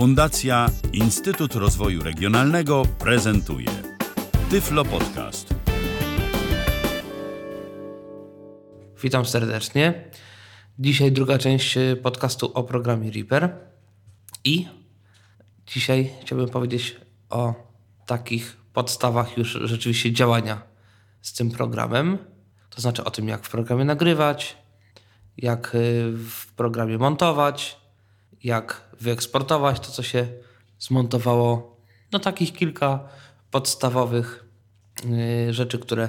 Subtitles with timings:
[0.00, 3.68] Fundacja Instytut Rozwoju Regionalnego prezentuje
[4.50, 5.54] Tyflo Podcast.
[9.02, 10.10] Witam serdecznie.
[10.78, 13.56] Dzisiaj druga część podcastu o programie Reaper.
[14.44, 14.68] I
[15.66, 16.96] dzisiaj chciałbym powiedzieć
[17.30, 17.54] o
[18.06, 20.62] takich podstawach już rzeczywiście działania
[21.22, 22.18] z tym programem.
[22.70, 24.56] To znaczy o tym, jak w programie nagrywać,
[25.36, 27.79] jak y, w programie montować,
[28.44, 30.26] jak wyeksportować to, co się
[30.78, 31.76] zmontowało.
[32.12, 33.08] No takich kilka
[33.50, 34.44] podstawowych
[35.48, 36.08] y, rzeczy, które,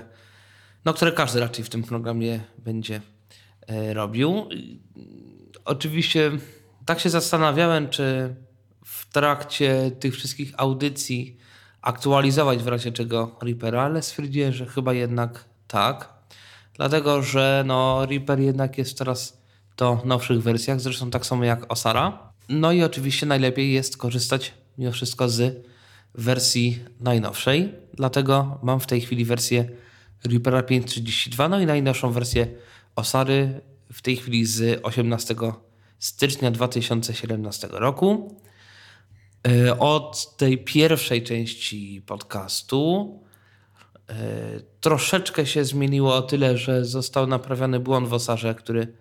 [0.86, 3.02] no, które każdy raczej w tym programie będzie
[3.72, 4.50] y, robił.
[5.66, 6.32] Oczywiście
[6.86, 8.36] tak się zastanawiałem, czy
[8.86, 11.38] w trakcie tych wszystkich audycji
[11.82, 16.14] aktualizować w razie czego Reapera, ale stwierdziłem, że chyba jednak tak.
[16.74, 19.41] Dlatego, że no, Reaper jednak jest teraz
[19.82, 22.34] to nowszych wersjach, zresztą tak samo jak Osara.
[22.50, 25.68] No i oczywiście najlepiej jest korzystać mimo wszystko z
[26.16, 27.74] wersji najnowszej.
[27.94, 29.70] Dlatego mam w tej chwili wersję
[30.24, 32.48] Reapera 5.32, no i najnowszą wersję
[32.96, 33.62] Osary
[33.94, 35.36] w tej chwili z 18
[36.00, 38.38] stycznia 2017 roku.
[39.48, 43.20] E, od tej pierwszej części podcastu
[44.10, 44.14] e,
[44.82, 49.01] troszeczkę się zmieniło o tyle, że został naprawiony błąd w Osarze, który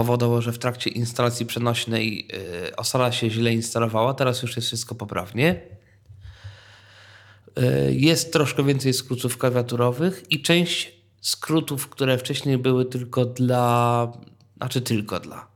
[0.00, 2.28] powodował, że w trakcie instalacji przenośnej
[2.68, 4.14] e, Osara się źle instalowała.
[4.14, 5.60] Teraz już jest wszystko poprawnie.
[7.90, 14.12] Jest troszkę więcej skrótów klawiaturowych i część skrótów, które wcześniej były tylko dla,
[14.56, 15.46] znaczy tylko dla,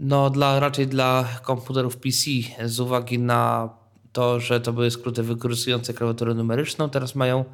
[0.00, 2.20] no, dla, raczej dla komputerów PC,
[2.64, 3.70] z uwagi na
[4.12, 7.44] to, że to były skróty wykorzystujące klawiaturę numeryczną, teraz mają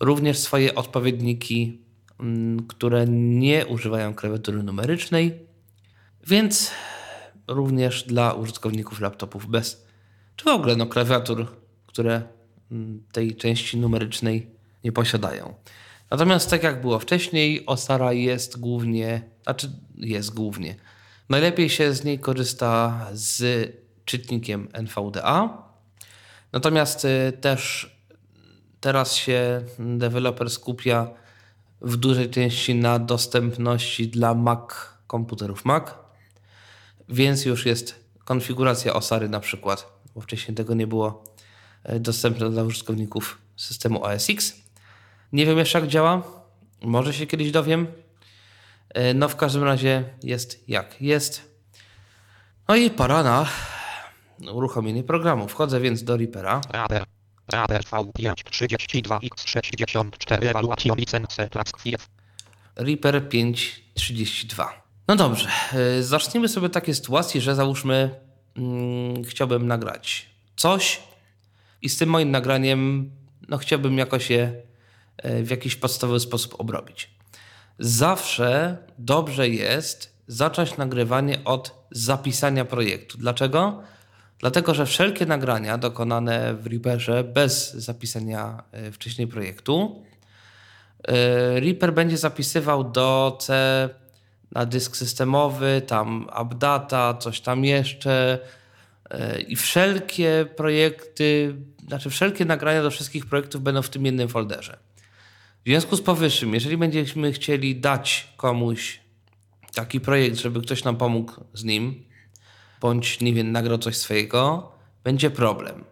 [0.00, 1.80] również swoje odpowiedniki,
[2.68, 5.46] które nie używają klawiatury numerycznej,
[6.26, 6.70] więc
[7.48, 9.86] również dla użytkowników laptopów bez,
[10.36, 11.46] czy w ogóle no, klawiatur,
[11.86, 12.22] które
[12.70, 14.50] mm, tej części numerycznej
[14.84, 15.54] nie posiadają.
[16.10, 20.76] Natomiast tak jak było wcześniej, Osara jest głównie, znaczy jest głównie,
[21.32, 23.70] Najlepiej się z niej korzysta z
[24.04, 25.62] czytnikiem NVDA.
[26.52, 27.96] Natomiast y, też
[28.80, 31.10] teraz się deweloper skupia
[31.82, 34.70] w dużej części na dostępności dla Mac,
[35.06, 35.84] komputerów Mac,
[37.08, 41.24] więc już jest konfiguracja Osary na przykład, bo wcześniej tego nie było
[41.92, 44.62] y, dostępne dla użytkowników systemu OS X.
[45.32, 46.22] Nie wiem jeszcze jak działa,
[46.82, 47.86] może się kiedyś dowiem.
[48.88, 51.52] E, no w każdym razie jest jak jest.
[52.68, 53.46] No i pora na
[54.52, 55.48] uruchomienie programu.
[55.48, 56.60] Wchodzę więc do Reapera.
[57.48, 57.82] Rader.
[57.92, 61.48] Rader V532X64 evaluation licence
[62.76, 64.82] Reaper 532.
[65.08, 68.20] No dobrze, e, zacznijmy sobie takie sytuacje, że załóżmy
[68.56, 70.26] hmm, chciałbym nagrać
[70.56, 71.00] coś
[71.82, 73.10] i z tym moim nagraniem
[73.48, 74.62] no chciałbym jakoś je
[75.24, 77.10] w jakiś podstawowy sposób obrobić
[77.78, 83.18] zawsze dobrze jest zacząć nagrywanie od zapisania projektu.
[83.18, 83.82] Dlaczego?
[84.42, 90.04] Dlatego, że wszelkie nagrania dokonane w Reaperze bez zapisania e, wcześniej projektu,
[91.08, 93.88] e, Reaper będzie zapisywał do C
[94.52, 98.38] na dysk systemowy, tam updata, coś tam jeszcze
[99.10, 101.54] e, i wszelkie projekty,
[101.86, 104.78] znaczy wszelkie nagrania do wszystkich projektów będą w tym jednym folderze.
[105.64, 109.00] W związku z powyższym, jeżeli będziemy chcieli dać komuś
[109.74, 112.11] taki projekt, żeby ktoś nam pomógł z nim,
[112.82, 114.72] bądź nie wiem, nagrał coś swojego,
[115.04, 115.84] będzie problem.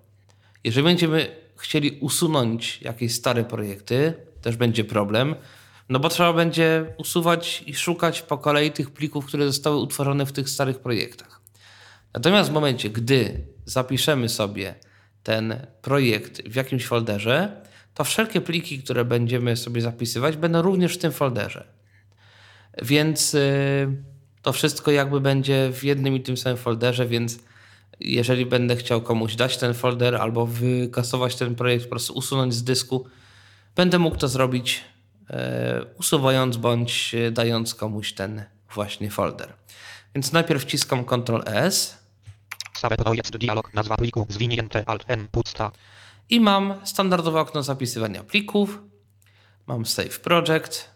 [0.64, 5.34] Jeżeli będziemy chcieli usunąć jakieś stare projekty, też będzie problem,
[5.88, 10.32] no bo trzeba będzie usuwać i szukać po kolei tych plików, które zostały utworzone w
[10.32, 11.40] tych starych projektach.
[12.14, 14.74] Natomiast w momencie, gdy zapiszemy sobie
[15.22, 17.62] ten projekt w jakimś folderze,
[17.94, 21.66] to wszelkie pliki, które będziemy sobie zapisywać, będą również w tym folderze.
[22.82, 24.09] Więc y,
[24.42, 27.38] to wszystko jakby będzie w jednym i tym samym folderze, więc
[28.00, 32.64] jeżeli będę chciał komuś dać ten folder albo wykasować ten projekt, po prostu usunąć z
[32.64, 33.06] dysku,
[33.76, 34.80] będę mógł to zrobić
[35.30, 38.44] e, usuwając bądź dając komuś ten
[38.74, 39.52] właśnie folder.
[40.14, 41.98] Więc najpierw wciskam Ctrl S.
[42.98, 45.72] Projekt dialog, nazwa pliku, zwinięte alt n, pusta.
[46.30, 48.78] I mam standardowe okno zapisywania plików.
[49.66, 50.90] Mam Save Project.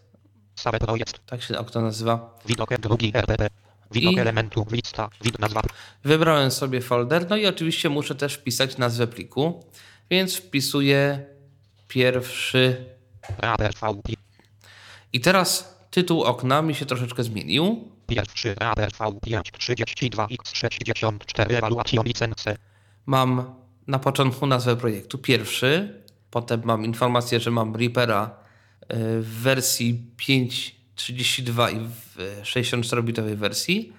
[0.79, 1.25] Projekt.
[1.25, 2.39] Tak się okno nazywa.
[2.45, 3.49] Widok drugi RDP.
[3.91, 5.61] Widok I elementu, lista, wid nazwa.
[6.03, 9.63] Wybrałem sobie folder, no i oczywiście muszę też wpisać nazwę pliku,
[10.09, 11.25] więc wpisuję
[11.87, 12.85] pierwszy.
[15.13, 17.91] I teraz tytuł okna mi się troszeczkę zmienił.
[18.07, 22.57] Pierwszy ABV 5 32 X64 ewaluation licence.
[23.05, 23.55] Mam
[23.87, 28.44] na początku nazwę projektu pierwszy, potem mam informację, że mam Reapera
[28.89, 33.93] w wersji 5.32 i w 64-bitowej wersji.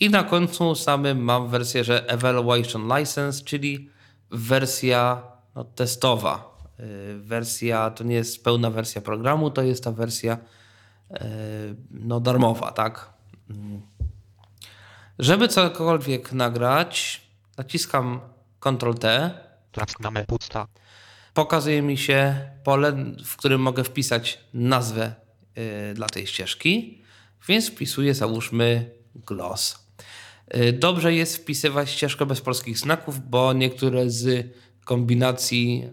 [0.00, 3.90] I na końcu samym mam wersję, że Evaluation License, czyli
[4.30, 5.22] wersja
[5.54, 6.58] no, testowa.
[6.80, 10.38] Y, Wersja to nie jest pełna wersja programu, to jest ta wersja
[11.10, 11.16] y,
[11.90, 13.10] no, darmowa, tak?
[13.50, 13.82] Mm.
[15.18, 17.22] Żeby cokolwiek nagrać,
[17.56, 18.20] naciskam
[18.60, 19.30] Ctrl-T,
[19.72, 20.66] Taskname pusta.
[21.38, 22.92] Pokazuje mi się pole,
[23.24, 25.14] w którym mogę wpisać nazwę
[25.90, 27.02] y, dla tej ścieżki,
[27.48, 29.88] więc wpisuję załóżmy gloss.
[30.56, 34.46] Y, dobrze jest wpisywać ścieżkę bez polskich znaków, bo niektóre z
[34.84, 35.88] kombinacji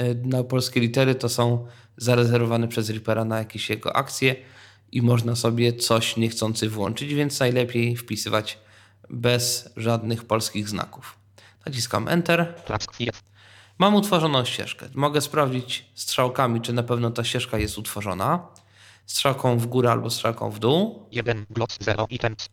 [0.00, 1.66] y, na polskie litery to są
[1.96, 4.36] zarezerwowane przez Reapera na jakieś jego akcje
[4.92, 8.58] i można sobie coś niechcący włączyć, więc najlepiej wpisywać
[9.10, 11.18] bez żadnych polskich znaków.
[11.66, 12.54] Naciskam Enter.
[12.66, 13.31] Task 5.
[13.78, 14.88] Mam utworzoną ścieżkę.
[14.94, 18.46] Mogę sprawdzić strzałkami, czy na pewno ta ścieżka jest utworzona.
[19.06, 21.08] Strzałką w górę albo strzałką w dół.
[21.12, 22.48] 1 gloss 0 items.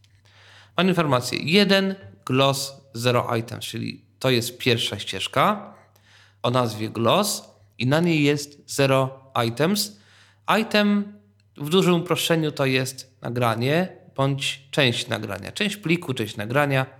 [0.77, 1.95] Mam informację 1
[2.25, 5.73] gloss 0 items, czyli to jest pierwsza ścieżka
[6.43, 7.43] o nazwie gloss
[7.77, 9.99] i na niej jest 0 items.
[10.61, 11.19] Item
[11.57, 15.51] w dużym uproszczeniu to jest nagranie bądź część nagrania.
[15.51, 16.98] Część pliku, część nagrania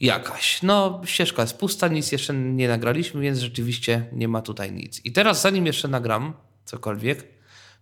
[0.00, 0.62] jakaś.
[0.62, 5.04] No, ścieżka jest pusta, nic jeszcze nie nagraliśmy, więc rzeczywiście nie ma tutaj nic.
[5.04, 6.32] I teraz, zanim jeszcze nagram
[6.64, 7.28] cokolwiek,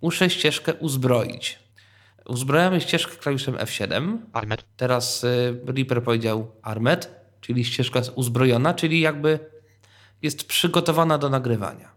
[0.02, 1.58] muszę ścieżkę uzbroić.
[2.26, 4.18] Uzbrajamy ścieżkę klawiszem F7.
[4.32, 4.64] Armed.
[4.76, 7.10] Teraz y, Reaper powiedział Armed,
[7.40, 9.38] czyli ścieżka jest uzbrojona, czyli jakby
[10.22, 11.90] jest przygotowana do nagrywania.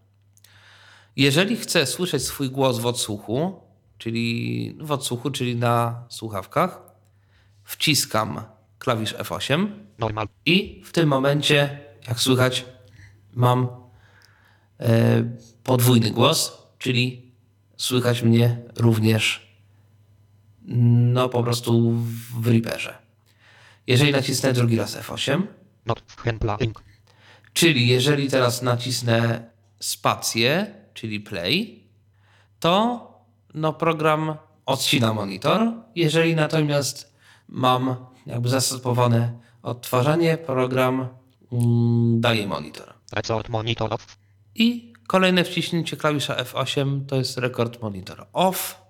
[1.16, 3.62] Jeżeli chcę słyszeć swój głos w odsłuchu,
[3.98, 6.82] czyli w odsłuchu, czyli na słuchawkach,
[7.64, 8.42] wciskam
[8.82, 9.68] klawisz F8
[10.00, 10.28] Normal.
[10.46, 12.66] i w tym momencie, jak słychać,
[13.34, 13.68] mam
[14.80, 15.24] e,
[15.64, 17.32] podwójny głos, czyli
[17.78, 19.52] słychać mnie również
[21.14, 21.92] no po prostu
[22.42, 22.98] w Reaperze.
[23.88, 25.42] Jeżeli nacisnę drugi raz F8,
[25.86, 26.84] Not Hempla link.
[27.54, 29.50] czyli jeżeli teraz nacisnę
[29.80, 31.84] spację, czyli play,
[32.60, 33.08] to
[33.54, 34.36] no program
[34.66, 35.74] odcina monitor.
[35.96, 37.14] Jeżeli natomiast
[37.48, 39.32] mam jakby zastosowane
[39.64, 41.08] odtwarzanie, program
[41.52, 42.94] mm, daje monitor.
[43.12, 44.18] Resort monitor off.
[44.56, 48.82] I kolejne wciśnięcie klawisza F8 to jest rekord monitor off,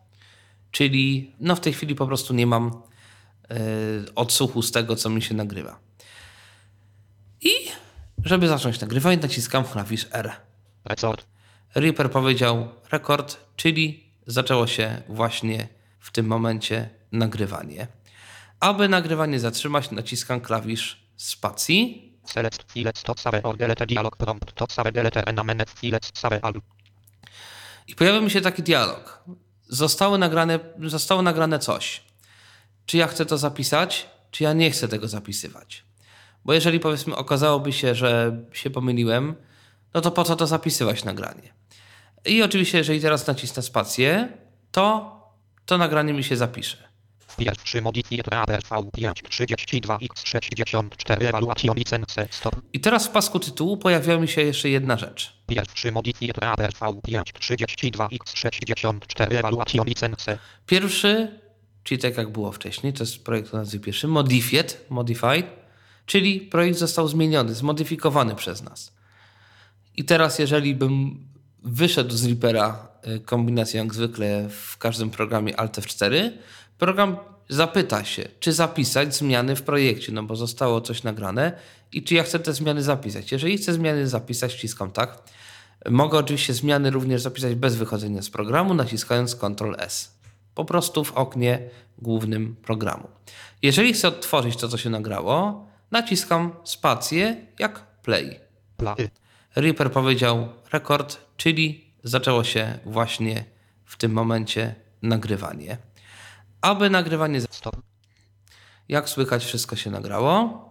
[0.72, 2.72] czyli no w tej chwili po prostu nie mam
[3.50, 3.56] e,
[4.16, 5.80] odsłuchu z tego, co mi się nagrywa.
[7.42, 7.52] I
[8.24, 10.32] żeby zacząć nagrywanie, naciskam klawisz R.
[10.86, 11.26] Resort.
[11.76, 15.68] Reaper powiedział rekord, czyli zaczęło się właśnie
[16.00, 17.88] w tym momencie nagrywanie.
[18.62, 22.12] Aby nagrywanie zatrzymać, naciskam klawisz spacji.
[22.26, 26.54] Select files to save or delete dialog prompt to save delete enamenet files save al.
[27.88, 29.24] I pojawia mi się taki dialog.
[29.68, 32.04] Zostało nagrane, zostało nagrane coś.
[32.86, 35.84] Czy ja chcę to zapisać, czy ja nie chcę tego zapisywać?
[36.46, 39.36] Bo jeżeli powiedzmy okazałoby się, że się pomyliłem,
[39.94, 41.54] no to po co to zapisywać nagranie?
[42.26, 44.38] I oczywiście, jeżeli teraz nacisnę spację,
[44.72, 45.16] to
[45.66, 46.91] to nagranie mi się zapisze.
[47.38, 52.56] Pierwszy modifier ABV 5 32 X64 evaluation licence stop.
[52.74, 55.34] I teraz w pasku tytułu pojawia mi się jeszcze jedna rzecz.
[55.48, 60.38] Pierwszy modifier ABV 5 32 X64 evaluation licence.
[60.66, 61.40] Pierwszy,
[61.84, 65.46] czyli tak jak było wcześniej, to jest projekt o nazwie pierwszy, Modified, Modified,
[66.06, 68.94] czyli projekt został zmieniony, zmodyfikowany przez nas.
[69.96, 71.26] I teraz, jeżeli bym
[71.64, 76.32] wyszedł z Reapera y, kombinacją jak zwykle w każdym programie Alt F4,
[76.82, 77.18] program
[77.50, 81.54] zapyta się, czy zapisać zmiany w projekcie, no bo zostało coś nagrane
[81.92, 83.32] i czy ja chcę te zmiany zapisać.
[83.32, 85.24] Jeżeli chcę zmiany zapisać, wciskam tak.
[85.90, 90.18] Mogę oczywiście zmiany również zapisać bez wychodzenia z programu, naciskając Ctrl S.
[90.56, 93.08] Po prostu w oknie głównym programu.
[93.62, 98.40] Jeżeli chcę odtworzyć to, co się nagrało, naciskam spację jak play.
[98.78, 99.10] Play.
[99.56, 103.46] Reaper powiedział rekord, czyli zaczęło się właśnie
[103.86, 105.91] w tym momencie nagrywanie.
[106.62, 107.76] Aby nagrywanie, Stop.
[108.90, 110.62] jak słychać, wszystko się nagrało.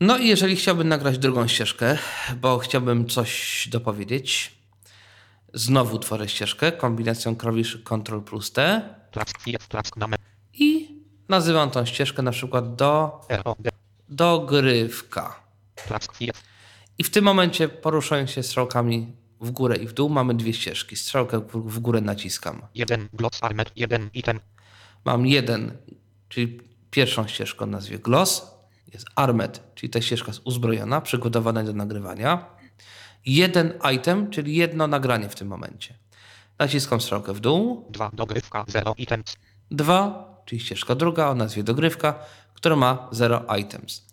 [0.00, 1.98] No i jeżeli chciałbym nagrać drugą ścieżkę,
[2.36, 4.54] bo chciałbym coś dopowiedzieć,
[5.54, 10.16] znowu tworzę ścieżkę kombinacją klawiszy Ctrl plus T Task 5 task name.
[10.52, 10.98] i
[11.28, 13.20] nazywam tą ścieżkę na przykład do
[14.08, 15.40] dogrywka.
[15.88, 16.32] Task 5.
[16.98, 20.96] I w tym momencie poruszając się strzałkami w górę i w dół mamy dwie ścieżki.
[20.96, 22.62] Strzałkę w górę naciskam.
[22.74, 24.40] 1 gloss armed 1 item.
[25.04, 25.78] mam jeden,
[26.28, 28.46] czyli pierwszą ścieżkę o nazwie gloss,
[28.92, 32.44] jest armed, czyli ta ścieżka jest uzbrojona, przygotowana do nagrywania.
[33.26, 35.94] Jeden item, czyli jedno nagranie w tym momencie.
[36.58, 37.86] Naciskam strzałkę w dół.
[37.90, 39.36] 2 dogrywka 0 items.
[39.70, 42.14] Dwa, czyli ścieżka druga o nazwie dogrywka,
[42.54, 44.06] która ma 0 items.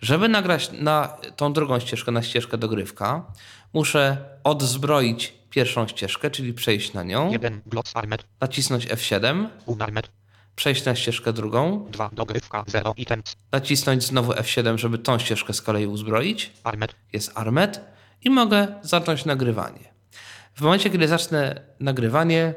[0.00, 3.32] Żeby nagrać na tą drugą ścieżkę, na ścieżkę dogrywka,
[3.72, 8.24] muszę odzbroić pierwszą ścieżkę, czyli przejść na nią, 1 gloss armed.
[8.40, 10.10] nacisnąć F7, Unarmed.
[10.56, 13.36] przejść na ścieżkę drugą, 2 dogrywka 0 items.
[13.52, 16.52] nacisnąć znowu F7, żeby tą ścieżkę z kolei uzbroić.
[16.64, 16.94] Armed.
[17.12, 17.80] Jest Armed
[18.22, 19.90] i mogę zacząć nagrywanie.
[20.54, 22.54] W momencie, kiedy zacznę nagrywanie,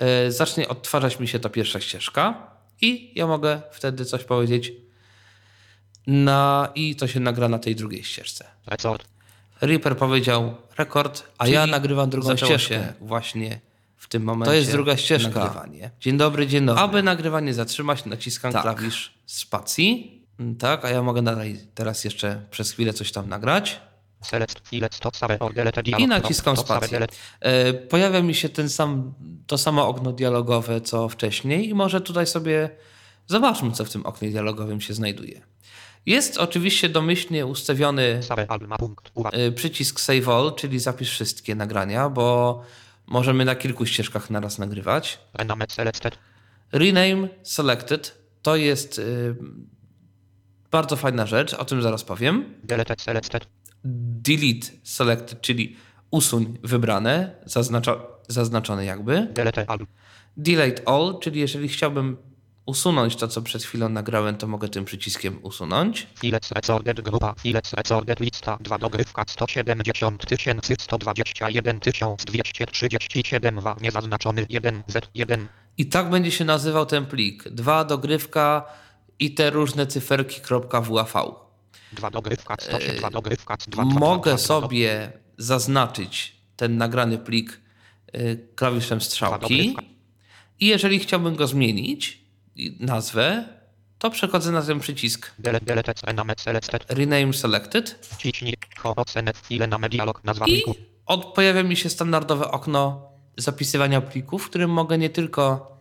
[0.00, 4.72] yy, zacznie odtwarzać mi się ta pierwsza ścieżka i ja mogę wtedy coś powiedzieć
[6.06, 8.44] na, i to się nagra na tej drugiej ścieżce.
[8.66, 9.12] Resort.
[9.62, 12.92] Reaper powiedział rekord, a ja Czyli nagrywam drugą ścieżkę się.
[13.00, 13.60] właśnie
[13.96, 14.50] w tym momencie.
[14.50, 15.40] To jest druga ścieżka.
[15.40, 15.90] Nagrywanie.
[16.00, 16.82] Dzień dobry, dzień dobry.
[16.82, 18.62] Aby nagrywanie zatrzymać, naciskam Tak.
[18.62, 20.18] klawisz spacji.
[20.40, 23.80] Mm, Tak, a ja mogę dalej teraz jeszcze przez chwilę coś tam nagrać.
[25.98, 27.06] I naciskam spację.
[27.40, 29.14] E, Pojawia mi się ten sam,
[29.46, 32.70] to samo okno dialogowe, co wcześniej i może tutaj sobie
[33.26, 35.40] zobaczmy, co w tym oknie dialogowym się znajduje.
[36.06, 38.20] Jest oczywiście domyślnie ustawiony
[39.48, 42.62] y, przycisk Save All, czyli zapisz wszystkie nagrania, bo
[43.06, 45.20] możemy na kilku ścieżkach naraz nagrywać.
[45.34, 45.64] Rename.
[45.68, 46.18] Selected.
[46.72, 49.34] Rename Selected to jest y,
[50.70, 52.54] bardzo fajna rzecz, o tym zaraz powiem.
[52.64, 52.94] Delete.
[52.98, 53.46] Selected.
[53.84, 55.76] Delete Selected, czyli
[56.10, 59.28] usuń wybrane, zaznaczo, zaznaczone jakby.
[60.36, 62.31] Delete All, czyli jeżeli chciałbym
[62.66, 66.06] usunąć to, co przed chwilą nagrałem, to mogę tym przyciskiem usunąć.
[66.20, 70.22] Files Resorted grupa Files Resorted lista 2 dogrywka 170
[70.80, 71.78] 121
[72.26, 75.46] 237 wa niezaznaczony 1 Z1
[75.78, 77.48] I tak będzie się nazywał ten plik.
[77.48, 78.64] Dwa dogrywka
[79.18, 80.40] i te różne cyferki
[80.90, 81.34] .wav.
[81.92, 87.60] 2 dogrywka 102 2 dogrywka 2 Mogę sobie zaznaczyć ten nagrany plik
[88.14, 89.76] y, klawiszem strzałki
[90.60, 92.21] i jeżeli chciałbym go zmienić,
[92.80, 93.44] nazwę,
[93.98, 95.30] to przechodzę na ten przycisk
[96.88, 98.08] rename selected
[100.46, 100.62] i
[101.06, 105.76] od, pojawia mi się standardowe okno zapisywania plików, w którym mogę nie tylko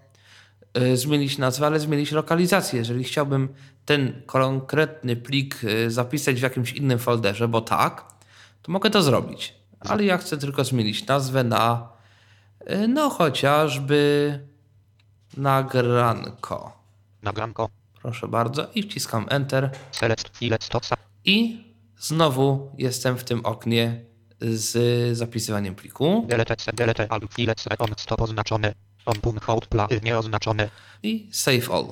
[0.78, 2.80] y, zmienić nazwę, ale zmienić lokalizację.
[2.80, 3.50] Jeżeli chciałbym
[3.86, 8.06] ten konkretny plik y, zapisać w jakimś innym folderze, bo tak,
[8.62, 9.54] to mogę to zrobić.
[9.80, 11.90] Ale ja chcę tylko zmienić nazwę na
[12.72, 14.51] y, no chociażby
[15.38, 16.72] nagranko.
[17.24, 17.70] nagranko
[18.02, 19.70] Proszę bardzo i wciskam Enter.
[19.92, 20.42] select
[21.26, 21.64] I
[22.00, 24.06] znowu jestem w tym oknie
[24.42, 26.26] z zapisywaniem pliku.
[26.28, 27.08] delete delete
[27.80, 28.74] on stop oznaczone
[29.06, 29.68] on punkt hold
[30.04, 30.70] nieoznaczone
[31.04, 31.86] i Save All.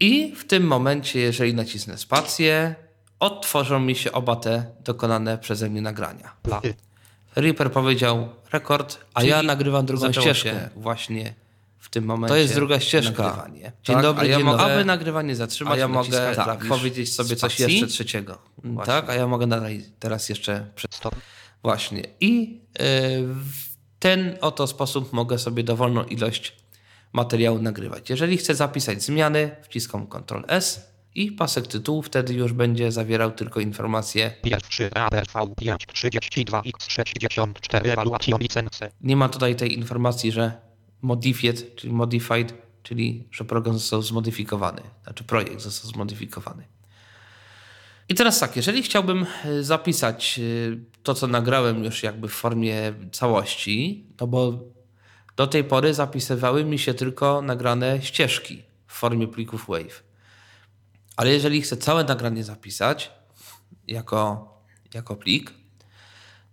[0.00, 2.74] I w tym momencie, jeżeli nacisnę spację,
[3.20, 6.36] odtworzą mi się oba te dokonane przeze mnie nagrania.
[6.64, 6.91] y
[7.36, 11.34] Reaper powiedział rekord, a Czyli ja nagrywam drugą ścieżkę właśnie
[11.78, 12.34] w tym momencie.
[12.34, 13.22] To jest druga ścieżka.
[13.22, 13.72] Nagrywanie.
[13.82, 14.64] Dzień tak, dobry, a ja dzień dobry.
[14.64, 18.38] Aby nagrywanie zatrzymać, A ja mogę tak, powiedzieć sobie coś jeszcze trzeciego.
[18.64, 18.92] Właśnie.
[18.92, 21.14] Tak, a ja mogę dalej teraz jeszcze stop
[21.62, 22.02] Właśnie.
[22.20, 22.82] I y,
[23.26, 26.56] w ten oto sposób mogę sobie dowolną ilość
[27.12, 28.10] materiału nagrywać.
[28.10, 33.60] Jeżeli chcę zapisać zmiany, wciskam Ctrl S i pasek tytułu wtedy już będzie zawierał tylko
[33.60, 34.34] informacje.
[34.42, 40.52] pierwszy rabe V5 32 x 64 evaluation licence Nie ma tutaj tej informacji, że
[41.02, 46.64] modified, czyli modified, czyli że program został zmodyfikowany, znaczy projekt został zmodyfikowany.
[48.08, 52.92] I teraz tak, jeżeli chciałbym y, zapisać y, to, co nagrałem już jakby w formie
[53.12, 54.58] całości, no bo
[55.36, 60.11] do tej pory zapisywały mi się tylko nagrane ścieżki w formie plików WAV.
[61.22, 63.10] Ale jeżeli chcę całe nagranie zapisać
[63.88, 64.52] jako,
[64.94, 65.50] jako plik,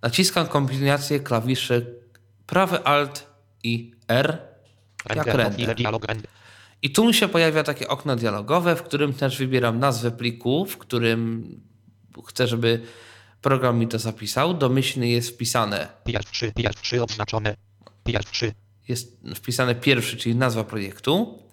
[0.02, 2.04] naciskam kombinację klawiszy
[2.46, 3.28] prawy Alt
[3.64, 4.38] i R
[5.16, 5.76] jak render.
[6.82, 10.78] I tu mi się pojawia takie okno dialogowe, w którym też wybieram nazwę pliku, w
[10.78, 11.62] którym
[12.28, 12.82] chcę, żeby
[13.42, 14.54] program mi to zapisał.
[14.54, 17.56] Domyślnie jest wpisane, pierwszy pierwszy oznaczone
[18.04, 18.54] pierwszy.
[18.88, 21.44] Jest wpisane pierwszy, czyli nazwa projektu.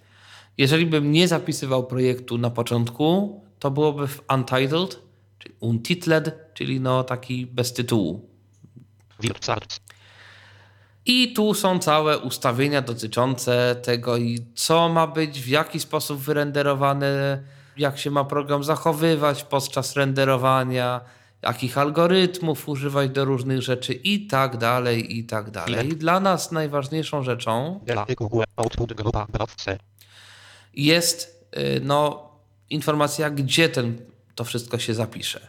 [0.59, 4.99] Jeżeli bym nie zapisywał projektu na początku, to byłoby w untitled,
[5.39, 8.29] czyli untitled, czyli no taki bez tytułu.
[11.07, 17.43] I tu są całe ustawienia dotyczące tego, i co ma być, w jaki sposób wyrenderowane,
[17.77, 21.01] jak się ma program zachowywać podczas renderowania,
[21.43, 25.89] jakich algorytmów używać do różnych rzeczy i tak dalej, i tak dalej.
[25.89, 29.79] Dla nas najważniejszą rzeczą Dela Google Output grupa Browse.
[30.77, 32.31] Jest y, no,
[32.71, 33.99] informacja, gdzie ten,
[34.35, 35.49] to wszystko się zapisze.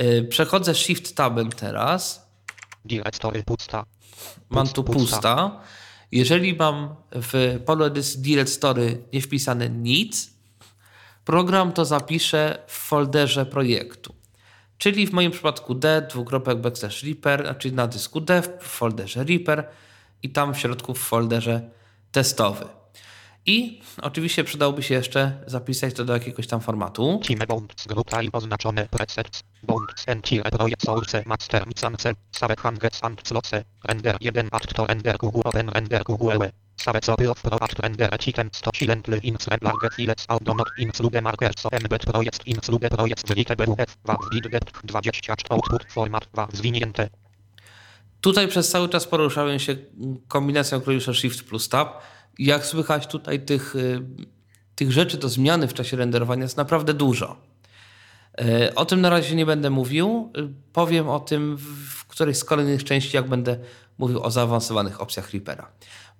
[0.00, 2.28] Y, Przechodzę Shift Tabem teraz.
[4.50, 5.60] Mam tu pusta.
[6.12, 10.30] Jeżeli mam w polu edycji directory nie wpisane nic,
[11.24, 14.14] program to zapisze w folderze projektu.
[14.78, 19.68] Czyli w moim przypadku D, dwukropek backslash Reaper, czyli na dysku D w folderze Reaper
[20.22, 21.70] i tam w środku w folderze
[22.12, 22.81] testowy.
[23.46, 27.20] I oczywiście przydałoby się jeszcze zapisać to do jakiegoś tam formatu.
[27.24, 29.42] Time Bonds grupa i oznaczone presets.
[29.62, 32.14] Bonds entire project source master micance.
[32.32, 33.64] Save hangets and sloce.
[33.84, 36.38] Render 1 act to render Google open render Google.
[36.76, 41.20] Save copy of pro act render item 100 silently insert large files auto not include
[41.20, 46.48] markers of embed project include project write BUF wav bit depth 20 output format wav
[46.52, 47.08] zwinięte.
[48.20, 49.76] Tutaj przez cały czas poruszałem się
[50.28, 52.02] kombinacją klawisza Shift plus Tab.
[52.38, 54.00] Jak słychać tutaj tych, y,
[54.74, 57.36] tych rzeczy do zmiany w czasie renderowania jest naprawdę dużo.
[58.40, 60.32] Y, O tym na razie nie będę mówił.
[60.38, 63.58] Y, Powiem o tym w- którejś z kolejnych części, jak będę
[63.98, 65.70] mówił o zaawansowanych opcjach Reapera.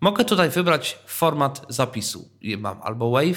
[0.01, 2.29] Mogę tutaj wybrać format zapisu.
[2.59, 3.37] Mam albo WAV,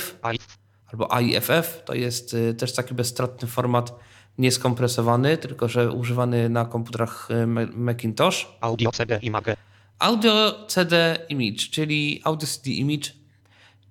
[0.91, 1.81] albo AIFF.
[1.85, 3.93] To jest też taki bezstratny format,
[4.37, 8.47] nieskompresowany, tylko że używany na komputerach Ma- Macintosh.
[8.61, 9.55] audio CD image.
[9.99, 13.11] Audio CD Image, czyli Audio CD Image,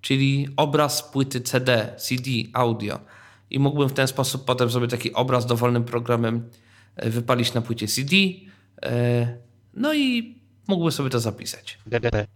[0.01, 3.01] czyli obraz płyty CD, CD, audio.
[3.51, 6.51] I mógłbym w ten sposób potem sobie taki obraz dowolnym programem
[6.97, 8.17] e, wypalić na płycie CD.
[8.83, 9.39] e,
[9.75, 10.35] No i
[10.69, 11.79] mógłbym sobie to zapisać.
[11.87, 12.27] DDP.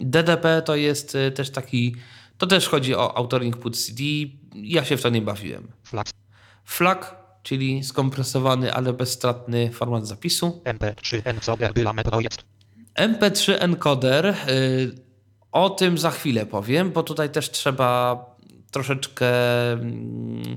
[0.00, 1.96] DDP to jest e, też taki,
[2.38, 4.02] to też chodzi o authoring płyt CD.
[4.54, 5.68] Ja się w to nie bawiłem.
[5.84, 6.10] Flash.
[6.64, 6.98] FLAC,
[7.42, 10.62] czyli skompresowany, ale bezstratny format zapisu.
[10.64, 12.44] MP3 encoder bylamy projekt.
[12.96, 14.26] MP3 encoder.
[14.48, 15.06] y,
[15.52, 18.24] O tym za chwilę powiem, bo tutaj też trzeba
[18.70, 19.28] troszeczkę
[19.72, 20.56] mm,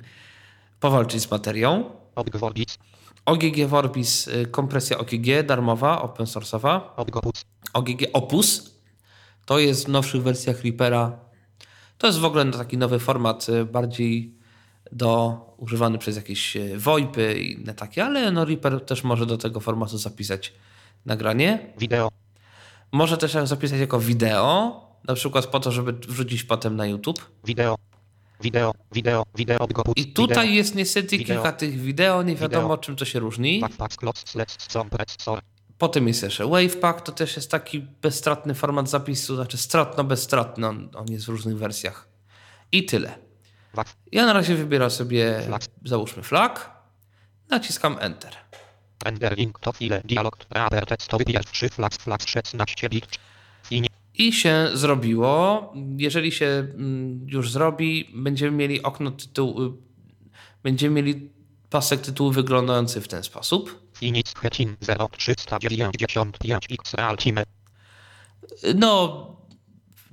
[0.79, 1.91] powalczyć z materią.
[3.25, 6.82] OGG Vorbis, y, kompresja OGG, darmowa, open source'owa.
[7.73, 8.80] OGG Opus.
[9.45, 11.19] To jest w nowszych wersjach Reapera.
[11.97, 14.34] To jest w ogóle taki nowy format, y, bardziej
[14.91, 19.60] do, używany przez jakieś VoIPy i inne takie, ale no Reaper też może do tego
[19.60, 20.54] formatu zapisać
[21.06, 21.73] nagranie.
[21.78, 22.10] Wideo.
[22.91, 27.32] Może też zapisać jako wideo, na przykład po to, żeby wrzucić potem na YouTube.
[27.45, 27.75] Wideo.
[28.41, 28.73] Wideo.
[28.91, 29.25] Wideo.
[29.36, 29.67] Wideo.
[29.95, 31.36] I tutaj jest niestety Wideo.
[31.36, 32.78] kilka tych wideo, nie wiadomo Wideo.
[32.78, 33.63] czym to się różni.
[35.78, 41.08] Potem jest jeszcze Wavepack, to też jest taki bezstratny format zapisu, znaczy stratno-bezstratny, on, on
[41.08, 42.08] jest w różnych wersjach.
[42.71, 43.17] I tyle.
[44.12, 45.41] Ja na razie wybieram sobie,
[45.86, 46.71] załóżmy flag,
[47.49, 48.34] naciskam Enter.
[49.05, 50.01] Rendering to file.
[50.05, 50.38] Dialog.
[50.49, 53.19] Reaper tekstowy pierwszy flash flash 16 bit.
[54.13, 55.73] I się zrobiło.
[55.97, 59.71] Jeżeli się mm, już zrobi, będziemy mieli okno tytułu, y,
[60.63, 61.29] będziemy mieli
[61.69, 63.89] pasek tytułu wyglądający w ten sposób.
[63.97, 64.75] Finish Hetin
[65.19, 67.43] 0395 X Real Time.
[68.75, 69.25] No,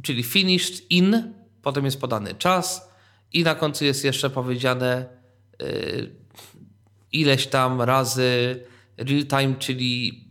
[0.03, 2.91] czyli finished in, potem jest podany czas
[3.33, 5.07] i na końcu jest jeszcze powiedziane
[5.63, 6.17] y,
[7.13, 8.61] ileś tam razy
[8.99, 10.25] real time, czyli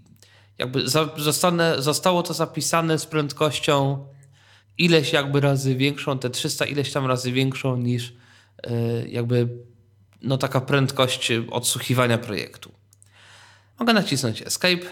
[0.58, 1.10] jakby za,
[1.78, 4.08] zostało to zapisane z prędkością
[4.78, 8.10] ileś jakby razy większą, te 300 ileś tam razy większą niż
[8.68, 9.50] y, jakby
[10.22, 12.72] no taka prędkość odsłuchiwania projektu.
[13.80, 14.86] Mogę nacisnąć escape,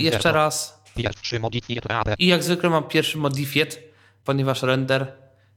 [0.00, 0.82] jeszcze raz
[2.18, 3.82] i jak zwykle mam pierwszy modifiet,
[4.24, 5.12] ponieważ render,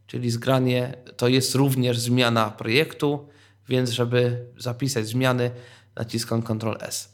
[0.07, 3.29] czyli zgranie, to jest również zmiana projektu,
[3.69, 5.51] więc żeby zapisać zmiany,
[5.95, 7.13] naciskam Ctrl S.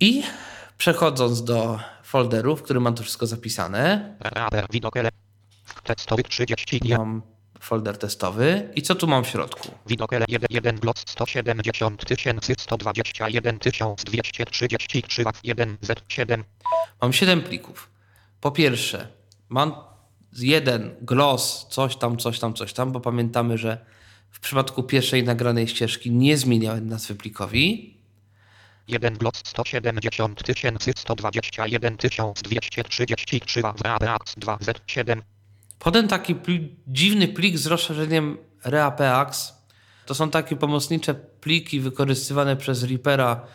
[0.00, 0.22] I
[0.78, 4.14] przechodząc do folderu, w którym mam to wszystko zapisane.
[5.84, 6.98] Tekstowy 31.
[6.98, 7.22] mam
[7.60, 9.70] folder testowy i co tu mam w środku?
[9.86, 12.02] Widok ele 1 1 gloc 170
[12.58, 13.58] 121
[14.04, 16.44] 233 WAV 1 Z7.
[17.02, 17.90] Mam 7 plików.
[18.40, 19.08] Po pierwsze,
[19.48, 19.74] mam
[20.32, 23.84] jeden gloss, coś tam, coś tam, coś tam, bo pamiętamy, że
[24.34, 27.94] w przypadku pierwszej nagranej ścieżki nie zmieniałem nazwy plikowi.
[28.88, 30.40] 1 gloc 170
[30.96, 31.96] 121
[32.42, 35.22] 233 WAV Reaper 2 Z7.
[35.78, 39.54] Potem taki pli- dziwny plik z rozszerzeniem ReaPax.
[40.06, 43.46] To są takie pomocnicze pliki wykorzystywane przez Reapera,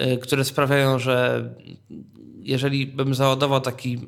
[0.00, 1.44] y, które sprawiają, że
[2.42, 4.00] jeżeli bym załadował taki y,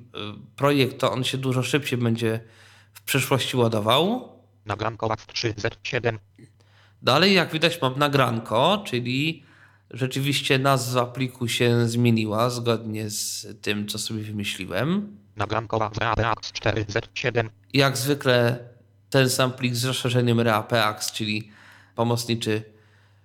[0.57, 2.41] projekt, to on się dużo szybciej będzie
[2.93, 4.34] w przyszłości ładował.
[4.67, 6.19] Nagranko WAV 3 Z7.
[7.03, 9.43] Dalej, jak widać, mam nagranko, czyli
[9.91, 15.17] rzeczywiście nazwa pliku się zmieniła zgodnie z tym, co sobie wymyśliłem.
[15.37, 17.49] Nagrankowa WAPAX 4Z7.
[17.73, 18.59] Jak zwykle
[19.11, 21.51] ten sam plik z rozszerzeniem ReaPax, czyli
[21.95, 22.63] pomocniczy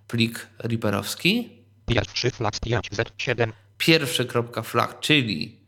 [0.07, 1.49] plik Reaperowski.
[1.85, 3.51] Pierwszy flags 5Z7.
[3.77, 5.59] Pierwszy kropka flag, czyli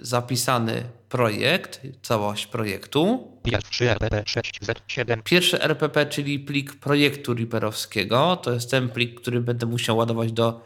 [0.00, 3.33] zapisany projekt, całość projektu.
[3.44, 5.22] Pierwszy RPP 6Z7.
[5.22, 10.60] Pierwszy RPP, czyli plik projektu Reaperowskiego, to jest ten plik, który będę musiał ładować do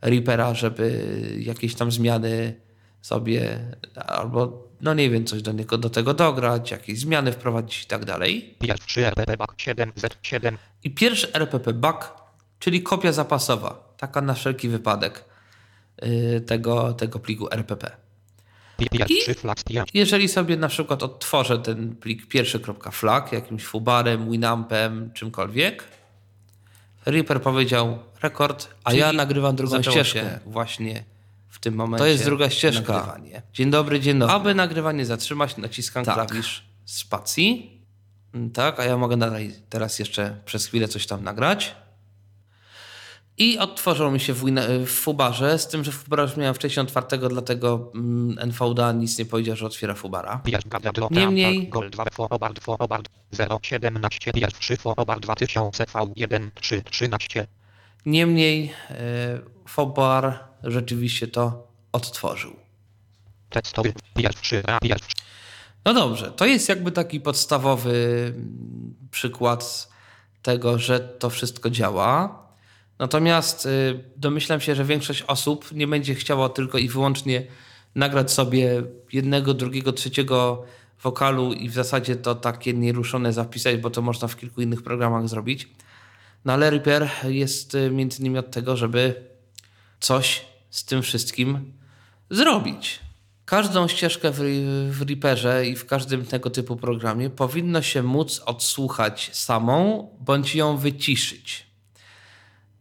[0.00, 1.04] Reapera, żeby
[1.38, 2.54] jakieś tam zmiany
[3.02, 3.58] sobie
[3.94, 8.04] albo no nie wiem, coś do niego do tego dograć, jakieś zmiany wprowadzić i tak
[8.04, 8.54] dalej.
[8.60, 10.56] Pierwszy RPP BAK 7Z7.
[10.84, 12.14] I pierwszy RPP bug,
[12.58, 15.24] czyli kopia zapasowa, taka na wszelki wypadek
[16.02, 18.07] yy, tego, tego pliku RPP.
[18.78, 19.90] 5.
[19.94, 25.84] Jeżeli sobie na przykład odtworzę ten plik pierwszy.flag jakimś fubarem, winampem, czymkolwiek,
[27.06, 31.04] Reaper powiedział rekord, a Czyli ja nagrywam drugą ścieżkę właśnie
[31.48, 32.04] w tym momencie.
[32.04, 32.92] To jest druga ścieżka.
[32.92, 33.42] Nagrywanie.
[33.52, 34.34] Dzień dobry, dzień dobry.
[34.34, 36.14] Aby nagrywanie zatrzymać, naciskam Tak.
[36.14, 37.78] klawisz spacji.
[38.54, 41.74] Tak, a ja mogę dalej teraz jeszcze przez chwilę coś tam nagrać.
[43.38, 44.44] I odtworzył mi się w,
[44.86, 49.24] w Fubarze, z tym, że Fubara już miałem wcześniej otwartego, dlatego mm, NVDA nic nie
[49.24, 50.40] powiedział, że otwiera Fubara.
[51.10, 53.08] Niemniej- Gold 2 forward forward
[53.62, 54.32] 017.
[54.32, 57.46] Pierwszy forward 2000 V1 3 13.
[58.06, 58.94] Niemniej e,
[59.68, 62.56] Fubar rzeczywiście to odtworzył.
[63.50, 63.92] Tekstowy.
[64.16, 65.08] Pierwszy ra pierwszy.
[65.84, 69.88] No dobrze, to jest jakby taki podstawowy mm, przykład
[70.42, 72.47] tego, że to wszystko działa.
[72.98, 77.46] Natomiast y, domyślam się, że większość osób nie będzie chciała tylko i wyłącznie
[77.94, 78.82] nagrać sobie
[79.12, 80.64] jednego, drugiego, trzeciego
[81.02, 85.28] wokalu i w zasadzie to takie nieruszone zapisać, bo to można w kilku innych programach
[85.28, 85.68] zrobić.
[86.44, 89.14] No ale Reaper jest y, między innymi od tego, żeby
[90.00, 91.72] coś z tym wszystkim
[92.30, 93.00] zrobić.
[93.44, 94.38] Każdą ścieżkę w,
[94.90, 100.76] w Reaperze i w każdym tego typu programie powinno się móc odsłuchać samą bądź ją
[100.76, 101.67] wyciszyć.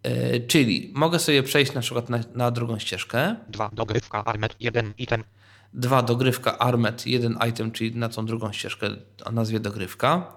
[0.08, 3.36] Yy, czyli mogę sobie przejść na przykład na, na drugą ścieżkę.
[3.50, 5.24] 2 dogrywka Armet 1 item.
[5.74, 8.88] Dwa dogrywka Armet, jeden item, czyli na tą drugą ścieżkę
[9.26, 10.34] o nazwie dogrywka.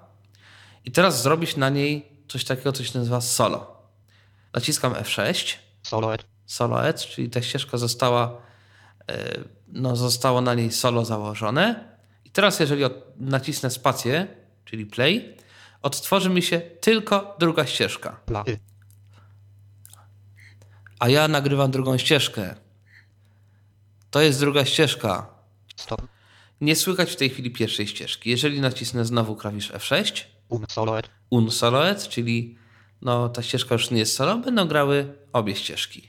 [0.84, 3.82] I teraz zrobić na niej coś takiego, co się nazywa solo.
[4.54, 5.56] Naciskam F6.
[5.82, 6.24] Solo ed.
[6.46, 8.40] solo edge, czyli ta ścieżka została,
[9.10, 11.84] e, no, zostało na niej solo założone.
[12.24, 12.84] I teraz, jeżeli
[13.16, 14.26] nacisnę spację,
[14.64, 15.36] czyli play,
[15.82, 18.20] odtworzy mi się tylko druga ścieżka.
[18.26, 18.69] Pla y.
[21.00, 22.54] A ja nagrywam drugą ścieżkę.
[24.10, 25.26] To jest druga ścieżka.
[25.76, 26.02] Stop.
[26.60, 28.30] Nie słychać w tej chwili pierwszej ścieżki.
[28.30, 31.10] Jeżeli nacisnę znowu klawisz F6, Um solo ed.
[31.30, 32.58] un solo edge, czyli
[33.02, 36.08] no, ta ścieżka już nie jest solo, będą grały obie ścieżki.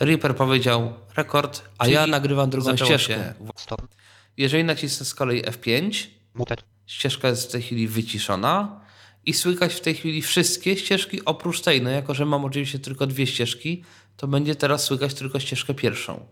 [0.00, 3.34] Reaper powiedział rekord, a Czyli ja nagrywam drugą ścieżkę.
[3.56, 3.82] Stop.
[4.36, 6.64] Jeżeli nacisnę z kolei F5, Muted.
[6.86, 8.80] ścieżka jest w tej chwili wyciszona
[9.26, 11.82] i słychać w tej chwili wszystkie ścieżki oprócz tej.
[11.82, 13.84] No jako, że mam oczywiście tylko dwie ścieżki,
[14.16, 16.26] to będzie teraz słychać tylko ścieżkę pierwszą.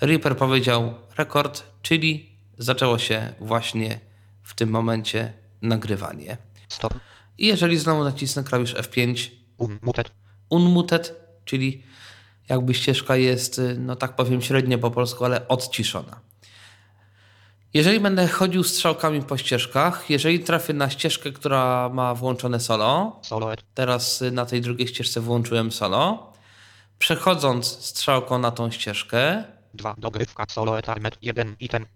[0.00, 4.00] Reaper powiedział rekord, czyli zaczęło się właśnie
[4.42, 5.32] w tym momencie
[5.62, 6.36] nagrywanie.
[6.68, 6.94] Stop.
[7.38, 10.10] I jeżeli znowu nacisnę klawisz F5, Um muted.
[10.50, 11.82] unmuted, czyli
[12.48, 16.20] jakby ścieżka jest, y, no tak powiem średnio po polsku, ale odciszona.
[17.76, 23.50] Jeżeli będę chodził strzałkami po ścieżkach, jeżeli trafię na ścieżkę, która ma włączone solo, Solo
[23.74, 26.32] teraz na tej drugiej ścieżce włączyłem solo,
[26.98, 31.86] przechodząc strzałką na tą ścieżkę, 2 dogrywka solo ed Armet 1 item.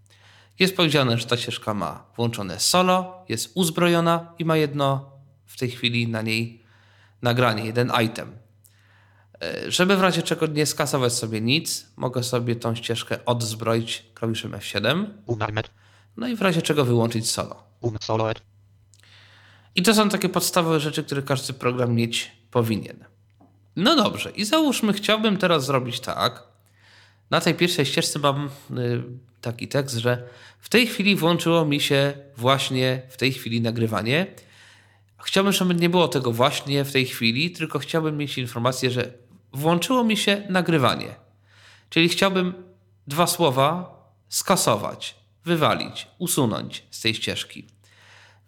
[0.58, 5.10] jest powiedziane, że ta ścieżka ma włączone solo, jest uzbrojona i ma jedno
[5.46, 6.64] w tej chwili na niej
[7.22, 8.39] nagranie, jeden item.
[9.42, 14.52] E, Żeby w razie czego nie skasować sobie nic, mogę sobie tą ścieżkę odzbroić klawiszem
[14.52, 15.70] F7, Um Armet.
[16.16, 17.62] no i w razie czego wyłączyć solo.
[19.74, 23.04] I to są takie podstawowe rzeczy, które każdy program mieć powinien.
[23.76, 26.42] No dobrze, i załóżmy, chciałbym teraz zrobić tak.
[27.30, 29.02] Na tej pierwszej ścieżce mam y,
[29.40, 30.22] taki tekst, że
[30.60, 34.26] w tej chwili włączyło mi się właśnie w tej chwili nagrywanie.
[35.22, 39.12] Chciałbym, żeby nie było tego właśnie w tej chwili, tylko chciałbym mieć informację, że
[39.52, 41.14] włączyło mi się nagrywanie.
[41.90, 42.54] Czyli chciałbym
[43.06, 47.66] dwa słowa skasować, wywalić, usunąć z tej ścieżki.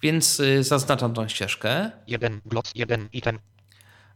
[0.03, 1.91] Więc y, zaznaczam tą ścieżkę.
[2.07, 3.39] 1 gloss 1 item.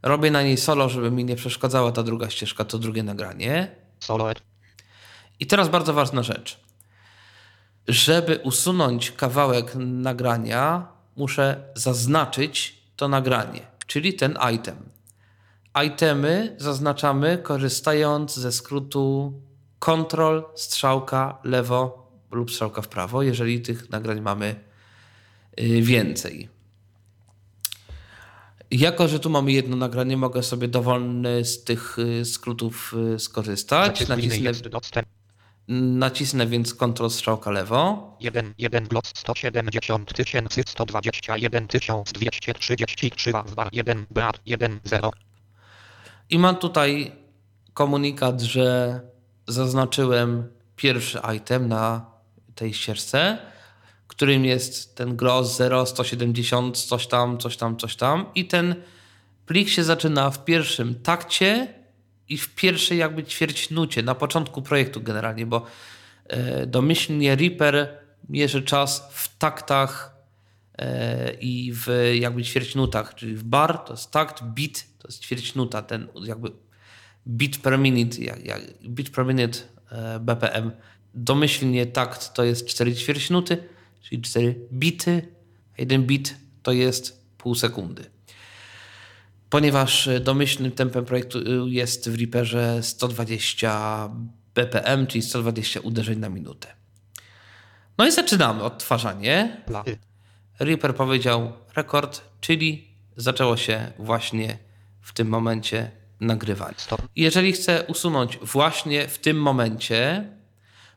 [0.03, 3.71] Robię na niej solo, żeby mi nie przeszkadzała ta druga ścieżka, to drugie nagranie.
[4.01, 4.33] Solo.
[5.41, 6.61] I teraz bardzo ważna rzecz.
[7.89, 13.61] Żeby usunąć kawałek nagrania, muszę zaznaczyć to nagranie.
[13.87, 14.96] czyli ten item.
[15.85, 19.33] Itemy zaznaczamy korzystając ze skrótu
[19.79, 24.55] Ctrl, strzałka lewo lub strzałka w prawo, jeżeli tych nagrań mamy
[25.61, 26.49] y, więcej.
[28.71, 34.01] Jako, że tu mamy jedno nagranie, mogę sobie dowolny z tych y, skrótów y, skorzystać.
[34.01, 34.17] Liny
[34.71, 35.03] Nacisnę,
[35.69, 38.17] nacisnę więc Ctrl strzałka lewo.
[38.21, 40.11] 1, 1 gloc 170
[40.67, 45.11] 121 233 bar 1 brat 1 0.
[46.31, 47.13] I mam tutaj
[47.75, 49.01] komunikat, że
[49.49, 52.07] zaznaczyłem pierwszy item na
[52.55, 53.39] tej ścieżce,
[54.07, 58.27] którym jest ten gloss 0, 170, coś tam, coś tam, coś tam.
[58.35, 58.75] I ten
[59.47, 61.75] plik się zaczyna w pierwszym takcie
[62.29, 65.67] i w pierwszej jakby ćwierćnucie, na początku projektu generalnie, bo
[66.27, 70.17] e, domyślnie Reaper mierzy czas w taktach
[70.79, 75.83] e, i w jakby ćwierćnutach, czyli w bar to jest takt, bit to jest ćwierćnuta,
[75.83, 76.51] ten jakby
[77.27, 79.59] bit per minute, jak, jak, bit per minute
[79.91, 80.71] e, BPM.
[81.15, 83.59] Domyślnie takt to jest 4 ćwierćnuty,
[84.03, 85.23] czyli 4 bity,
[85.79, 88.05] a jeden bit to jest pół sekundy.
[89.51, 94.11] Ponieważ e, domyślnym tempem projektu e, jest w Reaperze 120
[94.55, 96.69] BPM, czyli 120 uderzeń na minutę.
[97.99, 99.63] No i zaczynamy odtwarzanie.
[100.59, 104.66] Reaper powiedział rekord, czyli zaczęło się właśnie
[105.07, 105.91] w tym momencie
[106.21, 106.75] nagrywanie.
[106.77, 107.03] Stop.
[107.17, 110.29] Jeżeli chcę usunąć właśnie w tym momencie,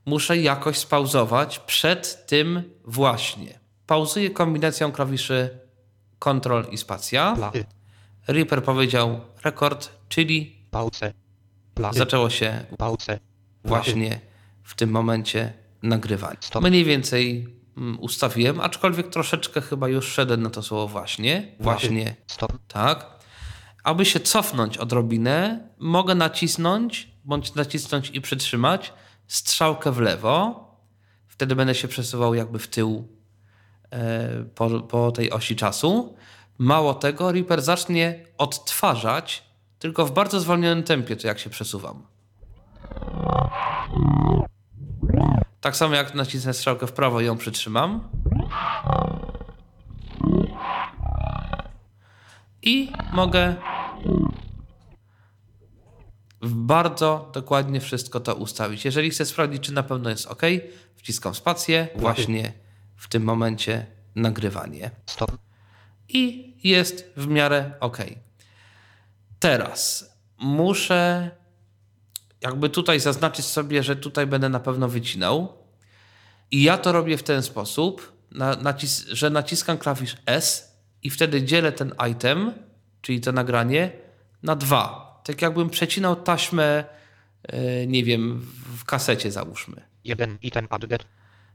[0.06, 3.60] muszę jakoś spauzować przed tym właśnie.
[3.88, 5.60] Pauzuję kombinacją klawiszy
[6.20, 7.38] Ctrl i spacja.
[8.28, 10.56] Reaper powiedział rekord, czyli.
[11.00, 11.94] Y.
[11.94, 13.20] zaczęło się Pauce.
[13.64, 14.20] właśnie
[14.64, 16.38] w tym momencie nagrywanie.
[16.40, 16.64] Stop.
[16.64, 21.56] Mniej więcej mm, ustawiłem, aczkolwiek troszeczkę chyba już szedłem na to słowo właśnie.
[21.60, 22.54] Właśnie, Stop.
[22.68, 23.19] tak.
[23.90, 28.94] Aby się cofnąć odrobinę, mogę nacisnąć, bądź nacisnąć i przytrzymać
[29.28, 30.66] strzałkę w lewo.
[31.28, 33.08] Wtedy będę się przesuwał jakby w tył
[33.92, 36.16] e, po, po tej osi czasu.
[36.58, 39.44] Mało tego, Reaper zacznie odtwarzać,
[39.80, 42.08] tylko w bardzo zwolnionym tempie, to jak się przesuwam.
[45.62, 48.10] Tak samo jak nacisnę strzałkę w prawo i ją przytrzymam.
[52.62, 53.56] I mogę
[56.42, 58.86] bardzo dokładnie wszystko to ustawić.
[58.86, 60.42] Jeżeli chcę sprawdzić, czy na pewno jest OK,
[60.96, 62.54] wciskam spację, właśnie
[62.96, 64.92] w tym momencie nagrywanie.
[65.06, 65.38] Stop.
[66.10, 67.98] I jest w miarę OK.
[69.40, 71.32] Teraz muszę
[72.42, 75.54] jakby tutaj zaznaczyć sobie, że tutaj będę na pewno wycinał.
[76.52, 81.44] I ja to robię w ten sposób, na, nacis że naciskam klawisz S i wtedy
[81.44, 82.54] dzielę ten item,
[83.02, 83.92] czyli to nagranie,
[84.44, 85.09] na dwa.
[85.30, 86.84] Tak jakbym przecinał taśmę,
[87.44, 88.46] e, nie wiem,
[88.78, 89.82] w kasecie załóżmy.
[90.04, 91.06] 1 item added.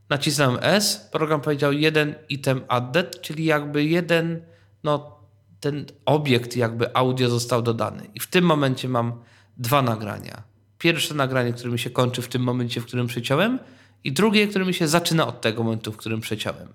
[0.08, 4.42] Nacisnąłem S, program powiedział jeden item added, czyli jakby jeden,
[4.84, 5.18] no
[5.60, 8.10] ten obiekt jakby audio został dodany.
[8.14, 9.12] I w tym momencie mam
[9.56, 10.42] dwa nagrania.
[10.78, 13.58] Pierwsze nagranie, które mi się kończy w tym momencie, w którym przeciąłem
[14.04, 16.68] i drugie, które mi się zaczyna od tego momentu, w którym przeciąłem.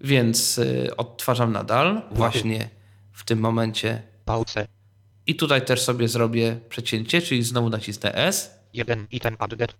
[0.00, 2.68] Więc y, odtwarzam nadal, właśnie
[3.12, 4.02] w tym momencie.
[4.24, 4.81] Pauce.
[5.26, 8.50] I tutaj też sobie zrobię przecięcie, czyli znowu nacisnę S.
[8.72, 9.74] 1 item added.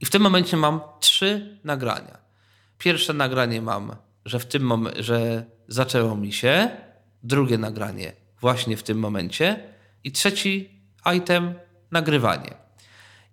[0.00, 2.18] I w tym momencie mam trzy nagrania.
[2.78, 6.70] Pierwsze nagranie mam, że w tym momencie, że zaczęło mi się.
[7.22, 9.74] Drugie nagranie właśnie w tym momencie.
[10.04, 10.70] I trzeci
[11.16, 11.54] item
[11.90, 12.54] nagrywanie.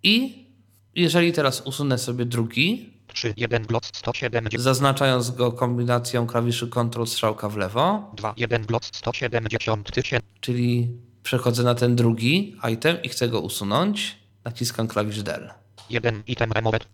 [0.04, 0.46] I
[0.96, 4.64] jeżeli teraz usunę sobie drugi, 3 1 gloc 170.
[4.64, 10.28] zaznaczając go kombinacją klawiszy Ctrl strzałka w lewo, 2 1 gloc 170 tysięcy.
[10.42, 11.00] czyli
[11.30, 15.50] przechodzę na ten drugi item i chcę go usunąć, naciskam klawisz del.
[15.90, 16.88] 1 item removed.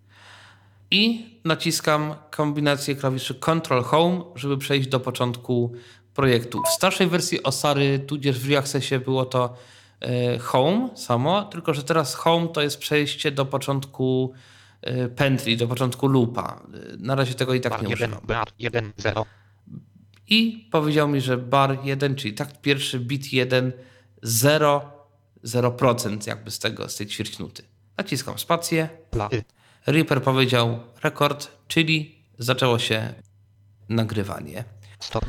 [0.91, 5.75] I naciskam kombinację klawiszy Ctrl Home, żeby przejść do początku
[6.13, 6.61] projektu.
[6.63, 9.55] W starszej wersji Osary, tudzież w Reaccessie było to
[9.99, 14.33] e, Home samo, tylko że teraz Home to jest przejście do początku
[14.81, 16.61] e, pętli, do początku loopa.
[16.93, 18.27] E, Na razie tego i tak Bar nie 1 używam.
[18.27, 19.25] brat 1 0.
[20.27, 23.71] I powiedział mi, że bar 1, czyli takt pierwszy, bit 1,
[24.23, 24.81] 0,
[25.43, 27.63] 0% jakby z tego, z tej ćwierćnuty.
[27.97, 28.89] Naciskam spację.
[29.11, 29.29] Pla.
[29.85, 33.13] Reaper powiedział rekord, czyli zaczęło się
[33.89, 34.63] nagrywanie.
[34.99, 35.25] Stop.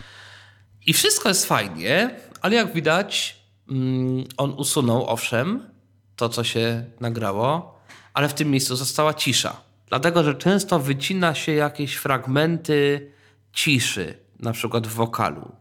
[0.86, 5.70] I wszystko jest fajnie, ale jak widać, mm, on usunął, owszem,
[6.16, 7.78] to co się nagrało,
[8.14, 9.60] ale w tym miejscu została cisza.
[9.88, 13.12] Dlatego, że często wycina się jakieś fragmenty
[13.52, 15.52] ciszy, na przykład w wokalu.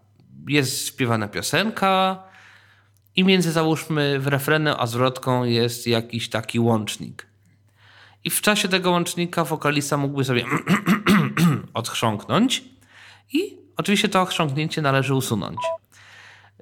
[0.47, 2.23] jest śpiewana piosenka
[3.15, 7.27] i między załóżmy w refrenem a zwrotką jest jakiś taki łącznik.
[8.23, 10.45] I w czasie tego łącznika wokalista mógłby sobie
[11.73, 12.63] odchrząknąć
[13.33, 15.59] i oczywiście to chrząknięcie należy usunąć.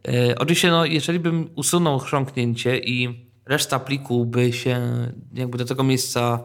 [0.07, 4.81] E, oczywiście, no, jeżeli bym usunął chrząknięcie i reszta pliku by się
[5.33, 6.39] jakby do tego miejsca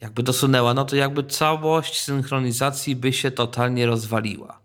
[0.00, 4.60] jakby dosunęła, no to jakby całość synchronizacji by się totalnie rozwaliła.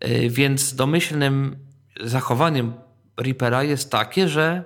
[0.00, 1.56] E, więc domyślnym
[2.00, 2.72] zachowaniem
[3.18, 4.64] Reapera jest takie, że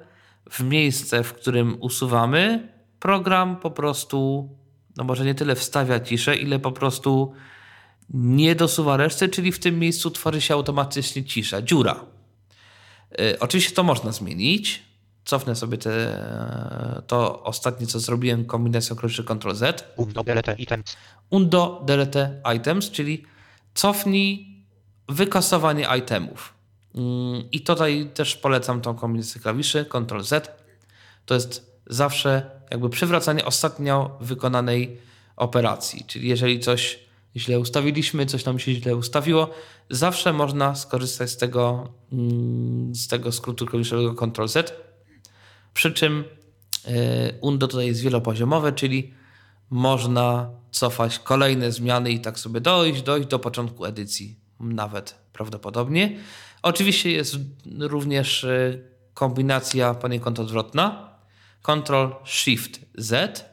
[0.50, 2.68] w miejsce, w którym usuwamy,
[3.00, 4.48] program po prostu,
[4.96, 7.32] no może nie tyle wstawia ciszę, ile po prostu
[8.10, 12.04] nie dosuwa reszty, czyli w tym miejscu tworzy się automatycznie cisza, dziura.
[13.18, 14.82] Yy, oczywiście to można zmienić.
[15.24, 16.24] Cofnę sobie te,
[17.06, 19.84] to ostatnie, co zrobiłem kombinacją klawiszy Ctrl Z.
[19.96, 20.96] Undo delete items.
[21.30, 23.24] Undo delete items, czyli
[23.74, 24.56] cofnij
[25.08, 26.54] wykasowanie itemów.
[27.52, 30.50] I tutaj też polecam tą kombinację klawiszy Ctrl Z.
[31.26, 34.98] To jest zawsze jakby przywracanie ostatnio wykonanej
[35.36, 36.04] operacji.
[36.06, 36.98] Czyli jeżeli coś
[37.36, 39.50] źle ustawiliśmy, coś nam się źle ustawiło,
[39.90, 44.74] zawsze można skorzystać z tego, mm, z tego skrótu klawiszowego Ctrl Z.
[45.74, 46.24] Przy czym
[46.84, 46.94] e,
[47.40, 49.14] undo tutaj jest wielopoziomowe, czyli
[49.70, 56.18] można cofać kolejne zmiany i tak sobie dojść, dojść do początku edycji, nawet prawdopodobnie.
[56.62, 57.36] Oczywiście jest
[57.78, 58.78] również e,
[59.14, 61.12] kombinacja poniekąd odwrotna.
[61.62, 63.44] Ctrl Shift Z.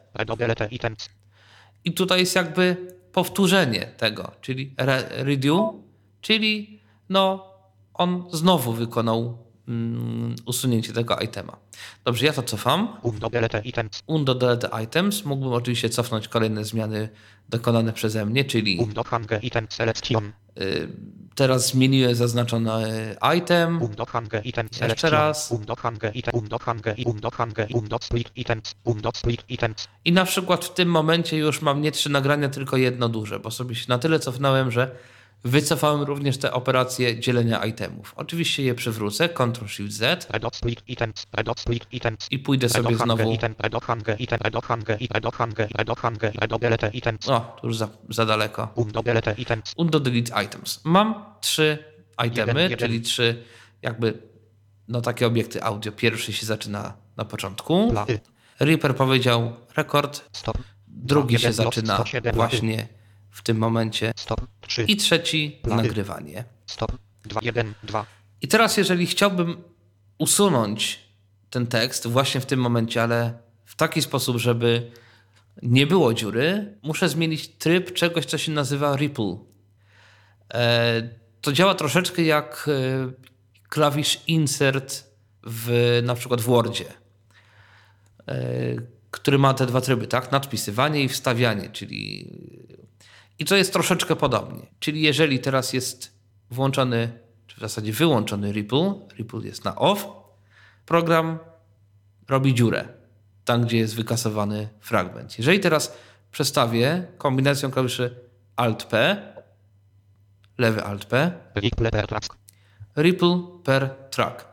[1.86, 5.74] I tutaj jest jakby powtórzenie tego, czyli re, redo,
[6.22, 7.50] czyli no
[7.94, 11.58] on znowu wykonał mm, usunięcie tego itema.
[12.06, 12.98] Dobrze, ja to cofam.
[13.02, 14.04] Undo delete items.
[14.08, 15.26] Undo delete items.
[15.26, 17.10] Mógłbym oczywiście cofnąć kolejne zmiany
[17.50, 20.32] dokonane przeze mnie, czyli Undo hange item selection.
[20.60, 20.88] Y,
[21.36, 23.80] teraz zmieniłem zaznaczony item.
[24.90, 25.52] Jeszcze raz.
[29.50, 29.88] Items.
[30.06, 33.52] I na przykład w tym momencie już mam nie trzy nagrania, tylko jedno duże, bo
[33.52, 34.92] sobie się na tyle cofnąłem, że
[35.44, 38.14] wycofałem również te operacje dzielenia itemów.
[38.16, 41.26] Oczywiście je przywrócę, Ctrl Shift Z Redo split items.
[41.34, 42.28] Redo split items.
[42.32, 43.38] i pójdę sobie znowu.
[47.28, 48.72] O, tu już za, za daleko.
[49.78, 50.82] Undo delete items.
[50.84, 51.78] Mam trzy
[52.26, 53.44] itemy, czyli trzy
[53.82, 54.30] jakby
[54.88, 55.92] no takie obiekty audio.
[55.92, 57.94] Pierwszy się zaczyna na początku.
[58.60, 60.30] Reaper powiedział rekord,
[60.88, 62.88] drugi się zaczyna 107 właśnie
[63.40, 64.42] w tym momencie Stop.
[64.62, 64.84] 3.
[64.84, 66.44] i trzeci nagrywanie.
[66.66, 66.92] Stop.
[67.26, 67.40] 2.
[67.44, 67.74] 1.
[67.84, 68.06] 2.
[68.42, 69.64] I teraz, jeżeli chciałbym
[70.18, 71.00] usunąć
[71.50, 73.34] ten tekst właśnie w tym momencie, ale
[73.66, 74.92] w taki sposób, żeby
[75.62, 79.38] nie było dziury, muszę zmienić tryb czegoś, co się nazywa ripple.
[80.54, 81.02] E,
[81.42, 83.12] to działa troszeczkę jak e,
[83.70, 85.04] klawisz insert
[85.44, 86.86] w na przykład w Wordzie,
[88.28, 88.36] e,
[89.12, 90.32] który ma te dwa tryby, tak?
[90.32, 92.30] Nadpisywanie i wstawianie, czyli
[93.40, 94.68] i to jest troszeczkę podobnie.
[94.80, 96.20] Czyli jeżeli teraz jest
[96.52, 100.08] włączony, czy w zasadzie wyłączony Ripple, Ripple jest na off,
[100.86, 101.40] program
[102.28, 102.88] robi dziurę
[103.46, 105.38] tam, gdzie jest wykasowany fragment.
[105.38, 105.94] Jeżeli teraz
[106.32, 108.16] przestawię kombinacją klawiszy
[108.56, 109.18] Alt-P,
[110.58, 112.38] lewy Alt-P, Ripple per track.
[112.98, 114.46] Ripple per track,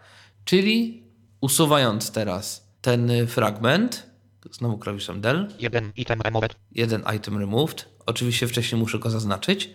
[0.45, 1.05] czyli
[1.41, 4.06] usuwając teraz ten fragment,
[4.53, 5.93] znowu klawiszem del, 1.
[5.97, 6.57] Item removed.
[6.73, 7.89] jeden item removed.
[8.07, 9.71] Oczywiście wcześniej muszę go zaznaczyć.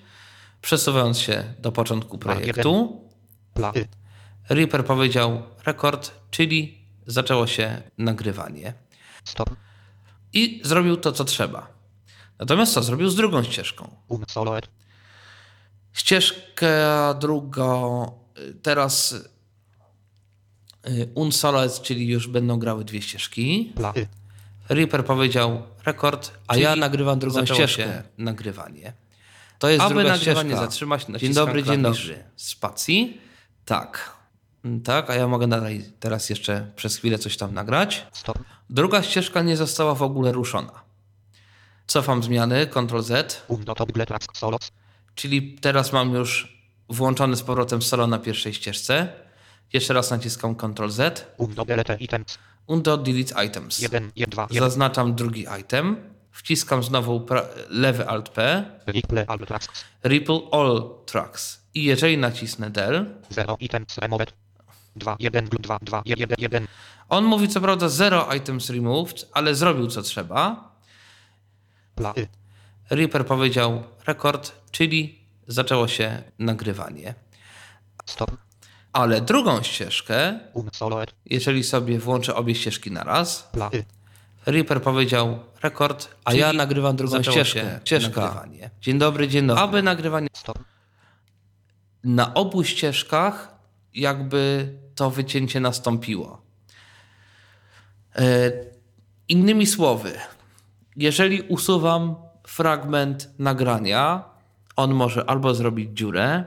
[0.62, 3.02] Przesuwając się do początku projektu.
[4.50, 8.74] Reaper powiedział rekord, czyli zaczęło się nagrywanie.
[9.26, 9.50] Stop.
[10.34, 11.68] I zrobił to, co trzeba.
[12.40, 13.96] Natomiast co zrobił z drugą ścieżką?
[14.08, 14.70] Um soloed.
[15.94, 18.06] Ścieżka drugą,
[18.38, 19.12] y, teraz
[20.88, 23.74] y, unsoloed, czyli już będą grały dwie ścieżki.
[24.72, 28.04] Reaper powiedział rekord, a Czyli ja nagrywam drugą ścieżkę.
[28.18, 28.94] nagrywanie.
[29.60, 30.66] To jest Aby druga nagrywanie ścieżka.
[30.66, 32.24] zatrzymać, Dzień dobry, dzień dobry.
[32.36, 33.22] Spacji.
[33.66, 34.12] Tak.
[34.66, 38.08] Mm, Tak, a ja mogę dalej teraz jeszcze przez chwilę coś tam nagrać.
[38.12, 38.38] Stop.
[38.70, 40.72] Druga ścieżka nie została w ogóle ruszona.
[41.88, 43.44] Cofam zmiany, Ctrl Z,
[44.08, 44.72] track solos.
[45.16, 46.58] czyli teraz mam już
[46.90, 49.14] włączony z powrotem solo na pierwszej ścieżce.
[49.74, 51.26] Jeszcze raz naciskam Ctrl Z,
[52.72, 53.34] Undo delete items.
[53.38, 53.80] undo delete items.
[53.80, 54.12] 1.
[54.16, 54.30] 1.
[54.30, 54.48] 2.
[54.50, 54.60] 1.
[54.60, 55.96] Zaznaczam drugi item,
[56.32, 57.26] wciskam znowu
[57.70, 59.68] lewy Alt P, Ripple all tracks.
[60.04, 61.62] Ripple All Tracks.
[61.74, 64.34] I jeżeli nacisnę del, 0 items removed.
[64.96, 65.16] 2.
[65.20, 65.50] 1.
[65.50, 65.80] 2.
[65.82, 66.02] 2.
[66.06, 66.36] 1.
[66.38, 66.68] 1.
[67.10, 70.72] on mówi co prawda zero items removed, ale zrobił co trzeba.
[72.90, 77.14] Reaper powiedział rekord, czyli zaczęło się nagrywanie.
[78.06, 78.51] Stop.
[78.94, 80.40] Ale drugą ścieżkę,
[80.74, 81.14] soloet.
[81.26, 83.70] jeżeli sobie włączę obie ścieżki na raz, Pla.
[83.74, 83.86] Y.
[84.46, 87.80] Reaper powiedział rekord, a Czyli ja nagrywam drugą ścieżkę.
[87.84, 88.22] Ścieżka.
[88.22, 88.70] nagrywanie.
[88.82, 89.64] Dzień dobry, dzień dobry.
[89.64, 90.60] Aby nagrywanie Stop.
[92.04, 93.56] na obu ścieżkach
[93.94, 96.42] jakby to wycięcie nastąpiło.
[98.16, 98.52] E,
[99.30, 100.14] innymi słowy,
[100.96, 102.16] jeżeli usuwam
[102.48, 104.24] fragment nagrania,
[104.76, 106.46] on może albo zrobić dziurę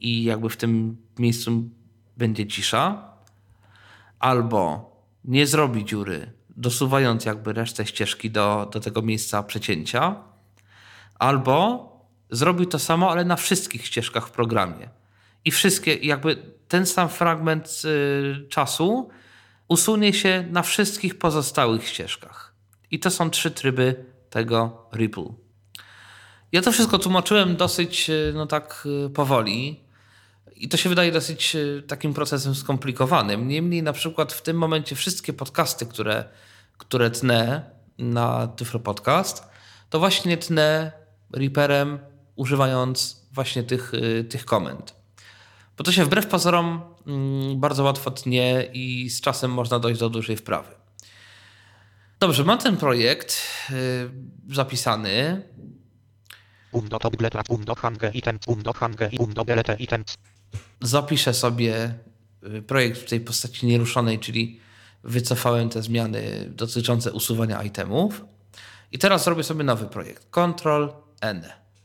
[0.00, 1.70] i jakby w tym miejscu
[2.16, 3.12] będzie cisza,
[4.18, 4.92] albo
[5.24, 10.16] nie zrobi dziury, dosuwając jakby resztę ścieżki do, do tego miejsca przecięcia,
[11.18, 11.92] albo
[12.30, 14.88] zrobił to samo, ale na wszystkich ścieżkach w programie.
[15.44, 16.36] I wszystkie, jakby
[16.68, 19.08] ten sam fragment y, czasu
[19.68, 22.54] usunie się na wszystkich pozostałych ścieżkach.
[22.90, 25.41] I to są trzy tryby tego Ripple.
[26.52, 29.80] Ja to wszystko tłumaczyłem dosyć, y, no tak y, powoli.
[30.56, 33.48] I to się wydaje dosyć y, takim procesem skomplikowanym.
[33.48, 36.24] Niemniej na przykład w tym momencie wszystkie podcasty, które,
[36.78, 39.44] które tnę na Tyflo Podcast,
[39.90, 40.92] to właśnie tnę
[41.32, 41.98] Reaperem
[42.36, 43.92] używając właśnie tych,
[44.28, 44.94] tych komend.
[45.78, 50.10] Bo to się wbrew pozorom mm, bardzo łatwo tnie i z czasem można dojść do
[50.10, 50.74] dużej wprawy.
[52.20, 53.42] Dobrze, mam ten projekt
[54.48, 55.42] zapisany.
[56.72, 56.98] Undo.
[57.48, 58.38] Undo hange item.
[58.46, 60.14] Undo hange i undo delete items.
[60.80, 61.94] Zapiszę sobie
[62.44, 64.60] y, projekt w tej postaci nieruszonej, czyli
[65.04, 68.24] wycofałem te zmiany dotyczące usuwania itemów.
[68.92, 70.26] I teraz zrobię sobie nowy projekt.
[70.30, 70.88] Ctrl
[71.20, 71.42] N.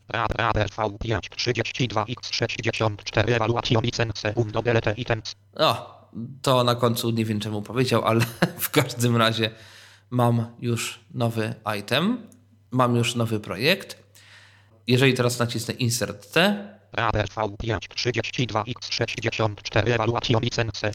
[0.09, 4.33] Rap Raper V5 32 x 64 evaluation licence.
[4.35, 5.35] Undo delete items.
[5.59, 5.97] No,
[6.41, 8.25] to na końcu nie wiem czemu powiedział, ale
[8.59, 9.49] w każdym razie
[10.09, 12.27] mam już nowy item,
[12.71, 14.06] mam już nowy projekt.
[14.87, 20.91] Jeżeli teraz nacisnę Insert T, Raper V5 32 x 64 evaluation licence.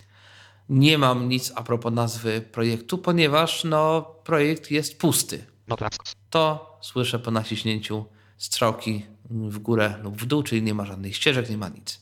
[0.68, 5.46] nie mam nic a propos nazwy projektu, ponieważ no, projekt jest pusty.
[5.68, 6.12] No tasks.
[6.30, 8.04] To słyszę po naciśnięciu
[8.38, 12.00] strzałki w górę lub w dół, czyli nie ma żadnych ścieżek, nie ma nic.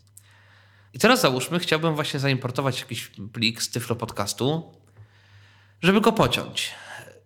[0.94, 4.72] I teraz załóżmy, chciałbym właśnie zaimportować jakiś plik z Tyflo Podcastu,
[5.82, 6.70] żeby go pociąć.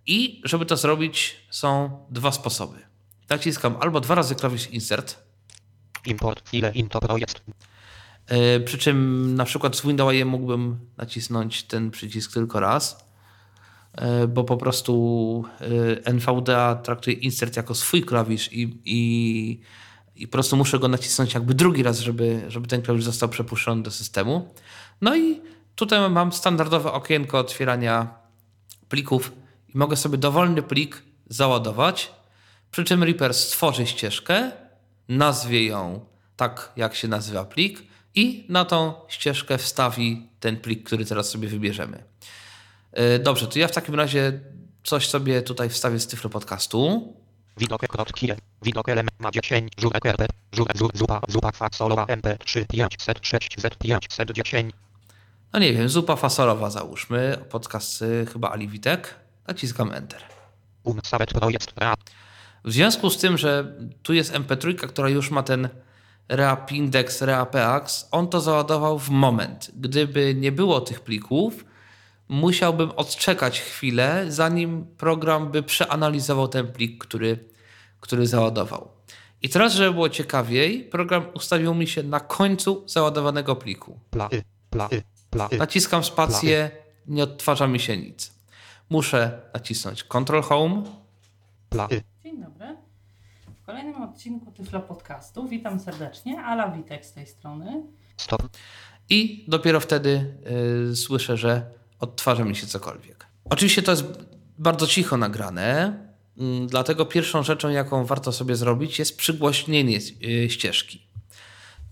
[0.06, 2.93] I żeby to zrobić, są dwa sposoby.
[3.28, 5.24] Naciskam albo dwa razy klawisz Insert,
[6.06, 7.42] Import file into projekt.
[8.30, 13.04] yy, przy czym na przykład z Windows mógłbym nacisnąć ten przycisk tylko raz,
[14.00, 19.60] yy, bo po prostu yy, NVDA traktuje Insert jako swój klawisz i, i,
[20.16, 23.82] i po prostu muszę go nacisnąć jakby drugi raz, żeby, żeby ten klawisz został przepuszczony
[23.82, 24.54] do systemu.
[25.00, 25.40] No i
[25.74, 28.14] tutaj mam standardowe okienko otwierania
[28.88, 29.32] plików
[29.74, 32.12] i mogę sobie dowolny plik załadować,
[32.74, 34.50] przy czym Reaper stworzy ścieżkę,
[35.08, 36.06] nazwie ją
[36.36, 37.82] tak, jak się nazywa plik
[38.14, 42.04] i na tą ścieżkę wstawi ten plik, który teraz sobie wybierzemy.
[42.92, 44.40] Yy, Dobrze, to ja w takim razie
[44.84, 47.12] coś sobie tutaj wstawię z Tyflo Podcastu.
[47.56, 48.36] Widok krótkie.
[48.62, 49.72] Widok element ma 10.
[49.78, 50.26] Żurek RP.
[50.52, 51.20] Żurek żur, zupa.
[51.28, 54.74] Zupa fasolowa MP3 506 Z 510.
[55.52, 59.14] No nie wiem, zupa fasolowa załóżmy, podcast y, chyba Ali Witek.
[59.46, 60.22] Naciskam Enter.
[61.04, 61.74] Sabet projekt.
[62.64, 65.68] W związku z tym, że tu jest MP3, która już ma ten
[66.28, 67.24] Reap Index,
[68.10, 69.70] on to załadował w moment.
[69.74, 71.64] Gdyby nie było tych plików,
[72.28, 77.38] musiałbym odczekać chwilę, zanim program by przeanalizował ten plik, który,
[78.00, 78.88] który załadował.
[79.42, 83.98] I teraz, żeby było ciekawiej, program ustawił mi się na końcu załadowanego pliku.
[84.10, 84.42] Pla y.
[84.70, 85.02] Pla y.
[85.30, 85.58] Pla y.
[85.58, 86.70] Naciskam spację,
[87.06, 88.32] nie odtwarza mi się nic.
[88.90, 90.82] Muszę nacisnąć Ctrl Home,
[91.70, 92.02] Pla y.
[92.24, 92.76] Dzień dobry.
[93.64, 96.40] W kolejnym odcinku Tyflo Podcastu witam serdecznie.
[96.40, 97.82] Ala Witek z tej strony.
[98.16, 98.42] Stop.
[99.10, 100.34] i dopiero wtedy
[100.90, 103.26] y, słyszę, że odtwarza mi się cokolwiek.
[103.44, 104.04] Oczywiście to jest
[104.58, 105.98] bardzo cicho nagrane,
[106.38, 111.06] mm, dlatego pierwszą rzeczą, jaką warto sobie zrobić, jest przygłośnienie y, ścieżki.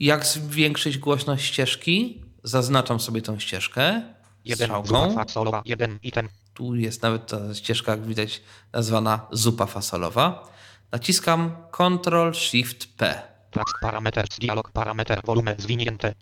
[0.01, 2.25] Jak zwiększyć głośność ścieżki?
[2.45, 4.03] Zaznaczam sobie tą ścieżkę
[4.45, 4.71] 1.
[4.85, 5.63] Zupa fasolowa.
[5.65, 5.99] 1.
[6.03, 6.29] Item.
[6.55, 8.43] Tu jest nawet ta ścieżka, jak widać,
[8.73, 10.53] nazwana zupa fasolowa.
[10.93, 13.23] Naciskam Ctrl Shift P.
[13.51, 14.39] Task parameters.
[14.39, 15.21] Dialog parameter.
[15.25, 16.15] Volume zwinięte.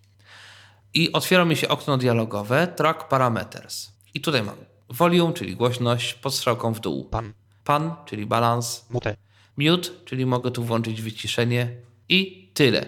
[0.94, 3.92] I otwiera mi się okno dialogowe Track Parameters.
[4.14, 4.56] I tutaj mam
[4.88, 7.04] volume, czyli głośność, pod strzałką w dół.
[7.04, 7.32] Pan.
[7.64, 8.86] Pan, czyli balans.
[8.90, 9.16] Mute.
[9.56, 11.70] Mute, czyli mogę tu włączyć wyciszenie.
[12.08, 12.86] I tyle.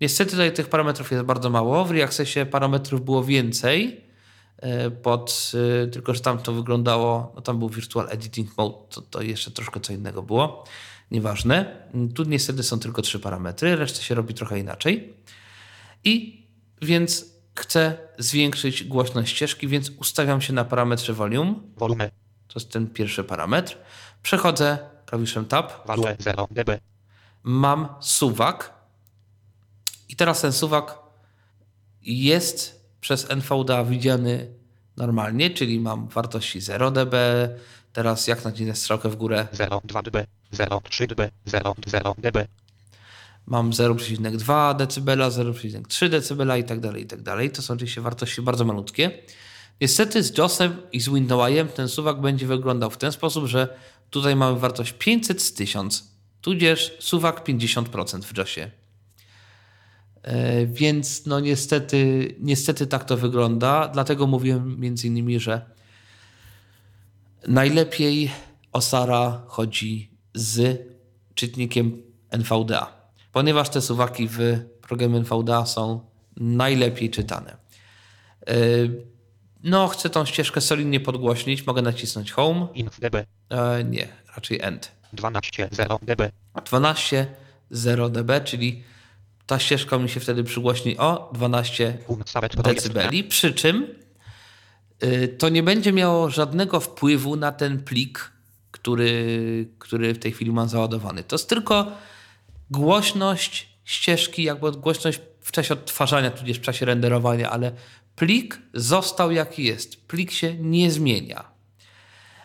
[0.00, 1.84] Niestety tutaj tych parametrów jest bardzo mało.
[1.84, 4.00] W Reaccessie parametrów było więcej.
[4.56, 5.52] e, Pod,
[5.84, 9.50] e, tylko, że tam to wyglądało, no tam był Virtual Editing Mode, to, to jeszcze
[9.50, 10.64] troszkę co innego było.
[11.10, 11.86] Nieważne.
[12.14, 15.14] Tu niestety są tylko trzy parametry, resztę się robi trochę inaczej.
[16.04, 16.44] I
[16.82, 21.54] więc chcę zwiększyć głośność ścieżki, więc ustawiam się na parametrze volume.
[21.76, 22.10] Volume.
[22.48, 23.78] To jest ten pierwszy parametr.
[24.22, 25.86] Przechodzę klawiszem tab.
[25.86, 26.80] Value 0 dB.
[27.42, 28.74] Mam suwak.
[30.08, 30.98] I teraz ten suwak
[32.02, 34.48] jest przez NVDA widziany
[34.96, 37.14] normalnie, czyli mam wartości 0 dB.
[37.94, 40.26] Teraz jak nacisnę strzałkę w górę, 0 2 dB.
[40.52, 41.30] 0 3 dB.
[41.46, 42.46] 0 0 dB.
[43.46, 47.50] mam 0,2 dB, 0,3 dB i tak dalej, i tak dalej.
[47.50, 49.10] To są oczywiście wartości bardzo malutkie.
[49.80, 53.76] Niestety z JOSem i z Windowsem ten suwak będzie wyglądał w ten sposób, że
[54.10, 58.70] tutaj mamy wartość 500 z 1000, tudzież suwak 50% w JOSie.
[60.22, 63.88] E, Więc no niestety, niestety tak to wygląda.
[63.88, 65.74] Dlatego mówiłem między innymi, że
[67.48, 68.30] najlepiej
[68.72, 70.80] Osara chodzi z
[71.34, 74.38] czytnikiem NVDA, ponieważ te suwaki w
[74.82, 76.00] programie NVDA są
[76.36, 77.56] najlepiej czytane.
[78.46, 79.04] Yy,
[79.64, 81.66] No, chcę tą ścieżkę solidnie podgłośnić.
[81.66, 82.66] Mogę nacisnąć Home.
[82.74, 83.14] Inf dB.
[83.50, 84.92] E, nie, raczej End.
[85.12, 86.30] 12 0 dB.
[86.64, 87.26] 12
[87.70, 88.82] 0 dB, czyli
[89.46, 92.82] ta ścieżka mi się wtedy przygłośni o 12 Un Savet projekt.
[92.82, 93.86] decybeli, przy czym
[95.38, 98.32] to nie będzie miało żadnego wpływu na ten plik,
[98.70, 101.24] który, który w tej chwili mam załadowany.
[101.24, 101.92] To jest tylko
[102.70, 107.72] głośność ścieżki, jakby głośność w czasie odtwarzania, tudzież w czasie renderowania, ale
[108.16, 110.06] plik został jaki jest.
[110.06, 111.44] Plik się nie zmienia.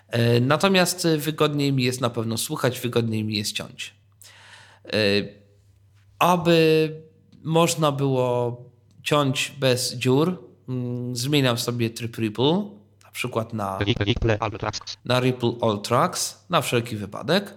[0.07, 3.93] E, Natomiast wygodniej mi jest na pewno słuchać, wygodniej mi jest ciąć.
[4.85, 4.91] E,
[6.19, 6.91] Aby
[7.43, 8.57] można było
[9.03, 10.48] ciąć bez dziur,
[11.13, 12.69] zmieniam sobie tryb Ripple,
[13.03, 14.97] na przykład na, Ripple All Tracks.
[15.05, 17.53] na Ripple All Tracks, na wszelki wypadek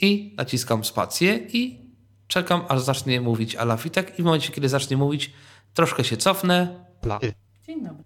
[0.00, 1.90] i naciskam spację i
[2.26, 5.32] czekam, aż zacznie mówić Alafitek i w momencie, kiedy zacznie mówić,
[5.74, 7.32] troszkę się cofnę, Play.
[7.66, 8.04] Dzień dobry.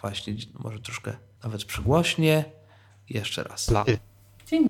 [0.00, 2.44] Właśnie, może troszkę nawet przygłośnie,
[3.10, 3.66] jeszcze raz.
[3.66, 3.98] Play.
[4.46, 4.68] Dzień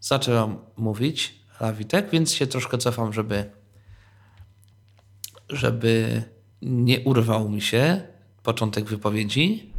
[0.00, 3.50] zaczęłam mówić Lawitek, więc się troszkę cofam, żeby,
[5.48, 6.22] żeby
[6.62, 8.02] nie urwał mi się
[8.42, 9.72] początek wypowiedzi.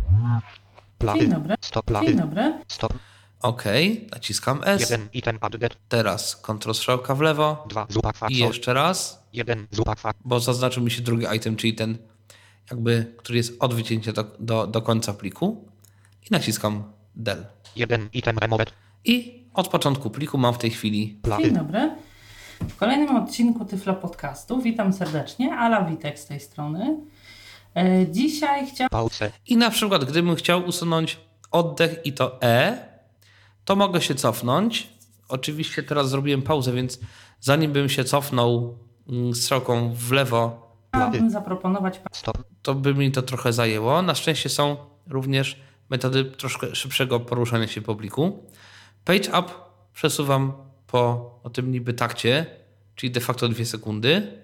[0.98, 1.20] Play.
[1.20, 1.56] Dzień dobry.
[1.62, 1.86] Stop.
[1.88, 2.16] Dzień Play.
[2.16, 2.54] dobry.
[2.68, 2.94] Stop.
[3.42, 3.64] OK,
[4.12, 4.82] naciskam S.
[4.90, 5.78] 1 item added.
[5.90, 10.14] Teraz kontrol strzałka w lewo 2 zupa i jeszcze raz, 1 zupa kwa.
[10.26, 11.98] bo zaznaczył mi się drugi item, czyli ten,
[12.72, 15.66] jakby, który jest od wycięcia do, do, do końca pliku.
[16.24, 16.84] I naciskam
[17.16, 17.46] del.
[17.76, 18.74] 1 item removed.
[19.06, 21.52] I od początku pliku mam w tej chwili Dzień Play.
[21.52, 21.96] dobry.
[22.70, 25.56] W kolejnym odcinku Tyflo Podcastu witam serdecznie.
[25.56, 26.98] Ala Witek z tej strony.
[27.76, 29.32] E, Dzisiaj chciałam Pause.
[29.48, 31.18] I na przykład, gdybym chciał usunąć
[31.52, 32.86] oddech i to E,
[33.66, 34.88] to mogę się cofnąć.
[35.28, 37.00] Oczywiście teraz zrobiłem pauzę, więc
[37.40, 38.78] zanim bym się cofnął
[39.10, 40.70] mm, strzałką w lewo,
[41.30, 42.38] zaproponować Stop.
[42.62, 44.02] to by mi to trochę zajęło.
[44.02, 45.60] Na szczęście są również
[45.90, 48.44] metody troszkę szybszego poruszania się po pliku.
[49.06, 49.52] Page up
[49.94, 50.54] przesuwam
[50.88, 51.00] po
[51.44, 52.46] o tym niby takcie,
[52.96, 54.44] czyli de facto dwie sekundy.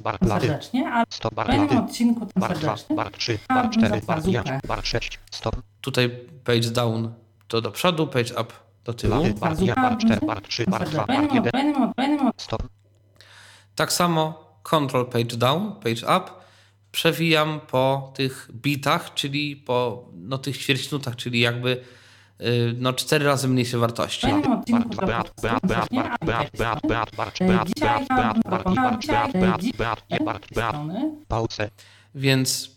[0.00, 0.40] Bar play.
[0.40, 1.32] serdecznie, a Stop.
[1.32, 1.80] w Bar kolejnym play.
[1.80, 2.60] odcinku tym Bar 2.
[2.60, 3.38] serdecznie Bar 3.
[3.48, 4.00] A, Bar 4.
[4.00, 4.42] za Bar zupę.
[4.42, 4.66] 5.
[4.66, 5.18] Bar 6.
[5.30, 5.56] Stop.
[5.80, 6.10] Tutaj
[6.44, 7.12] page down
[7.48, 8.52] to do przodu, page up
[8.84, 9.20] do tyłu.
[9.20, 9.34] Play.
[9.34, 9.74] Bar 1.
[9.74, 10.26] Bar 4.
[10.26, 10.64] Bar 3.
[10.64, 10.90] Bar 2.
[10.90, 11.50] w Bar kolejnym, 1.
[11.52, 12.62] kolejnym, kolejnym Stop.
[13.74, 16.44] Tak samo control page down, page up
[16.92, 21.84] przewijam po tych bitach, czyli po no, tych ćwierćnutach, czyli jakby
[22.78, 24.26] no, cztery razy mniejsze wartości.
[24.26, 24.96] W kolejnym Bar odcinku 2.
[24.96, 27.48] Tyflo Bar Podcastu Bar serdecznie, Bar a Bar Witek Bar z Bar Bar Bar Dzisiaj
[27.48, 27.68] Bar Bar
[28.04, 31.70] chciałabym Bar proponować Bar Bar dziś- Bar Bar z tej Bar strony Pause.
[32.14, 32.70] Więc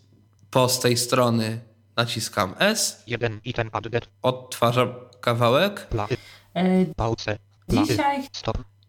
[0.51, 1.59] po z tej strony
[1.95, 4.07] naciskam S, 1 item added.
[4.21, 5.87] odtwarzam kawałek,
[6.55, 6.85] e.
[7.69, 8.23] Dzisiaj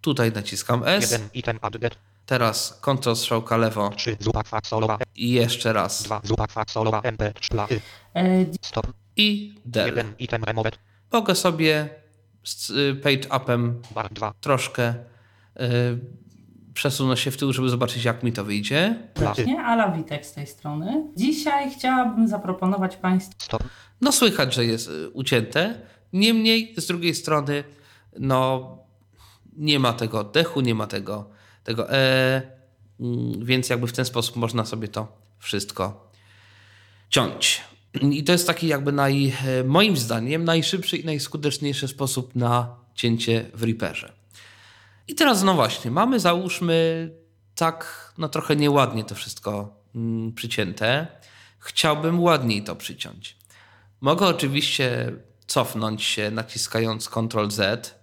[0.01, 1.99] tutaj naciskam S, 1 item added.
[2.27, 4.99] teraz kontrol strzałka lewo 3 zupa kwasolowa.
[5.15, 7.81] i jeszcze raz 2 zupa kwasolowa MP3 play.
[8.15, 8.87] e, Stop.
[9.19, 9.87] I del.
[9.87, 10.79] 1 item removed.
[11.13, 11.89] Mogę sobie
[12.45, 14.35] z y, page upem Bar 2.
[14.41, 14.99] troszkę y,
[16.75, 19.09] przesunąć się w tył, żeby zobaczyć jak mi to wyjdzie.
[19.19, 21.05] serdecznie, Ala Witek z tej strony.
[21.17, 23.63] Dzisiaj chciałabym zaproponować Państwu Stop.
[24.01, 25.81] No słychać, że jest y, ucięte.
[26.13, 27.65] Niemniej z drugiej strony
[28.19, 28.79] no
[29.57, 31.31] nie ma tego oddechu, nie ma tego,
[31.65, 32.43] tego e,
[33.01, 36.11] mm, więc jakby w ten sposób można sobie to wszystko
[37.11, 37.61] ciąć.
[38.03, 43.51] I to jest taki jakby naj, e, moim zdaniem najszybszy i najskuteczniejszy sposób na cięcie
[43.55, 44.13] w Reaperze.
[45.09, 47.11] I teraz no właśnie, mamy załóżmy
[47.55, 51.07] tak no trochę nieładnie to wszystko mm, przycięte.
[51.59, 53.37] Chciałbym ładniej to przyciąć.
[54.01, 55.13] Mogę oczywiście
[55.47, 57.95] cofnąć się naciskając Ctrl Z,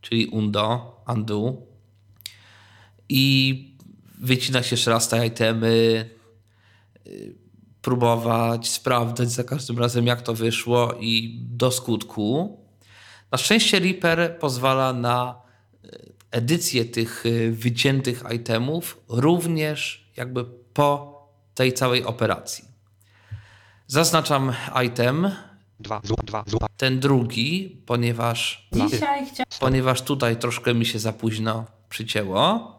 [0.00, 1.54] czyli undo, undo
[3.08, 3.54] i
[4.18, 6.10] wycinać jeszcze raz te itemy,
[7.06, 7.34] y,
[7.82, 12.58] próbować, sprawdzać za każdym razem, jak to wyszło i do skutku.
[13.32, 15.42] Na szczęście Reaper pozwala na
[15.84, 21.20] y, edycję tych y, wyciętych itemów również jakby po
[21.54, 22.64] tej całej operacji.
[23.86, 24.52] Zaznaczam
[24.86, 25.30] item,
[25.80, 29.26] 2 zupa 2 zupa ten drugi, ponieważ Dzisiaj
[29.60, 32.74] ponieważ tutaj troszkę mi się za późno przycięło.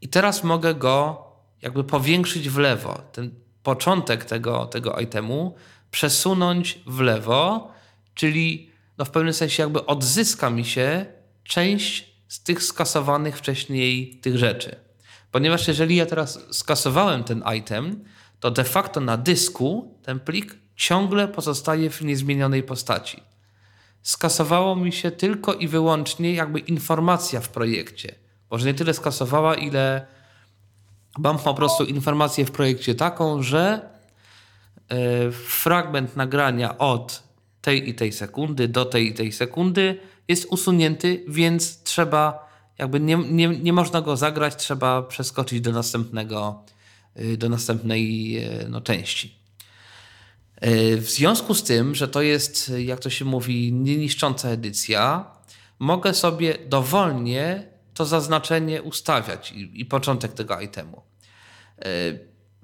[0.00, 1.24] I teraz mogę go
[1.62, 3.02] jakby powiększyć w lewo.
[3.12, 5.54] Ten początek tego, tego itemu
[5.90, 7.70] przesunąć w lewo,
[8.14, 11.06] czyli no w pewnym sensie jakby odzyska mi się
[11.44, 14.76] część z tych skasowanych wcześniej tych rzeczy.
[15.30, 18.04] Ponieważ jeżeli ja teraz skasowałem ten item,
[18.40, 23.30] to de facto na dysku ten plik ciągle pozostaje w niezmienionej postaci
[24.02, 28.14] skasowało mi się tylko i wyłącznie jakby informacja w projekcie.
[28.50, 30.06] Może nie tyle skasowała, ile
[31.18, 33.90] mam po prostu informację w projekcie taką, że
[34.88, 37.22] e, fragment nagrania od
[37.60, 42.48] tej i tej sekundy do tej i tej sekundy jest usunięty, więc trzeba,
[42.78, 46.64] jakby nie, nie, nie można go zagrać, trzeba przeskoczyć do następnego,
[47.20, 49.34] y, do następnej e, no, części.
[50.56, 55.24] E, W związku z tym, że to jest, jak to się mówi, nieniszcząca edycja,
[55.78, 61.02] mogę sobie dowolnie to zaznaczenie ustawiać i, i początek tego itemu.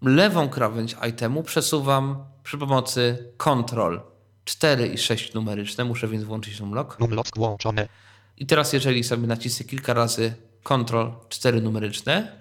[0.03, 4.01] Lewą krawędź itemu przesuwam przy pomocy Ctrl
[4.45, 5.85] 4 i 6 numeryczne.
[5.85, 7.01] Muszę więc włączyć numlock.
[7.01, 7.89] Numlock włączony.
[8.37, 12.37] I teraz jeżeli sobie nacisnę kilka razy Ctrl 4 numeryczne.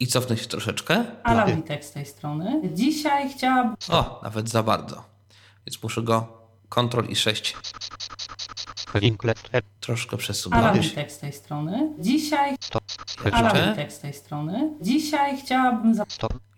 [0.00, 1.04] I cofnę się troszeczkę.
[1.22, 2.60] Ala Witek z tej strony.
[2.74, 3.76] Dzisiaj chciałabym...
[3.88, 5.04] O, nawet za bardzo.
[5.66, 6.43] Więc muszę go
[6.74, 7.56] Ctrl i 6
[8.94, 10.88] link left edge troszkę Ala przesunąć.
[10.88, 11.94] Witek z tej strony.
[11.98, 12.82] Dzisiaj stop
[13.32, 13.70] Ala Jeszcze?
[13.70, 14.70] Witek z tej strony.
[14.80, 16.06] Dzisiaj chciałabym za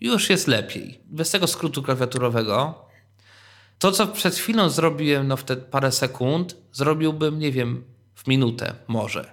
[0.01, 1.01] Już jest lepiej.
[1.05, 2.87] Bez tego skrótu klawiaturowego.
[3.79, 8.75] To, co przed chwilą zrobiłem, no w te parę sekund, zrobiłbym, nie wiem, w minutę
[8.89, 9.33] może.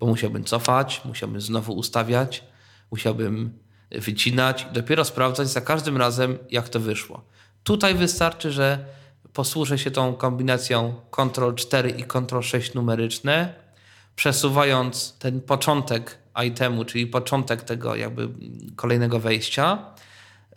[0.00, 2.44] Bo musiałbym cofać, musiałbym znowu ustawiać,
[2.90, 3.58] musiałbym
[3.90, 7.24] wycinać i dopiero sprawdzać za każdym razem, jak to wyszło.
[7.64, 8.84] Tutaj wystarczy, że
[9.32, 13.54] posłużę się tą kombinacją Ctrl 4 i Ctrl 6 numeryczne,
[14.16, 18.28] przesuwając ten początek itemu, czyli początek tego jakby
[18.76, 19.78] kolejnego wejścia,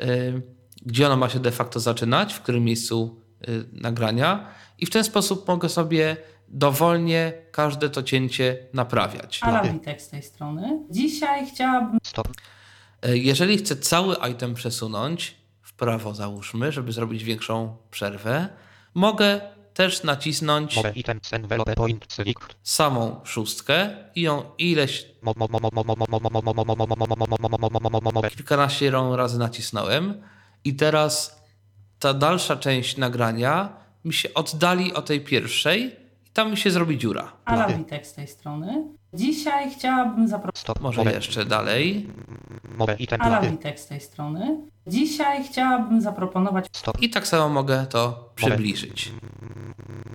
[0.01, 0.41] y,
[0.85, 4.47] gdzie ono ma się de facto zaczynać, w którym miejscu y, nagrania
[4.77, 6.17] i w ten sposób mogę sobie
[6.47, 9.39] dowolnie każde to cięcie naprawiać.
[9.43, 10.79] Ala Witek z tej strony.
[10.89, 12.27] Dzisiaj chciałabym stop
[13.05, 15.40] Y, Jeżeli chcę cały item przesunąć
[15.81, 18.49] prawo załóżmy, żeby zrobić większą przerwę.
[18.93, 19.41] Mogę
[19.73, 20.75] też nacisnąć
[22.63, 25.05] samą szóstkę i ją ileś
[28.35, 30.21] kilkanaście razy nacisnąłem
[30.63, 31.41] i teraz
[31.99, 33.73] ta dalsza część nagrania
[34.05, 37.33] mi się oddali o tej pierwszej i tam mi się zrobi dziura.
[37.45, 39.00] Ala Witek z tej strony.
[39.13, 42.07] Dzisiaj chciałabym zaproponować stop Może more jeszcze dalej.
[42.99, 44.57] item Ala Witek z tej strony.
[44.87, 49.11] Dzisiaj chciałabym zaproponować stop I tak samo mogę to przybliżyć.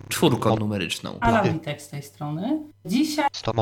[0.09, 1.19] Czwórką numeryczną.
[1.21, 2.63] Ala Witek z tej strony.
[2.85, 3.57] Dzisiaj stop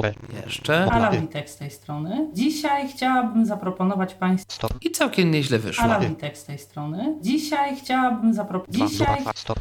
[0.44, 0.92] Jeszcze.
[0.92, 2.30] Ala Witek z tej strony.
[2.34, 5.84] Dzisiaj chciałabym zaproponować Państwu stop I całkiem nieźle wyszło.
[5.84, 7.18] Ala Witek z tej strony.
[7.20, 9.60] Dzisiaj chciałabym zaproponować Dzisiaj stop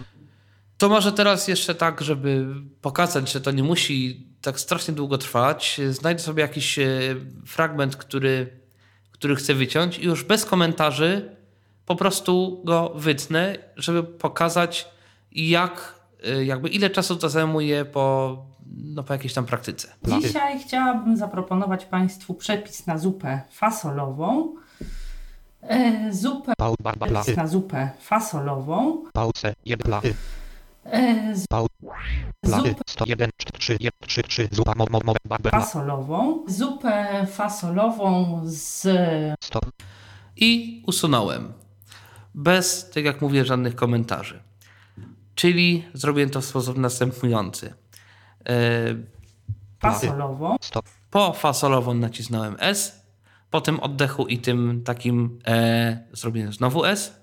[0.78, 2.46] To może teraz jeszcze tak, żeby
[2.82, 5.82] pokazać, że to nie musi tak strasznie długo trwać.
[5.90, 6.90] Znajdę sobie jakiś e,
[7.46, 8.60] fragment, który,
[9.12, 11.36] który chcę wyciąć i już bez komentarzy
[11.86, 14.90] po prostu go wytnę, żeby pokazać
[15.32, 18.38] jak, e, jakby ile czasu to zajmuje po,
[18.76, 19.88] no, po jakiejś tam praktyce.
[20.22, 24.56] Dzisiaj chciałabym zaproponować Państwu przepis na zupę fasolową.
[25.62, 26.54] E, zupę
[27.38, 29.04] na zupę fasolową.
[29.14, 29.84] pałce jed
[30.86, 31.68] bla z- pał
[32.44, 33.30] bla zupę 101
[33.60, 36.44] 3 1 3 3 zupa mo mo mo bar bla fasolową.
[36.48, 38.82] Zupę fasolową z
[39.44, 39.66] stop
[40.36, 41.54] I usunąłem.
[42.36, 44.40] Bez, tak jak mówię, żadnych komentarzy.
[45.36, 47.74] Czyli zrobiłem to w sposób następujący.
[48.46, 48.54] E,
[49.80, 50.56] fasolową.
[50.62, 53.06] stop Po fasolową nacisnąłem S,
[53.52, 57.23] po tym oddechu i tym takim E zrobiłem znowu S.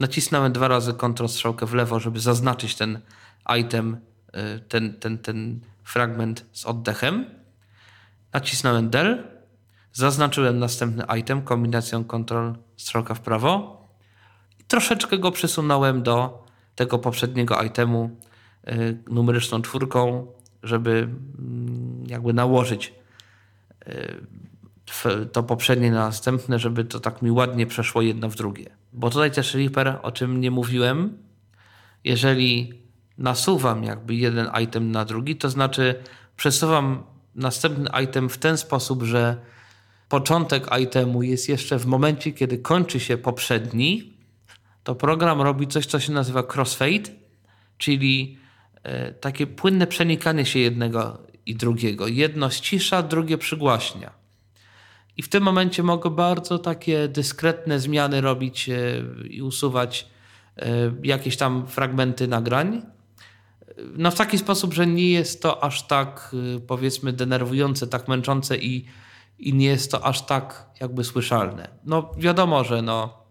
[0.00, 3.00] Nacisnąłem dwa razy Ctrl strzałkę w lewo, żeby zaznaczyć ten
[3.60, 4.00] item,
[4.32, 7.26] e, ten, ten, ten fragment z oddechem.
[8.32, 9.24] Nacisnąłem del,
[9.92, 13.82] zaznaczyłem następny item kombinacją Ctrl strzałka w prawo
[14.60, 18.10] i troszeczkę go przesunąłem do tego poprzedniego itemu
[18.64, 18.76] e,
[19.10, 20.26] numeryczną czwórką,
[20.62, 20.90] żeby
[21.38, 22.94] mm, jakby nałożyć
[23.88, 24.26] y,
[25.32, 28.66] to poprzednie na następne, żeby to tak mi ładnie przeszło jedno w drugie.
[28.92, 31.18] Bo tutaj też Reaper, o czym nie mówiłem,
[32.04, 32.72] jeżeli
[33.18, 35.94] nasuwam jakby jeden item na drugi, to znaczy
[36.36, 37.02] przesuwam
[37.34, 39.36] następny item w ten sposób, że
[40.08, 44.12] początek itemu jest jeszcze w momencie, kiedy kończy się poprzedni,
[44.84, 47.10] to program robi coś, co się nazywa crossfade,
[47.78, 48.38] czyli
[48.82, 52.06] e, takie płynne przenikanie się jednego i drugiego.
[52.08, 54.25] Jedno ścisza, drugie przygłaśnia.
[55.16, 58.74] I w tym momencie mogę bardzo takie dyskretne zmiany robić e,
[59.30, 60.06] i usuwać
[60.56, 60.66] e,
[61.02, 62.82] jakieś tam fragmenty nagrań.
[63.96, 66.34] No w taki sposób, że nie jest to aż tak
[66.66, 68.84] powiedzmy denerwujące, tak męczące i,
[69.38, 71.68] i nie jest to aż tak jakby słyszalne.
[71.84, 73.26] No wiadomo, że no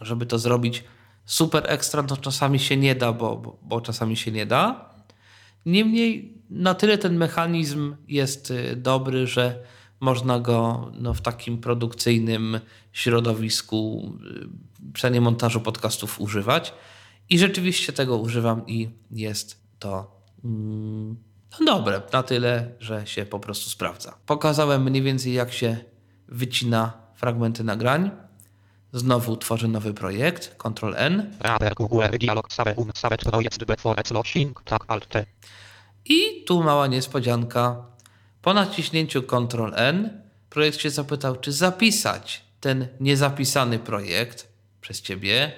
[0.00, 0.84] żeby to zrobić
[1.24, 4.90] super ekstra, to czasami się nie da, bo, bo, bo czasami się nie da.
[5.66, 9.64] Niemniej na tyle ten mechanizm jest dobry, że
[10.00, 12.60] można go no, w takim produkcyjnym
[12.92, 14.12] środowisku,
[14.86, 16.74] y, przynajmniej montażu podcastów używać.
[17.30, 21.16] I rzeczywiście tego używam i jest to mm,
[21.60, 24.14] no dobre, na tyle, że się po prostu sprawdza.
[24.26, 25.76] Pokazałem mniej więcej jak się
[26.28, 28.10] wycina fragmenty nagrań.
[28.92, 31.36] Znowu tworzę nowy projekt, Ctrl N.
[36.04, 37.86] I tu mała niespodzianka.
[38.44, 44.48] Po naciśnięciu Ctrl N projekt się zapytał, czy zapisać ten niezapisany projekt
[44.80, 45.52] przez ciebie.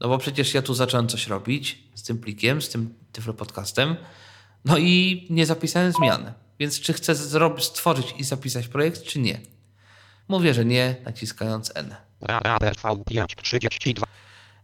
[0.00, 3.96] No bo przecież ja tu zacząłem coś robić z tym plikiem, z tym Tyflo Podcastem.
[4.64, 6.32] No i nie zapisałem zmian.
[6.58, 7.14] Więc czy chcę
[7.58, 9.40] stworzyć i zapisać projekt, czy nie?
[10.28, 11.94] Mówię, że nie, naciskając N.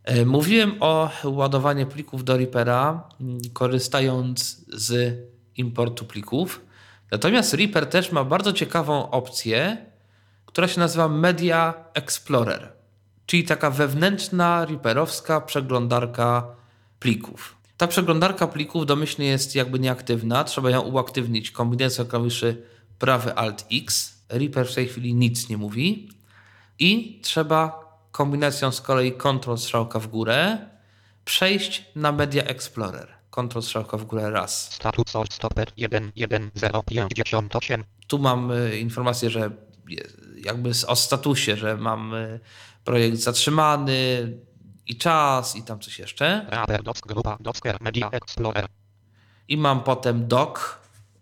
[0.04, 5.16] E, mówiłem o ładowaniu plików do Reapera, mm, korzystając z
[5.56, 6.65] importu plików.
[7.10, 9.86] Natomiast Reaper też ma bardzo ciekawą opcję,
[10.46, 12.72] która się nazywa Media Explorer,
[13.26, 16.46] czyli taka wewnętrzna Reaperowska przeglądarka
[16.98, 17.56] plików.
[17.76, 22.62] Ta przeglądarka plików domyślnie jest jakby nieaktywna, trzeba ją uaktywnić kombinacją klawiszy
[22.98, 24.16] prawy Alt X.
[24.28, 26.10] Reaper w tej chwili nic nie mówi.
[26.78, 30.58] I trzeba kombinacją z kolei Ctrl strzałka w górę
[31.24, 33.15] przejść na Media Explorer.
[33.36, 34.72] Ctrl strzałka w górę raz.
[34.72, 37.84] Status stopper 1.1.058.
[38.06, 39.50] Tu mam y, informację, że
[40.44, 42.40] jakby o statusie, że mam y,
[42.84, 44.32] projekt zatrzymany
[44.86, 46.46] i czas i tam coś jeszcze.
[49.48, 50.58] I mam potem doc.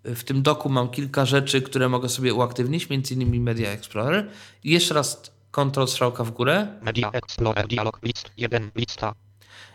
[0.04, 4.30] W tym doku mam kilka rzeczy, które mogę sobie uaktywnić, między innymi Media Explorer.
[4.64, 6.66] I jeszcze raz Ctrl strzałka w górę.
[6.82, 9.14] Media Explorer dialog list 1 lista.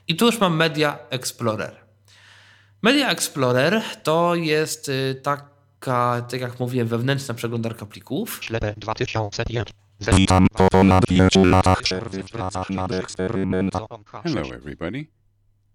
[0.08, 1.89] I tu już mam Media Explorer.
[2.82, 8.40] Media Explorer to jest y, taka, tak jak mówiłem, wewnętrzna przeglądarka plików.
[8.42, 9.74] Ślepe 2001.
[10.18, 13.82] Witam po ponad 5 latach przerwy w pracach nad eksperymentem.
[14.24, 15.06] Hello, everybody.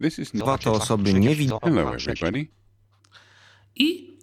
[0.03, 1.61] This is Dwa to osoby niewidome.
[1.63, 2.47] Hello, everybody.
[3.77, 4.19] I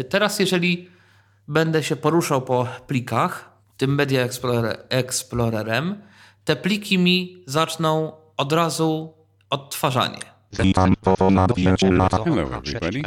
[0.00, 0.90] y, teraz, jeżeli
[1.48, 6.02] będę się poruszał po plikach, tym Media Explorer, Explorerem,
[6.44, 9.14] te pliki mi zaczną od razu
[9.50, 10.37] odtwarzanie.
[10.52, 12.24] Witam po ponad 5 latach.
[12.24, 13.02] Hello, everybody.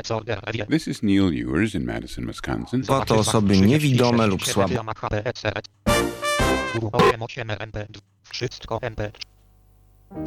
[0.70, 2.82] This is Neil Ewers in Madison, Wisconsin.
[2.82, 4.84] Dwa to osoby niewidome lub słabe.
[8.24, 9.12] Wszystko MP.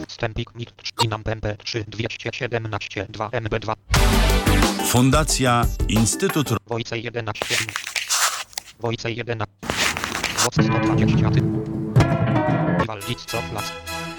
[0.09, 0.73] Wstępik MIT
[1.05, 3.75] Inam MP3 217 2 MB2
[4.87, 7.57] Fundacja Instytut Wojce 11
[8.81, 9.55] Wojce 11
[10.45, 11.41] Moc 120
[12.87, 13.73] Waldzic co plac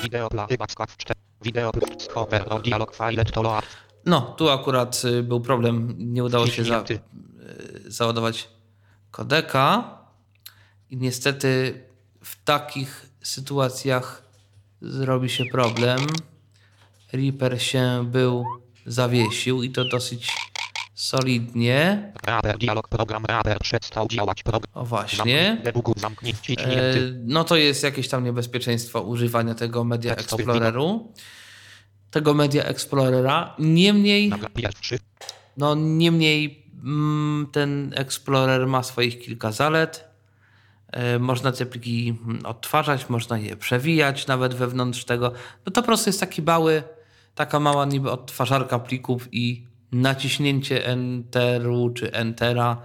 [0.03, 3.65] Wideo dla Ybacka w 4 Wideo plus cover dialog file to load
[4.05, 8.49] No, tu akurat y, był problem, nie udało się za, y, załadować
[9.11, 9.97] kodeka.
[10.89, 11.81] I niestety
[12.23, 14.23] w takich sytuacjach
[14.81, 15.99] zrobi się problem.
[17.13, 18.45] Reaper się był
[18.86, 20.44] zawiesił i to dosyć
[20.95, 22.11] solidnie.
[22.25, 25.61] Radar dialog program radar przestał działać program O właśnie.
[25.97, 26.93] Zamknij E,
[27.23, 31.13] no to jest jakieś tam niebezpieczeństwo używania tego Media Exploreru.
[32.11, 33.55] Tego Media Explorera.
[33.59, 34.29] Niemniej
[35.57, 40.07] No, niemniej mm, ten Explorer ma swoich kilka zalet.
[40.91, 45.31] E, Można te pliki mm, odtwarzać, można je przewijać nawet wewnątrz tego.
[45.65, 46.83] No to po prostu jest taki mały,
[47.35, 52.81] taka mała niby odtwarzarka plików i naciśnięcie Enteru czy Entera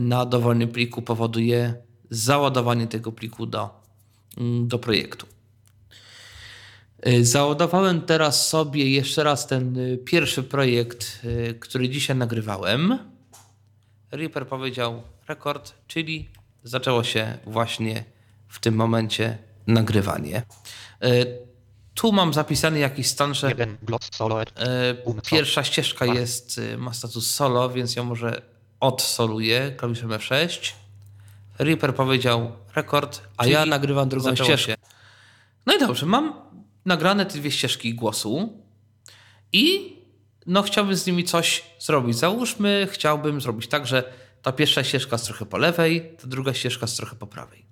[0.00, 1.74] na dowolnym pliku powoduje
[2.10, 3.70] załadowanie tego pliku do,
[4.38, 5.26] mm, do projektu.
[7.06, 12.98] Y, Załadowałem teraz sobie jeszcze raz ten y, pierwszy projekt, y, który dzisiaj nagrywałem.
[14.10, 16.28] Reaper powiedział rekord, czyli
[16.64, 18.04] zaczęło się właśnie
[18.48, 20.42] w tym momencie nagrywanie.
[21.94, 24.46] Tu mam zapisany jakiś stan, że 1 gloss solo e,
[25.30, 28.42] pierwsza ścieżka jest, e, ma status solo, więc ją może
[28.80, 30.72] odsoluję klawiszem F6.
[31.58, 34.58] Reaper powiedział rekord, A czyli ja nagrywam drugą ścieżkę.
[34.58, 34.74] Się.
[35.66, 36.34] No i dobrze, mam
[36.84, 38.62] nagrane te dwie ścieżki głosu
[39.52, 39.96] i
[40.46, 42.16] no chciałbym z nimi coś zrobić.
[42.16, 44.12] Załóżmy, chciałbym zrobić tak, że
[44.42, 47.64] ta pierwsza ścieżka jest trochę po lewej, ta druga ścieżka jest trochę po prawej.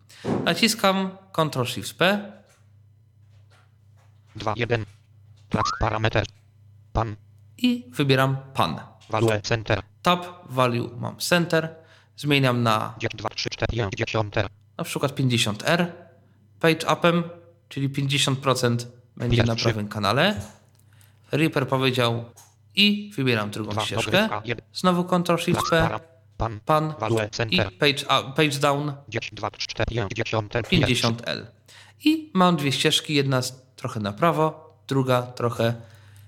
[0.45, 2.33] Naciskam Ctrl Shift P
[4.37, 4.85] 2 1
[5.49, 6.27] Plac parameter.
[6.93, 7.17] Pan.
[7.59, 8.81] i wybieram Pan.
[9.11, 9.83] Value center.
[10.03, 11.69] Tab, Value mam Center,
[12.17, 14.35] zmieniam na 2 3 4 5 10
[14.79, 15.87] na przykład 50R,
[16.61, 17.23] Page Upem,
[17.69, 18.77] czyli 50%
[19.17, 19.65] będzie na Pierwszy.
[19.65, 20.41] prawym kanale.
[21.33, 22.25] Reaper powiedział
[22.75, 24.11] i wybieram drugą 2 ścieżkę.
[24.11, 26.01] dogrywka 1 Znowu Ctrl Shift P.
[26.37, 26.61] Pan.
[26.61, 31.47] Pan Value i page, up, page Down 10 2 4 5 10 50L.
[32.05, 35.75] I mam dwie ścieżki, jedna jest trochę na prawo, druga trochę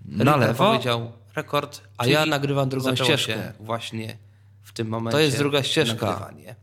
[0.05, 0.65] na lewo.
[0.65, 3.53] powiedział rekord, A ja nagrywam drugą ścieżkę.
[3.61, 4.17] właśnie
[4.63, 5.17] w tym momencie.
[5.17, 6.07] To jest druga ścieżka.
[6.07, 6.55] nagrywanie.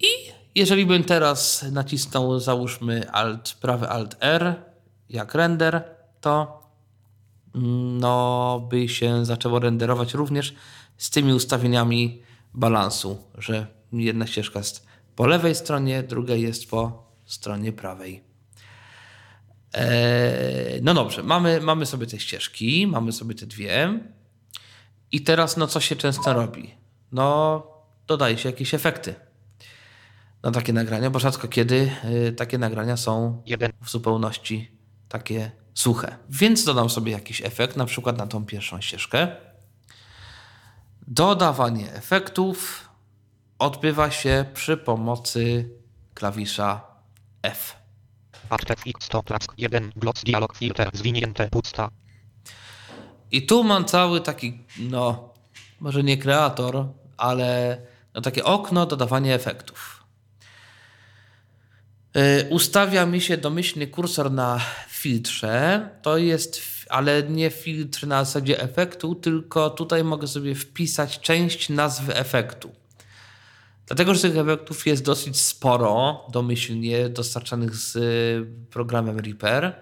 [0.00, 0.06] I
[0.54, 4.54] jeżeli bym teraz nacisnął, załóżmy Alt, prawy Alt R,
[5.08, 5.84] jak render,
[6.20, 6.62] to
[7.54, 10.54] mm, no, by się zaczęło renderować również
[10.98, 12.22] z tymi ustawieniami
[12.54, 14.86] balansu, że jedna ścieżka jest
[15.16, 18.33] po lewej stronie, druga jest po stronie prawej.
[19.74, 24.00] Eee, no dobrze, mamy, mamy sobie te ścieżki, mamy sobie te dwie.
[25.12, 26.74] I teraz, no co się często robi?
[27.12, 27.62] No,
[28.06, 29.14] dodaje się jakieś efekty
[30.42, 31.90] na takie nagrania, bo rzadko kiedy
[32.28, 34.70] y, takie nagrania są 1 w zupełności
[35.08, 36.16] takie suche.
[36.28, 39.36] Więc dodam sobie jakiś efekt, na przykład na tą pierwszą ścieżkę.
[41.08, 42.88] Dodawanie efektów
[43.58, 45.70] odbywa się przy pomocy
[46.14, 46.80] klawisza
[47.42, 47.83] F.
[48.50, 51.90] Alt X to plac 1 gloss dialog filter zwinięte pusta.
[53.30, 55.34] I tu mam cały taki, no,
[55.80, 56.86] może nie kreator,
[57.16, 57.78] ale
[58.14, 60.04] no, takie okno dodawania efektów.
[62.14, 65.88] Yy, ustawia mi się domyślny kursor na filtrze.
[66.02, 72.16] To jest, ale nie filtr na zasadzie efektu, tylko tutaj mogę sobie wpisać część nazwy
[72.16, 72.83] efektu.
[73.86, 79.74] Dlatego, że tych efektów jest dosyć sporo, domyślnie dostarczanych z y, programem Reaper.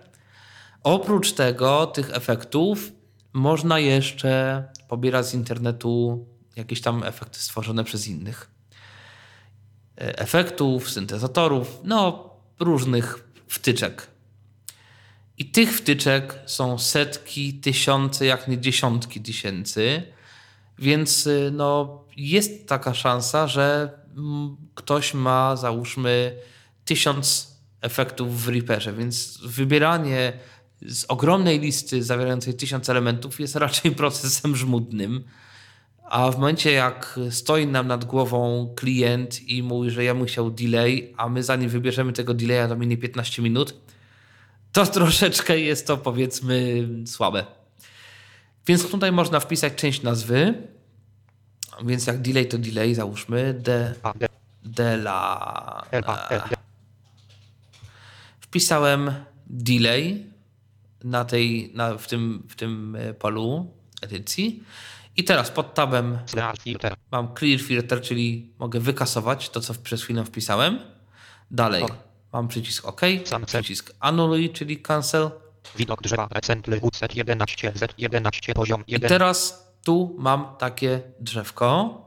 [0.83, 2.93] Oprócz tego, tych efektów,
[3.33, 6.27] można jeszcze pobierać z internetu
[6.57, 8.51] jakieś tam efekty stworzone przez innych.
[10.01, 12.31] E, Efektów, syntezatorów, no
[12.61, 14.07] różnych wtyczek.
[15.39, 20.03] I tych wtyczek są setki, tysiące, jak nie dziesiątki tysięcy.
[20.83, 26.37] Więc y, no, jest taka szansa, że mm, ktoś ma załóżmy
[26.85, 30.33] tysiąc efektów w Reaperze, więc wybieranie
[30.89, 35.25] z ogromnej listy zawierającej tysiąc elementów jest raczej procesem żmudnym.
[36.05, 40.51] A w momencie, jak stoi nam nad głową klient i mówi, że ja mu chciał
[40.51, 43.75] delay, a my zanim wybierzemy tego delaya, to minie 15 minut,
[44.73, 47.47] to troszeczkę jest to powiedzmy słabe.
[48.67, 50.55] Więc tutaj można wpisać część nazwy.
[51.85, 53.95] Więc jak delay to delay, załóżmy de,
[54.65, 55.87] de la.
[58.41, 59.15] Wpisałem
[59.47, 60.27] delay
[61.05, 63.71] na tej, na, w, tym, w tym e, polu
[64.03, 64.63] edycji.
[65.17, 66.19] I teraz pod tabem
[67.11, 70.79] mam clear filter, czyli mogę wykasować to, co przez chwilę wpisałem.
[71.51, 71.85] Dalej
[72.33, 73.01] mam przycisk OK,
[73.47, 75.31] przycisk anuluj, czyli cancel.
[75.77, 82.03] widok drzewa recently WC 11 Z 11 poziom I 1 teraz tu mam takie drzewko,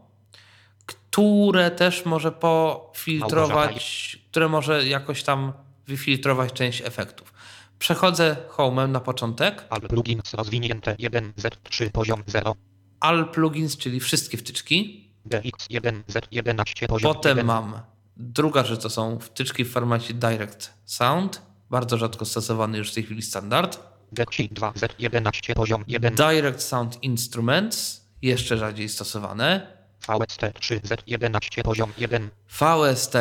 [0.85, 5.53] które też może pofiltrować, które może jakoś tam
[5.87, 7.33] wyfiltrować część efektów.
[7.79, 9.65] Przechodzę homem na początek.
[9.69, 12.55] Al plugins rozwinięte 1 Z 3 poziom 0
[12.99, 15.09] All plugins, czyli wszystkie wtyczki.
[15.29, 17.79] DX1 Z11 poziom Potem 1 mam
[18.17, 21.41] druga rzecz, to są wtyczki w formacie Direct Sound.
[21.69, 23.79] Bardzo rzadko stosowany już w tej chwili standard.
[24.15, 29.75] DX2 Z11 poziom 1 Direct Sound Instruments, jeszcze rzadziej stosowane.
[30.07, 33.13] VST3 Z11 poziom 1 VST,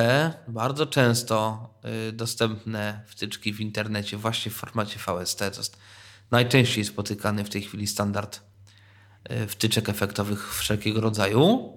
[0.48, 1.68] bardzo często
[2.08, 5.38] y, dostępne wtyczki w internecie właśnie w formacie VST.
[5.38, 5.76] To jest
[6.30, 8.40] najczęściej spotykany w tej chwili standard
[9.30, 11.72] y, wtyczek efektowych wszelkiego rodzaju.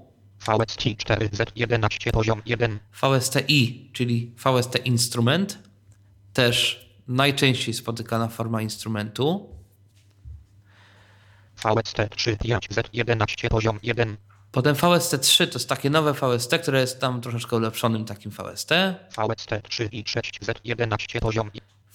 [0.45, 5.59] VST4 Z11 poziom 1 VSTi, czyli VST Instrument,
[6.33, 9.49] też najczęściej spotykana forma instrumentu.
[11.63, 14.17] VST3 5 Z11 poziom 1
[14.51, 18.69] Potem VST3 to jest takie nowe VST, które jest tam troszeczkę ulepszonym takim VST.
[19.11, 21.51] VST 3 i 6Z11 poziom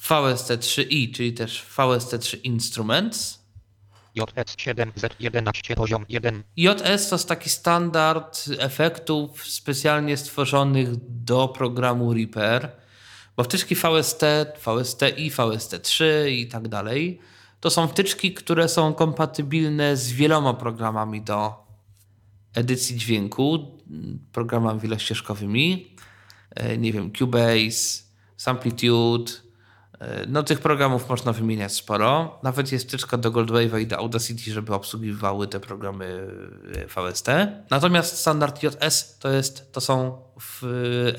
[0.08, 3.42] VST3i, czyli też VST3 Instruments.
[4.14, 12.82] JS 7Z11 poziom 1 JS to jest taki standard efektów specjalnie stworzonych do programu Reaper,
[13.37, 14.22] bo wtyczki VST,
[14.66, 17.20] VSTi, VST3 i tak dalej
[17.61, 21.55] to są wtyczki, które są kompatybilne z wieloma programami do
[22.55, 23.78] edycji dźwięku,
[24.33, 25.97] programami wielościeżkowymi.
[26.51, 28.03] E, Nie wiem, Cubase,
[28.37, 29.33] Samplitude.
[30.01, 32.39] e, No tych programów można wymieniać sporo.
[32.43, 36.28] Nawet jest wtyczka do Goldwave'a i do Audacity, żeby obsługiwały te programy
[36.74, 37.26] e, VST.
[37.70, 40.22] Natomiast standard JS to, jest, to są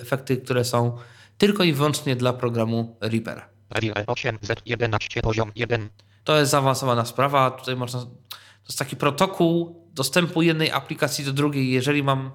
[0.02, 0.98] efekty, które są
[1.38, 3.42] tylko i wyłącznie dla programu Reaper.
[3.70, 5.90] Relay 8Z11 poziom 1
[6.24, 7.52] To jest zaawansowana sprawa.
[7.52, 8.00] Tutaj można.
[8.00, 11.72] To jest taki protokół dostępu jednej aplikacji do drugiej.
[11.72, 12.32] Jeżeli mam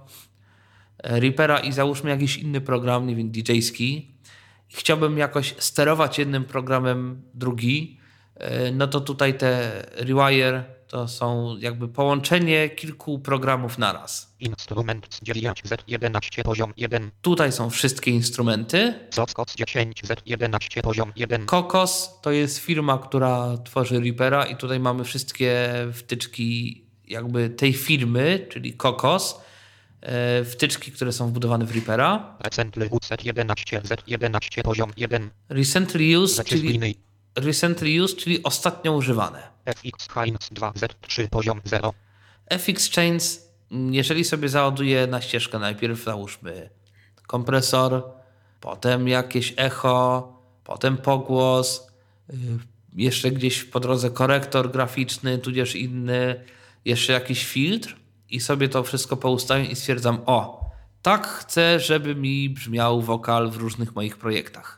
[0.98, 4.14] e, Reapera i załóżmy jakiś inny program, nie wiem, DJ-ski,
[4.70, 8.00] i chciałbym jakoś sterować jednym programem drugi,
[8.34, 14.34] e, no to tutaj te Rewire to są jakby połączenie kilku programów naraz.
[14.40, 18.94] Instrument z 9Z11 poziom 1 Tutaj są wszystkie instrumenty.
[19.14, 25.04] Zoskot z 10Z11 poziom 1 Kokos to jest firma, która tworzy Reapera i tutaj mamy
[25.04, 29.40] wszystkie wtyczki jakby tej firmy, czyli Kokos,
[30.00, 32.36] e, wtyczki, które są wbudowane w Reapera.
[32.44, 36.80] Recently UZ11 Z11 poziom 1 Recently used, czyli,
[37.44, 39.42] recently used, czyli ostatnio używane.
[39.64, 41.94] FX Heinz 2Z3 poziom 0
[42.50, 43.48] FX Chains,
[43.90, 46.70] jeżeli sobie załaduję na ścieżkę najpierw załóżmy
[47.26, 48.02] kompresor,
[48.60, 50.32] potem jakieś echo,
[50.64, 51.86] potem pogłos,
[52.30, 52.34] y,
[52.96, 56.44] jeszcze gdzieś po drodze korektor graficzny, tudzież inny,
[56.84, 57.96] jeszcze jakiś filtr
[58.30, 60.70] i sobie to wszystko poustawiam i stwierdzam, o,
[61.02, 64.77] tak chcę, żeby mi brzmiał wokal w różnych moich projektach.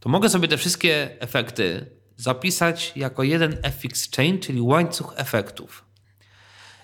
[0.00, 5.84] To mogę sobie te wszystkie efekty zapisać jako jeden FX Chain, czyli łańcuch efektów.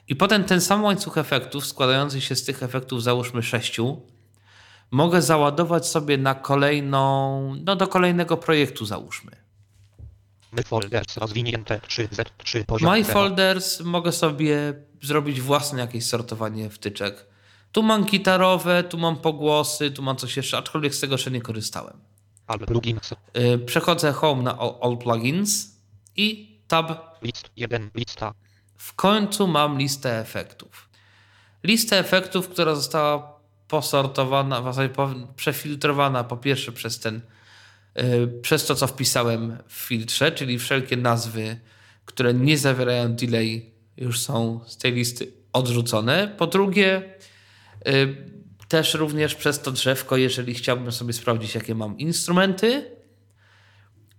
[0.08, 4.02] I potem ten sam łańcuch efektów, składający się z tych efektów, załóżmy sześciu,
[4.90, 9.44] mogę załadować sobie na kolejną, no do kolejnego projektu, załóżmy.
[10.52, 17.26] My folders rozwinięte 3Z3 poziom My 0 folders mogę sobie zrobić własne jakieś sortowanie wtyczek.
[17.72, 21.40] Tu mam gitarowe, tu mam pogłosy, tu mam coś jeszcze, aczkolwiek z tego jeszcze nie
[21.40, 22.13] korzystałem.
[22.46, 25.80] All plugins Yy, Przechodzę home na All All Plugins
[26.16, 28.34] i tab list 1 lista
[28.84, 30.88] w końcu mam listę efektów.
[31.62, 34.94] Listę efektów, która została posortowana, w zasadzie
[35.36, 37.20] przefiltrowana po pierwsze przez ten,
[37.94, 41.60] yy, przez to, co wpisałem w filtrze, czyli wszelkie nazwy,
[42.04, 46.34] które nie zawierają delay, już są z tej listy odrzucone.
[46.38, 47.14] Po drugie,
[47.86, 48.16] yy,
[48.74, 52.90] też również przez to drzewko, jeżeli chciałbym sobie sprawdzić, jakie mam instrumenty,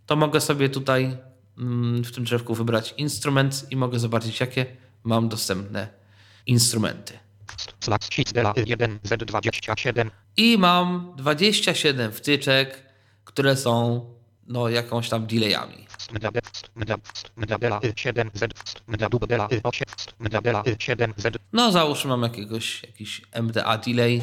[0.05, 1.17] to mogę sobie tutaj
[1.57, 4.65] mm, w tym drzewku wybrać instrument i mogę zobaczyć, jakie
[5.03, 5.87] mam dostępne
[6.45, 7.19] instrumenty.
[7.79, 12.83] slash sheets dela 1 Z27 I mam 27 wtyczek,
[13.23, 14.05] które są
[14.47, 15.87] no, jakąś tam delayami.
[16.13, 16.35] mdab
[16.75, 17.01] mdab
[17.37, 18.53] mdabela 7 Z
[18.87, 19.85] mdabela 8
[20.19, 24.21] mdabela 7 Z No załóżmy mam jakiegoś, jakiś MDA delay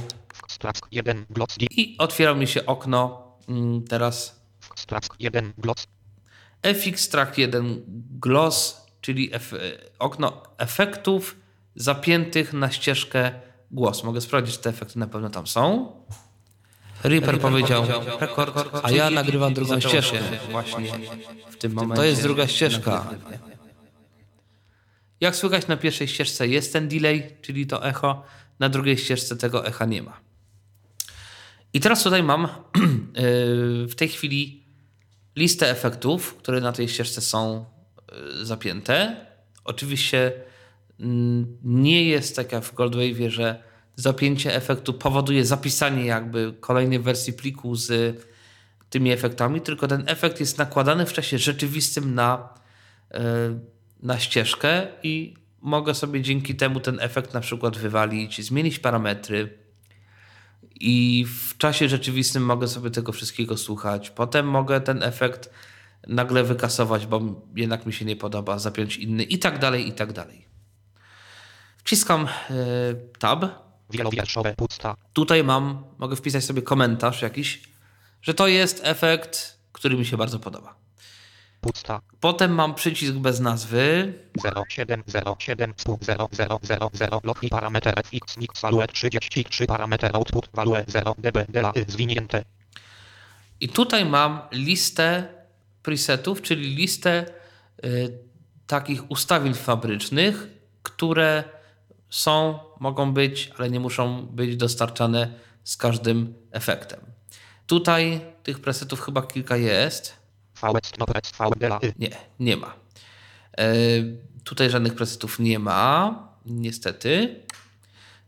[0.49, 4.43] strask 1 glots D i otwiera mi się okno mm, teraz
[4.77, 5.87] strask 1 glots
[6.63, 9.55] FX Track 1 Gloss, czyli ef
[9.99, 11.37] okno efektów
[11.75, 13.33] zapiętych na ścieżkę
[13.71, 14.05] głos.
[14.05, 15.93] Mogę sprawdzić, czy te efekty na pewno tam są.
[17.05, 17.85] Reaper powiedział
[18.21, 20.19] rekord, a ja nagrywam drugą ścieżkę
[20.51, 20.93] właśnie
[21.51, 21.97] w tym momencie.
[21.97, 23.11] To jest druga ścieżka.
[25.21, 28.23] Jak słychać na pierwszej ścieżce jest ten delay, czyli to echo,
[28.63, 30.21] na drugiej ścieżce tego echa nie ma.
[31.73, 32.49] I teraz tutaj mam
[33.15, 34.65] yy, w tej chwili
[35.37, 37.65] listę efektów, które na tej ścieżce są
[38.41, 39.27] y, zapięte.
[39.65, 40.33] Oczywiście
[41.01, 43.63] mm, nie jest tak jak w Goldwave'ie, że
[43.97, 48.17] zapięcie efektu powoduje zapisanie jakby kolejnej wersji pliku z
[48.91, 52.49] tymi efektami, tylko ten efekt jest nakładany w czasie rzeczywistym na,
[53.15, 53.19] y,
[54.03, 59.63] na ścieżkę i mogę sobie dzięki temu ten efekt na przykład wywalić, zmienić parametry,
[60.85, 64.11] i w czasie rzeczywistym mogę sobie tego wszystkiego słuchać.
[64.11, 65.51] Potem mogę ten efekt
[66.07, 67.21] nagle wykasować, bo
[67.57, 70.49] jednak mi się nie podoba, zapiąć inny i tak dalej, i tak dalej.
[71.77, 72.29] Wciskam y,
[73.19, 73.45] tab.
[73.91, 77.63] wielowierszowe pusta Tutaj mam, mogę wpisać sobie komentarz jakiś,
[78.23, 80.82] że to jest efekt, który mi się bardzo podoba.
[81.63, 82.01] Pusta.
[82.21, 84.13] Potem mam przycisk bez nazwy.
[84.69, 91.73] 0707 00000 loch i parameter fx mix value 33 parameter output value 0 db dela
[91.77, 92.45] y zwinięte.
[93.61, 95.29] I tutaj mam listę
[95.83, 97.27] presetów, czyli listę
[97.85, 98.19] y,
[98.67, 100.47] takich ustawień fabrycznych,
[100.83, 101.45] które
[102.11, 105.35] są, mogą być, ale nie muszą być dostarczane
[105.65, 107.01] z każdym efektem.
[107.67, 110.22] Tutaj tych presetów chyba kilka jest.
[111.99, 112.11] Nie,
[112.41, 112.75] nie ma.
[113.59, 113.75] E,
[114.45, 117.43] tutaj żadnych presetów nie ma, niestety.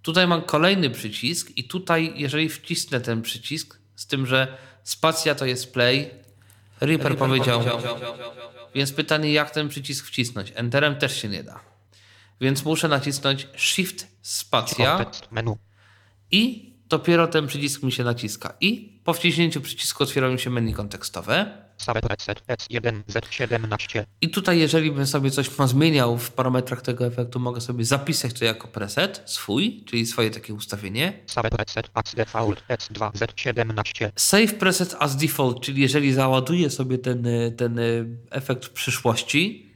[0.03, 5.47] Tutaj mam kolejny przycisk i tutaj, jeżeli wcisnę ten przycisk, z tym, że spacja to
[5.47, 6.11] jest play,
[6.81, 7.63] Reaper, powiedział,
[8.75, 10.53] więc pytanie, jak ten przycisk wcisnąć?
[10.55, 11.61] Enterem też się nie da.
[12.41, 15.07] Więc muszę nacisnąć Shift spacja
[16.31, 18.55] i dopiero ten przycisk mi się naciska.
[18.61, 21.64] I po wciśnięciu przycisku otwiera mi się menu kontekstowe.
[21.79, 24.05] Save preset S1 Z17.
[24.21, 28.45] I tutaj, jeżeli bym sobie coś zmieniał w parametrach tego efektu, mogę sobie zapisać to
[28.45, 31.13] jako preset swój, czyli swoje takie ustawienie.
[31.27, 34.11] Save preset as default S2 Z17.
[34.17, 37.81] Save preset as default, czyli jeżeli załaduję sobie ten, ten
[38.31, 39.71] efekt w przyszłości,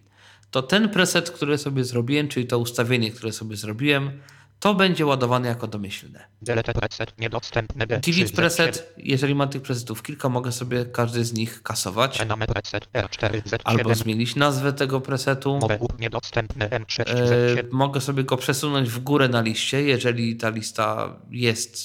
[0.51, 4.21] to ten preset, który sobie zrobiłem, czyli to ustawienie, które sobie zrobiłem,
[4.61, 6.25] to będzie ładowane jako domyślne.
[6.43, 11.33] Delete preset niedostępne D3 Delete preset, jeżeli mam tych presetów kilka, mogę sobie każdy z
[11.33, 12.19] nich kasować.
[12.49, 13.95] Preset R4 Albo Z7.
[13.95, 15.59] zmienić nazwę tego presetu.
[15.59, 17.15] Mowe up niedostępne M6 E,
[17.57, 17.65] Z7.
[17.73, 21.79] mogę sobie go przesunąć w górę na liście, jeżeli ta lista jest.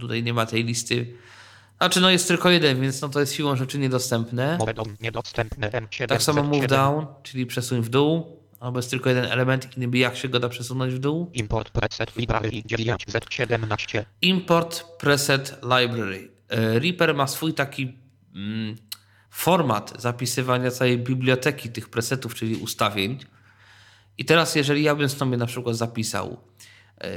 [0.00, 1.14] Tutaj nie ma tej listy.
[1.78, 4.58] Znaczy, no jest tylko jeden, więc no to jest siłą rzeczy niedostępne.
[5.00, 6.68] Niedostępne M7 Tak samo move Z7.
[6.68, 10.40] down, czyli przesuń w dół, albo jest tylko jeden element i niby jak się go
[10.40, 11.30] da przesunąć w dół.
[11.34, 14.04] Import preset library 9 Z17.
[14.22, 16.30] Import preset library.
[16.48, 17.92] E, Reaper ma swój taki
[18.34, 18.76] mm,
[19.30, 23.18] format zapisywania całej biblioteki tych presetów, czyli ustawień.
[24.18, 26.40] I teraz, jeżeli ja bym sobie na przykład zapisał
[27.00, 27.08] e,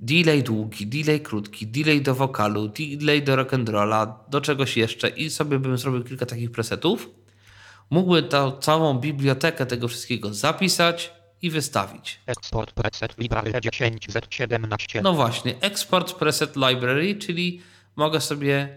[0.00, 5.58] delay długi, delay krótki, delay do wokalu, delay do rock'n'rolla, do czegoś jeszcze i sobie
[5.58, 7.10] bym zrobił kilka takich presetów,
[7.90, 11.12] mógłbym tą całą bibliotekę tego wszystkiego zapisać
[11.42, 12.20] i wystawić.
[12.26, 15.02] Export preset library 10 Z17.
[15.02, 17.62] No właśnie, export preset library, czyli
[17.96, 18.68] mogę sobie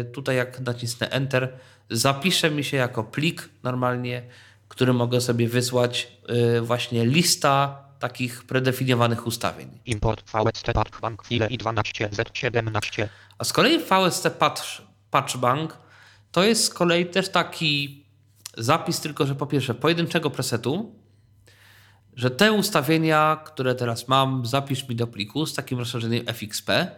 [0.00, 1.58] y, tutaj jak nacisnę Enter,
[1.90, 4.22] zapisze mi się jako plik normalnie,
[4.68, 6.12] który mogę sobie wysłać
[6.56, 9.78] y, właśnie lista takich predefiniowanych ustawień.
[9.86, 13.08] Import VST Park Bank File i 12 Z17.
[13.38, 15.78] A z kolei VST Patch, Patchbank
[16.32, 17.99] to jest z kolei też taki
[18.56, 20.94] zapis, tylko że po pierwsze pojedynczego presetu,
[22.16, 26.90] że te ustawienia, które teraz mam, zapisz mi do pliku z takim rozszerzeniem FXP.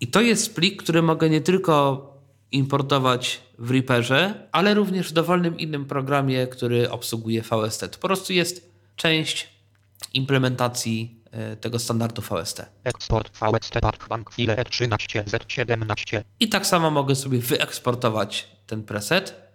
[0.00, 2.06] I to jest plik, który mogę nie tylko
[2.52, 7.80] importować w Reaperze, ale również w dowolnym innym programie, który obsługuje VST.
[7.80, 9.48] To po prostu jest część
[10.14, 12.66] implementacji e, tego standardu VST.
[12.84, 13.74] Export VST
[14.08, 16.22] Bank File 13 Z17.
[16.40, 19.45] I tak samo mogę sobie wyeksportować ten preset.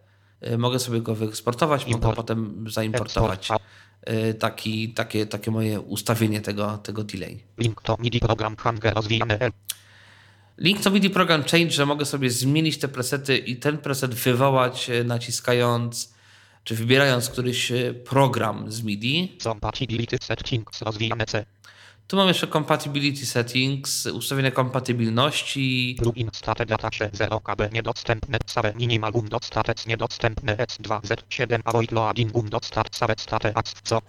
[0.47, 2.15] Y, Mogę sobie go wyeksportować, mogę Import.
[2.15, 3.49] potem zaimportować
[4.09, 7.43] y, taki, takie, takie moje ustawienie tego, tego delay.
[7.57, 9.51] Link to MIDI program Hanger rozwijane L.
[10.57, 14.89] Link to MIDI Program Change, że mogę sobie zmienić te presety i ten preset wywołać
[14.89, 16.13] y, naciskając
[16.63, 17.71] czy wybierając któryś
[18.05, 19.37] program z MIDI.
[20.21, 21.45] Settings rozwijane C.
[22.07, 29.29] Tu mam jeszcze Compatibility Settings, ustawienia kompatybilności, Plugin state datasze 0 KB niedostępne save minimum
[29.29, 33.53] dostatec niedostępne S2 Z7 avoid loading dostat save state
[33.83, 34.01] co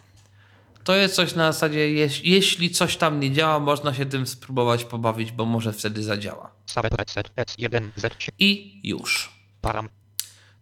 [0.85, 4.85] To jest coś na zasadzie, jeś, jeśli coś tam nie działa, można się tym spróbować
[4.85, 6.51] pobawić, bo może wtedy zadziała.
[6.67, 9.33] save preset S1 Z7 I już.
[9.61, 9.89] param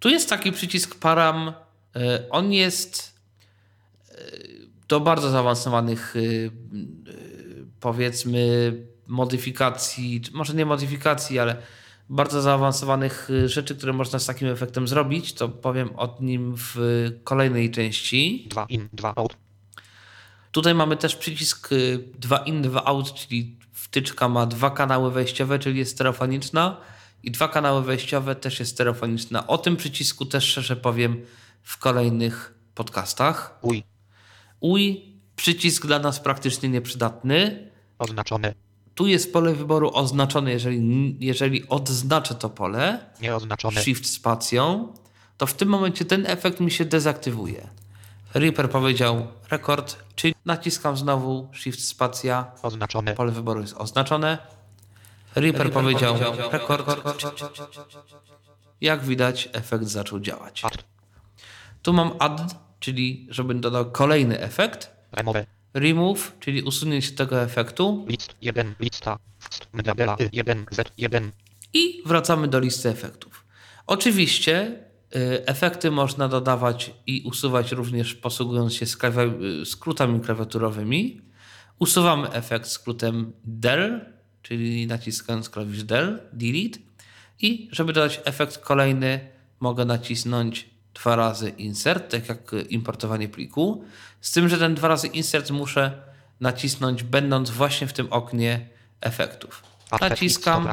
[0.01, 1.49] Tu jest taki przycisk param.
[1.97, 3.21] y, On jest
[4.09, 4.60] y,
[4.91, 6.51] do bardzo zaawansowanych, y, y,
[7.81, 8.73] powiedzmy,
[9.07, 11.57] modyfikacji, może nie modyfikacji, ale
[12.09, 15.33] bardzo zaawansowanych y, rzeczy, które można z takim efektem zrobić.
[15.33, 16.77] To powiem o nim w
[17.25, 18.47] kolejnej części.
[18.51, 19.37] 2 in 2 out
[20.53, 25.59] Tutaj mamy też przycisk y, 2 in, 2 out, czyli wtyczka ma dwa kanały wejściowe,
[25.59, 26.77] czyli jest stereofoniczna
[27.23, 29.47] i dwa kanały wejściowe też jest stereofoniczna.
[29.47, 31.27] O tym przycisku też szerzej powiem
[31.63, 33.59] w kolejnych podcastach.
[33.63, 33.90] uj
[34.61, 37.71] UI, przycisk dla nas praktycznie nieprzydatny.
[37.99, 38.55] oznaczone
[38.95, 44.93] Tu jest pole wyboru oznaczone, jeżeli, jeżeli odznaczę to pole nieoznaczone Shift spacją,
[45.39, 47.69] to w tym momencie ten efekt mi się dezaktywuje.
[48.35, 54.39] Reaper powiedział rekord, czyli naciskam znowu Shift spacja, oznaczone pole wyboru jest oznaczone.
[55.35, 56.17] Reaper, powiedział
[56.53, 57.01] rekord.
[58.81, 60.63] Jak widać, efekt zaczął działać.
[61.83, 62.41] Tu mam add,
[62.81, 64.91] czyli żeby dodał kolejny efekt.
[65.13, 65.47] Remove.
[65.75, 68.07] Remove, czyli usunięcie tego efektu.
[68.09, 68.75] List 1.
[68.81, 69.19] Lista.
[69.73, 70.65] Mdabela 1.
[70.65, 71.31] Z1.
[71.73, 73.45] I wracamy do listy efektów.
[73.87, 74.81] Oczywiście
[75.17, 78.87] y, efekty można dodawać i usuwać również posługując się
[79.63, 81.21] y, skrótami klawiaturowymi.
[81.79, 84.01] Usuwamy efekt skrótem del,
[84.43, 86.79] czyli naciskając klawisz del, delete.
[87.41, 89.29] I żeby dodać efekt kolejny,
[89.61, 93.85] mogę nacisnąć dwa razy insert, tak jak importowanie pliku.
[94.21, 96.03] Z tym, że ten dwa razy insert muszę
[96.41, 98.69] nacisnąć, będąc właśnie w tym oknie
[99.01, 99.63] efektów.
[100.01, 100.69] Naciskam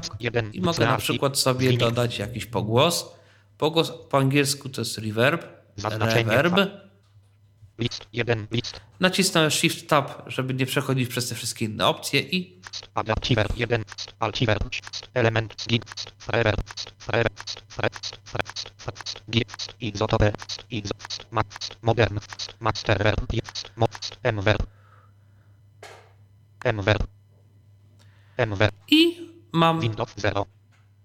[0.54, 3.12] i mogę na przykład sobie dodać jakiś pogłos.
[3.58, 5.46] Pogłos po angielsku to jest reverb.
[5.84, 6.87] Reverb.
[7.80, 8.48] List 1.
[8.52, 8.82] List.
[9.00, 12.58] Nacisnąłem Shift Tab, żeby nie przechodzić przez te wszystkie inne opcje i
[12.94, 13.84] Adaptiver 1.
[14.20, 14.58] Altiver.
[15.14, 15.66] Element.
[15.68, 15.84] Gig.
[16.18, 16.56] Forever.
[16.98, 17.32] Forever.
[17.68, 17.94] Forever.
[19.32, 19.48] Gig.
[19.82, 20.32] Izotope.
[20.72, 20.94] Izo.
[21.82, 22.20] Modern.
[22.60, 23.14] Master.
[24.34, 24.58] Mver.
[26.74, 26.98] Mver.
[28.48, 28.72] Mver.
[28.88, 30.46] i mam Windows 0.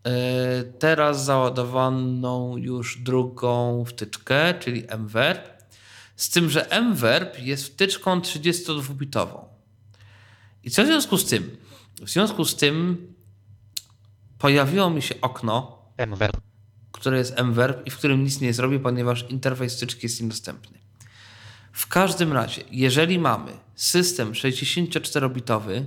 [0.04, 0.10] e,
[0.78, 5.51] teraz załadowaną już drugą wtyczkę, czyli mverb.
[6.22, 9.44] Z tym, że mverb jest wtyczką 32-bitową.
[10.64, 11.56] I co w związku z tym?
[12.02, 13.06] W związku z tym
[14.38, 16.30] pojawiło mi się okno, Mver.
[16.92, 20.78] które jest mverb i w którym nic nie zrobię, ponieważ interfejs wtyczki jest niedostępny.
[21.72, 25.84] W każdym razie, jeżeli mamy system 64-bitowy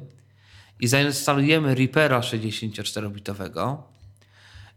[0.80, 3.78] i zainstalujemy Reapera 64-bitowego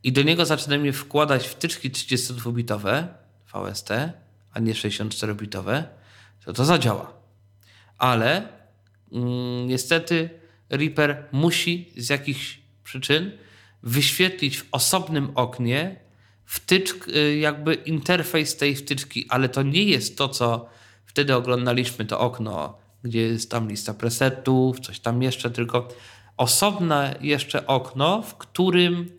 [0.03, 3.07] i do niego zaczynamy wkładać wtyczki 32-bitowe
[3.53, 3.91] VST,
[4.53, 5.85] a nie 64-bitowe,
[6.45, 7.13] to to zadziała.
[7.99, 8.49] Ale
[9.13, 10.31] mm, niestety
[10.71, 13.33] Reaper musi z jakichś przyczyn
[13.83, 16.01] wyświetlić w osobnym oknie
[16.45, 20.69] wtyczk, y, jakby interfejs tej wtyczki, ale to nie jest to, co
[21.07, 25.89] wtedy oglądaliśmy, to okno, gdzie jest tam lista presetów, coś tam jeszcze, tylko
[26.37, 29.17] osobne jeszcze okno, w którym,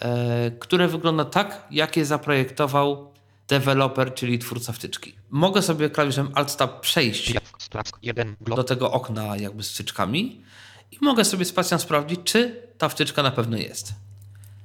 [0.00, 3.12] e, które wygląda tak, jak je zaprojektował
[3.48, 5.14] deweloper, czyli twórca wtyczki.
[5.30, 8.36] Mogę sobie klawiszem Alt-Tab przejść Splask 1.
[8.40, 10.44] do tego okna jakby z wtyczkami
[10.92, 13.92] i mogę sobie spacją sprawdzić, czy ta wtyczka na pewno jest.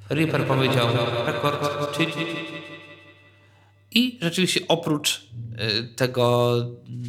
[0.10, 0.88] Reaper powiedział
[1.26, 2.14] rekord, czyli...
[3.92, 5.28] I rzeczywiście oprócz
[5.80, 6.56] y, tego,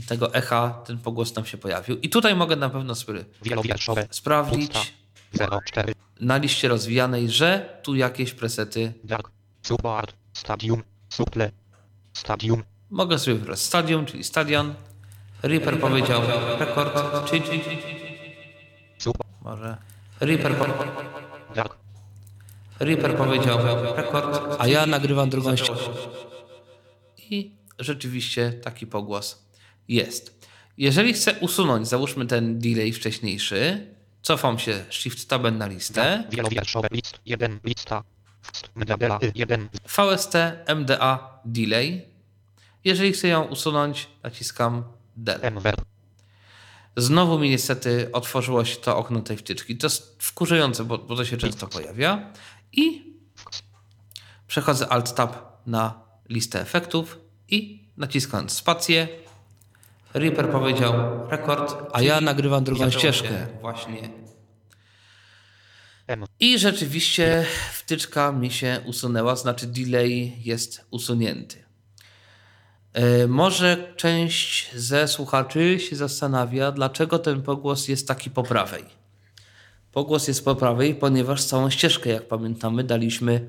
[0.08, 1.98] tego echa ten pogłos nam się pojawił.
[1.98, 3.24] I tutaj mogę na pewno sobie
[4.10, 4.94] sprawdzić
[5.30, 5.60] Pusta.
[5.72, 5.94] 04.
[6.20, 9.30] na liście rozwijanej, że tu jakieś presety Dark.
[10.32, 10.82] Stadium.
[11.08, 11.61] Suple.
[12.12, 12.62] Stadium.
[12.90, 14.74] Mogę sobie wybrać stadium, czyli stadion.
[15.42, 16.22] Reaper powiedział
[16.58, 17.42] rekord, czyli
[19.42, 19.76] może
[20.20, 20.66] Reaper, po...
[21.54, 21.76] Dark.
[22.80, 23.58] Reaper powiedział
[23.96, 25.90] rekord, a ja nagrywam drugą ścieżkę.
[27.30, 29.44] I rzeczywiście taki pogłos
[29.88, 30.48] jest.
[30.78, 33.86] Jeżeli chcę usunąć, załóżmy ten delay wcześniejszy,
[34.22, 36.24] cofam się Shift Tabem na listę.
[36.30, 36.88] Wielowierszowe.
[36.90, 37.60] List 1.
[37.64, 38.02] Lista.
[38.74, 39.68] Mdabela 1.
[39.84, 40.34] VST
[40.76, 42.08] MDA delay.
[42.84, 44.84] Jeżeli chcę ją usunąć, naciskam
[45.16, 45.40] del.
[46.96, 49.76] Znowu mi niestety otworzyło się to okno tej wtyczki.
[49.76, 52.32] To jest wkurzające, bo, bo to się często pojawia.
[52.72, 53.14] I
[54.46, 55.32] przechodzę Alt-Tab
[55.66, 59.08] na listę efektów i naciskając spację,
[60.14, 60.92] Reaper powiedział
[61.30, 63.46] rekord, a ja nagrywam drugą ścieżkę.
[63.60, 64.08] Właśnie.
[66.40, 71.56] I rzeczywiście wtyczka mi się usunęła, znaczy delay jest usunięty.
[72.92, 78.84] E, Może część ze słuchaczy się zastanawia, dlaczego ten pogłos jest taki po prawej.
[79.92, 83.48] Pogłos jest po prawej, ponieważ całą ścieżkę, jak pamiętamy, daliśmy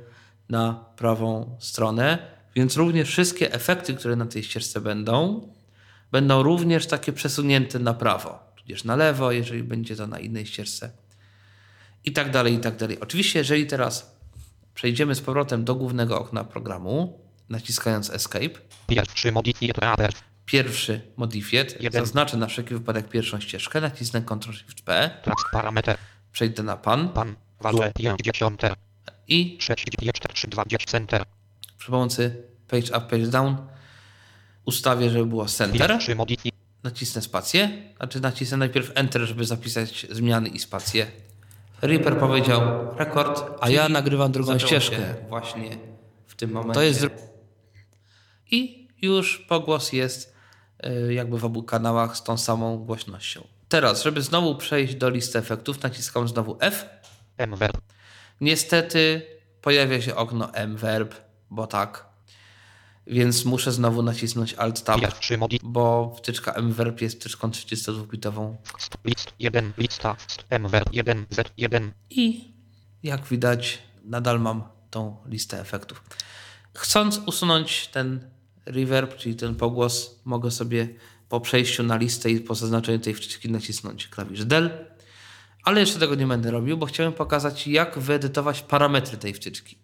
[0.50, 2.18] na prawą stronę,
[2.56, 5.48] więc również wszystkie efekty, które na tej ścieżce będą,
[6.12, 10.92] będą również takie przesunięte na prawo, tudzież na lewo, jeżeli będzie to na innej ścieżce.
[12.06, 13.00] I tak dalej, i tak dalej.
[13.00, 14.16] Oczywiście, jeżeli teraz
[14.74, 17.20] przejdziemy z powrotem do głównego okna programu,
[17.50, 18.50] naciskając Escape,
[18.88, 19.32] Pierwszy
[20.46, 22.06] pierwszy modified, Jeden.
[22.06, 25.98] zaznaczę na wszelki wypadek pierwszą ścieżkę, nacisnę Ctrl-Shift-P, Track parameter.
[26.32, 27.36] przejdę na pan Pan.
[27.62, 28.62] Value 50.
[29.28, 31.24] i 6 4 20 center.
[31.78, 33.58] przy pomocy Page Up, Page Down
[34.66, 36.16] ustawię, żeby było Center, Pierwszy
[36.84, 41.08] nacisnę spację, znaczy nacisnę najpierw Enter, żeby zapisać zmiany i spację.
[41.84, 42.62] Reaper powiedział
[42.98, 44.98] rekord, a ja nagrywam drugą ścieżkę.
[45.30, 45.78] Właśnie
[46.28, 46.74] w tym momencie.
[46.74, 47.08] To jest...
[48.52, 50.36] I już pogłos jest
[50.86, 53.48] y, jakby w obu kanałach z tą samą głośnością.
[53.70, 56.86] Teraz, żeby znowu przejść do listy efektów, naciskam znowu F.
[57.48, 57.72] Mver.
[58.42, 59.22] Niestety
[59.62, 61.16] pojawia się okno mverb,
[61.50, 62.13] bo tak.
[63.08, 64.56] Więc muszę znowu nacisnąć
[65.02, 65.60] Pierwszy modif.
[65.64, 68.56] bo wtyczka MWRP jest wtyczką 32-bitową
[69.06, 69.74] List 1.
[69.78, 70.16] Lista.
[70.50, 71.26] MWR 1.
[71.26, 71.90] Z1.
[72.10, 72.54] i
[73.04, 76.04] jak widać nadal mam tą listę efektów.
[76.74, 78.30] Chcąc usunąć ten
[78.66, 80.88] reverb, czyli ten pogłos, mogę sobie
[81.30, 84.70] po przejściu na listę i po zaznaczeniu tej wtyczki nacisnąć klawisz del,
[85.64, 89.78] ale jeszcze tego nie będę robił, bo chciałem pokazać jak wyedytować parametry tej wtyczki.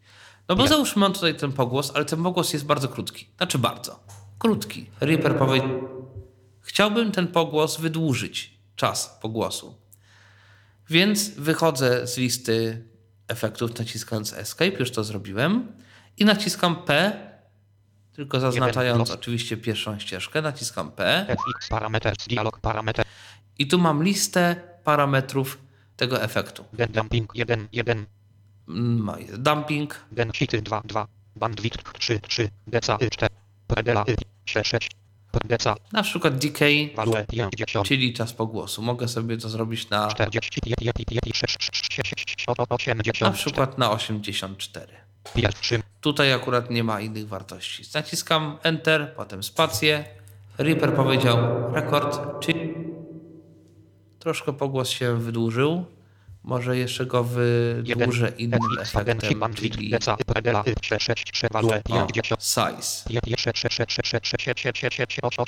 [0.50, 3.28] No bo załóżmy mam tutaj ten pogłos, ale ten pogłos jest bardzo krótki.
[3.38, 4.00] Znaczy bardzo.
[4.40, 4.90] Krótki.
[5.00, 5.62] Reaper powie...
[6.62, 8.60] Chciałbym ten pogłos wydłużyć.
[8.76, 9.78] Czas pogłosu.
[10.90, 12.86] Więc wychodzę z listy
[13.28, 15.72] efektów naciskając Escape, już to zrobiłem.
[16.18, 17.14] I naciskam P,
[18.14, 20.42] tylko zaznaczając oczywiście pierwszą ścieżkę.
[20.42, 22.16] Naciskam P FX parameter.
[22.28, 23.06] Dialog parameter.
[23.58, 25.58] i tu mam listę parametrów
[25.96, 26.66] tego efektu.
[26.90, 27.68] Dumping 1.
[27.72, 28.06] 1.
[28.70, 30.82] Mm, dumping, Den hity 2.
[30.86, 31.08] 2.
[31.36, 32.20] Bandwidth 3.
[32.20, 32.50] 3.
[32.68, 33.36] Deca y 4.
[33.68, 34.16] Predela y
[34.46, 34.70] 6.
[34.70, 34.90] 6.
[35.46, 35.76] Deca.
[35.92, 37.88] na przykład decay, Value 50.
[37.88, 38.82] czyli czas pogłosu.
[38.82, 40.62] Mogę sobie to zrobić na 40.
[42.70, 43.22] 80.
[43.22, 44.94] na przykład na 84.
[45.36, 45.82] Pierwszy.
[46.02, 47.84] Tutaj akurat nie ma innych wartości.
[47.94, 50.06] Naciskam Enter, potem spację.
[50.58, 51.38] Reaper powiedział
[51.74, 52.74] rekord, czyli
[54.20, 55.86] troszkę pogłos się wydłużył.
[56.50, 59.76] Może jeszcze go wydłużę innym efektem, bandwidth.
[59.76, 61.06] czyli Deca y predela y 6.
[61.06, 61.32] 6.
[61.34, 61.54] 6.
[61.54, 62.44] Value o, 50.
[62.44, 63.10] size.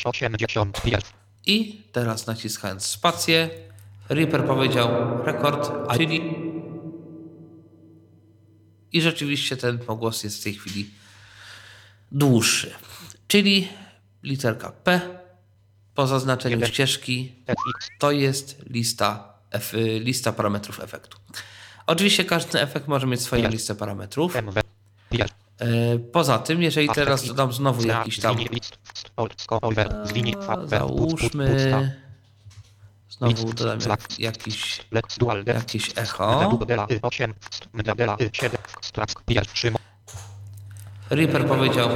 [0.05, 0.81] 80.
[0.81, 1.11] Pierwszy.
[1.45, 3.49] I teraz naciskając spację,
[4.09, 4.89] Reaper powiedział
[5.25, 6.21] rekord, czyli
[8.91, 10.89] i rzeczywiście ten pogłos jest w tej chwili
[12.11, 12.71] dłuższy.
[13.27, 13.67] Czyli
[14.23, 15.01] literka P
[15.95, 17.35] po zaznaczeniu ścieżki
[17.99, 19.30] to jest lista,
[19.99, 21.17] lista parametrów efektu.
[21.87, 24.33] Oczywiście każdy efekt może mieć swoją listę parametrów.
[25.59, 28.35] E, Poza tym, jeżeli teraz dodam znowu jakiś tam
[30.65, 31.79] Załóżmy.
[33.09, 34.81] Znowu dodam jak, jakiś,
[35.45, 36.39] jakieś echo.
[41.09, 41.89] Reaper powiedział.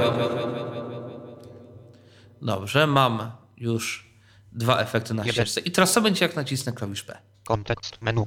[2.42, 4.10] Dobrze, mam już
[4.52, 5.60] dwa efekty na ścieżce.
[5.60, 7.18] I teraz co będzie, jak nacisnę klawisz P?
[7.46, 8.26] Kontekst menu.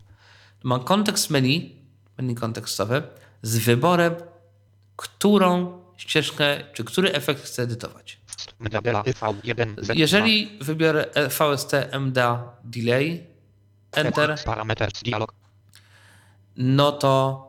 [0.64, 1.76] Mam kontekst menu,
[2.18, 3.04] menu kontekstowe,
[3.42, 4.16] z wyborem,
[4.96, 8.20] którą ścieżkę, czy który efekt chcę edytować.
[9.94, 13.28] Jeżeli wybiorę VST MDA Delay,
[13.92, 14.36] Enter,
[16.58, 17.46] no to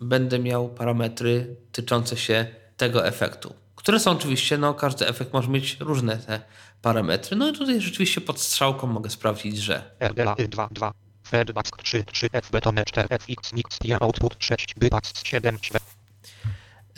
[0.00, 2.46] będę miał parametry tyczące się
[2.76, 6.40] tego efektu, które są oczywiście, no każdy efekt może mieć różne te
[6.82, 7.36] parametry.
[7.36, 10.92] No i tutaj rzeczywiście pod strzałką mogę sprawdzić, że RDLA 2 2.
[11.28, 15.58] Feedback 3 3 F betone 4 FX mix i output 6 bypass 7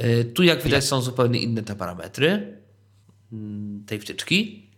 [0.01, 2.59] y, tu jak widać są zupełnie inne te parametry
[3.33, 4.71] mm, tej wtyczki.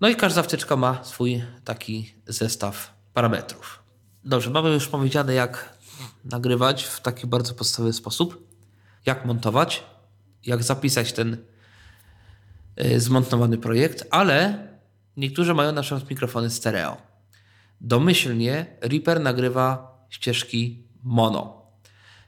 [0.00, 3.82] No i każda wtyczka ma swój taki zestaw parametrów.
[4.24, 5.78] Dobrze, mamy już powiedziane jak
[6.24, 8.48] nagrywać w taki bardzo podstawowy sposób,
[9.06, 9.84] jak montować,
[10.46, 11.36] jak zapisać ten
[12.96, 14.68] zmontowany projekt, ale
[15.16, 16.96] niektórzy mają na przykład mikrofony stereo.
[17.80, 21.64] Domyślnie Reaper nagrywa ścieżki mono.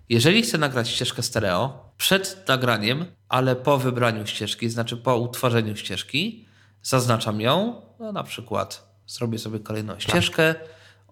[0.08, 6.46] Jeżeli chcę nagrać ścieżkę stereo przed nagraniem, ale po wybraniu ścieżki, znaczy po utworzeniu ścieżki,
[6.82, 10.54] zaznaczam ją, no na przykład zrobię sobie kolejną ścieżkę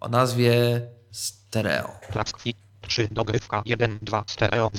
[0.01, 0.81] o nazwie
[1.11, 2.01] stereo.
[2.13, 4.71] Placki 3 dogrywka 1 2 stereo.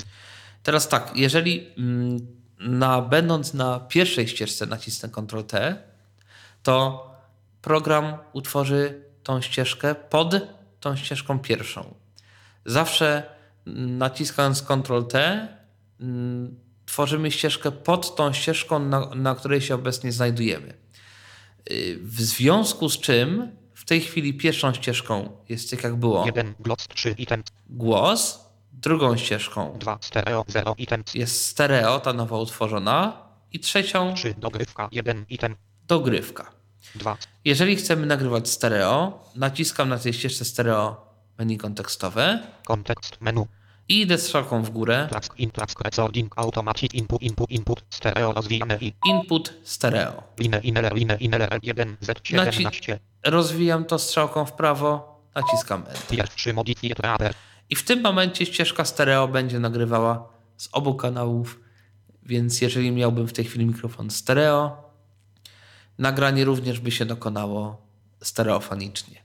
[0.62, 2.18] Teraz tak, jeżeli mm,
[2.58, 5.82] na, będąc na pierwszej ścieżce nacisnę Ctrl T,
[6.62, 7.06] to
[7.62, 10.36] program utworzy tą ścieżkę pod
[10.80, 11.94] tą ścieżką pierwszą.
[12.66, 13.22] Zawsze
[13.66, 15.48] mm, naciskając Ctrl T
[16.00, 20.74] mm, tworzymy ścieżkę pod tą ścieżką, na, na której się obecnie znajdujemy.
[21.70, 26.54] Y, W związku z czym w tej chwili pierwszą ścieżką jest tak jak było 1
[26.60, 28.45] gloss 3 item głos,
[28.76, 29.76] drugą ścieżką.
[29.78, 31.02] 2 stereo 0 item.
[31.14, 35.56] Jest stereo, ta nowa utworzona, i trzecią 3 dogrywka 1 item.
[35.88, 36.50] dogrywka.
[36.94, 41.06] 2 Jeżeli chcemy nagrywać stereo, naciskam na tej ścieżce stereo
[41.38, 42.38] menu kontekstowe.
[42.64, 43.46] Kontekst menu.
[43.88, 45.06] I idę strzałką w górę.
[45.10, 50.22] plack in plack recording automatic input input input stereo rozwijane i Input stereo.
[50.38, 50.60] line
[50.94, 56.16] line inele 1 z 17 Rozwijam to strzałką w prawo, naciskam Enter.
[56.16, 56.96] pierwszy modifier
[57.70, 61.60] I w tym momencie ścieżka stereo będzie nagrywała z obu kanałów,
[62.22, 64.92] więc jeżeli miałbym w tej chwili mikrofon stereo,
[65.98, 67.86] nagranie również by się dokonało
[68.22, 69.22] stereofonicznie.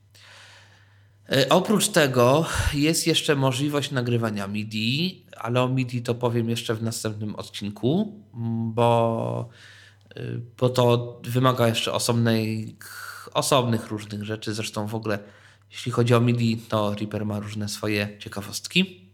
[1.29, 6.83] E, Oprócz tego jest jeszcze możliwość nagrywania MIDI, ale o MIDI to powiem jeszcze w
[6.83, 8.19] następnym odcinku,
[8.73, 9.49] bo,
[10.17, 12.75] y, bo to wymaga jeszcze osobnej,
[13.33, 14.53] osobnych różnych rzeczy.
[14.53, 15.19] Zresztą w ogóle,
[15.71, 19.11] jeśli chodzi o MIDI, to Reaper ma różne swoje ciekawostki.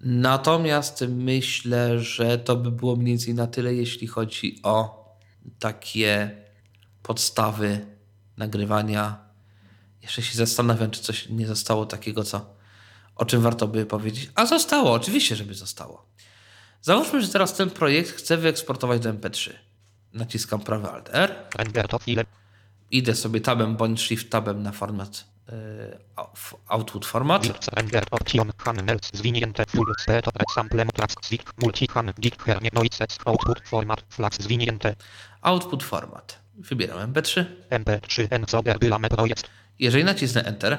[0.00, 5.06] Natomiast myślę, że to by było mniej więcej na tyle, jeśli chodzi o
[5.58, 6.30] takie
[7.02, 7.86] podstawy
[8.36, 9.26] nagrywania.
[10.02, 12.54] Jeszcze się zastanawiam, czy coś nie zostało takiego, co,
[13.16, 14.30] o czym warto by powiedzieć.
[14.34, 16.06] A zostało, oczywiście, żeby zostało.
[16.82, 19.50] Załóżmy, że teraz ten projekt chcę wyeksportować do MP3.
[20.12, 21.34] Naciskam prawy Alt R.
[22.90, 25.52] idę sobie tabem bądź shift tabem na format y,
[26.36, 27.42] w output format.
[29.12, 30.26] Zwinięte full set
[32.72, 34.96] noises output format flags zwinięte
[35.42, 36.38] Output format.
[36.54, 37.44] Wybieram MP3.
[37.70, 40.78] mp3 encoder bylame projekt Jeżeli nacisnę Enter,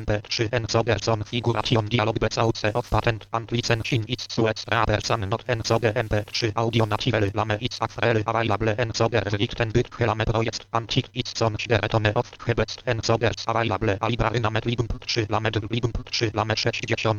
[0.00, 6.52] mp3 encoder configuration dialog bezauce of patent and licensing its suets radersan not encoder mp3
[6.56, 12.12] audio native lame its afrele available encoder zwickten byt lame projekt antik its son deretone
[12.14, 17.14] of hebest encoders available library name libum 3 lame libum 3 lame 64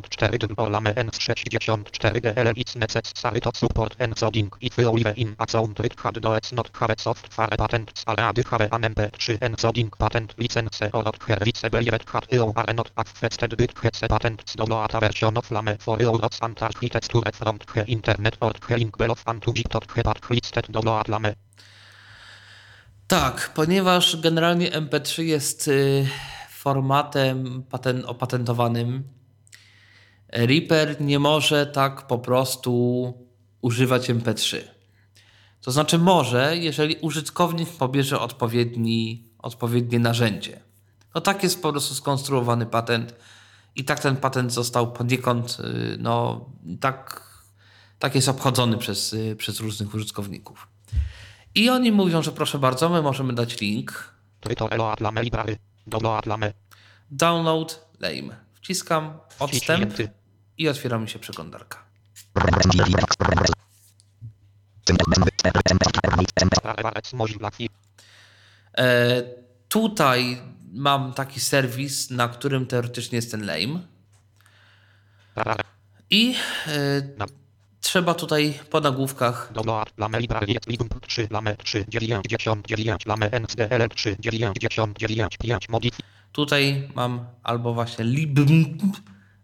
[0.57, 5.45] o lame ens 64 dl its necessary to support encoding it will live in a
[5.47, 10.33] sound it had do its not have software patent already have an mp3 encoding patent
[10.37, 13.37] license or not have its believed had ill are not patents
[14.99, 15.97] version of lame for
[17.35, 19.51] from the internet or the link and to
[21.07, 21.35] lame
[23.07, 26.07] Tak, ponieważ generalnie MP3 jest y,
[26.49, 29.03] formatem paten, opatentowanym,
[30.35, 33.13] Reaper nie może tak po prostu
[33.61, 34.57] używać MP3.
[35.61, 40.64] To znaczy może, jeżeli użytkownik pobierze odpowiedni, odpowiednie narzędzie.
[41.15, 43.15] No tak jest po prostu skonstruowany patent
[43.75, 46.45] i tak ten patent został poniekąd, y, no
[46.79, 47.29] tak,
[47.99, 50.67] tak jest obchodzony przez, y, przez różnych użytkowników.
[51.55, 54.13] I oni mówią, że proszę bardzo, my możemy dać link.
[57.11, 58.35] Download lame.
[58.53, 59.93] Wciskam odstęp
[60.57, 61.85] i otwiera mi się przeglądarka.
[68.77, 69.23] E,
[69.69, 70.41] tutaj
[70.75, 73.79] mam taki serwis, na którym teoretycznie jest ten lame.
[76.09, 76.35] I
[76.67, 77.01] e,
[77.81, 83.29] trzeba tutaj po nagłówkach do not lame library jest libum 3 lame 3 99 lame
[83.39, 85.97] ncdl 3 99 5 modif
[86.31, 88.77] Tutaj mam albo właśnie libm,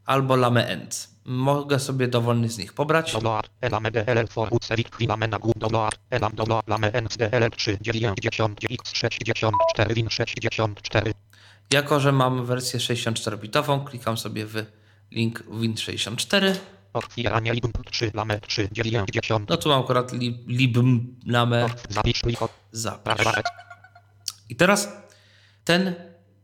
[0.05, 1.11] albo lame end.
[1.25, 3.13] Mogę sobie dowolny z nich pobrać.
[3.13, 6.91] do not lame dll for ucewik lame na gół do not elam do not lame
[7.01, 11.13] ncdl 3 90 x 64 win 64
[11.71, 14.65] Jako, że mam wersję 64-bitową, klikam sobie w
[15.11, 16.55] link Win64.
[16.93, 22.21] otwieranie libum 3 lame 3 90 No tu mam akurat li, libm, lame, zapisz
[24.49, 24.89] I teraz
[25.63, 25.95] ten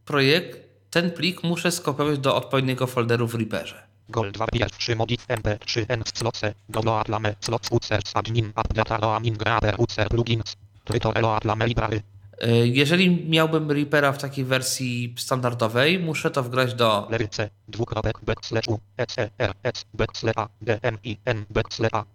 [0.05, 3.88] projekt, ten plik muszę skopiować do odpowiedniego folderu w Reaperze.
[4.09, 8.97] Gold 2 pierwszy modif mp3 n sloce do load lame slots ucer admin app data
[8.97, 10.55] roaming grader ucer plugins
[10.85, 12.01] tryto eloat lame library
[12.43, 18.68] Y, Jeżeli miałbym Reapera w takiej wersji standardowej, muszę to wgrać do leryce dwukropek backslash
[18.68, 19.30] u ecer
[19.64, 22.05] s backslash a dmi n backslash a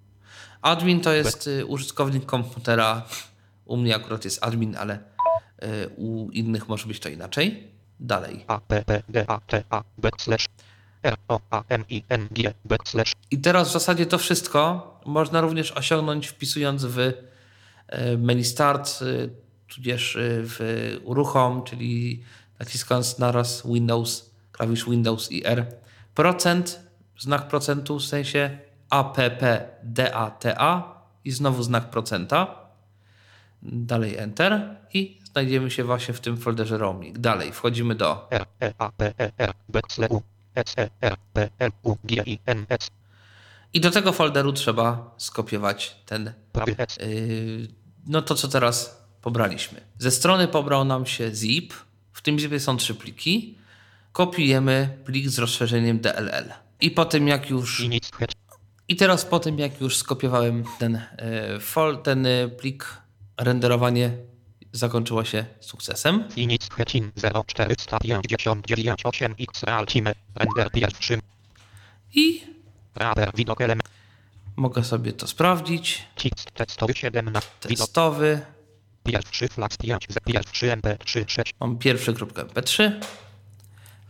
[0.63, 3.03] admin to jest y, użytkownik komputera.
[3.65, 4.99] U mnie akurat jest admin, ale
[5.63, 7.72] y, u innych może być to inaczej.
[8.03, 8.45] Dalej.
[8.47, 10.47] a p p d a t a backslash
[11.03, 15.41] r o a m i n g backslash I teraz w zasadzie to wszystko można
[15.41, 17.13] również osiągnąć wpisując w e,
[18.17, 19.29] menu start, e,
[19.75, 20.59] tudzież e, w
[21.05, 22.23] uruchom, czyli
[22.59, 25.67] naciskając naraz Windows, klawisz Windows i R.
[26.15, 26.81] Procent,
[27.19, 28.59] znak procentu w sensie
[28.91, 32.63] APPDATA i znowu znak procenta.
[33.63, 37.19] Dalej Enter i znajdziemy się właśnie w tym folderze roaming.
[37.19, 40.23] Dalej wchodzimy do r e a p e r backslash u
[40.55, 42.91] s e r p l u g i n s
[43.75, 46.33] i do tego folderu trzeba skopiować ten
[47.01, 47.69] Yy,
[48.07, 49.81] no to co teraz pobraliśmy.
[49.99, 51.75] Ze strony pobrał nam się zip.
[52.13, 53.59] W tym zipie są trzy pliki.
[54.13, 56.53] Kopiujemy plik z rozszerzeniem DLL.
[56.81, 57.87] I po tym jak już
[58.89, 61.01] i teraz po tym jak już skopiowałem ten,
[61.53, 62.97] yy, fol, ten yy, plik,
[63.41, 64.11] renderowanie
[64.73, 66.25] zakończyło się sukcesem.
[66.37, 67.13] i nic hetin
[67.47, 71.21] 0459 8 x realtime render pierwszym
[72.15, 72.43] I
[72.95, 73.89] rader widok element
[74.57, 76.03] mogę sobie to sprawdzić.
[76.17, 78.41] tekst tekstowy 17 widok Testowy.
[79.05, 82.93] pierwszy flags 5 z pierwszy mp3 6 Mam pierwszy kropkę mp3.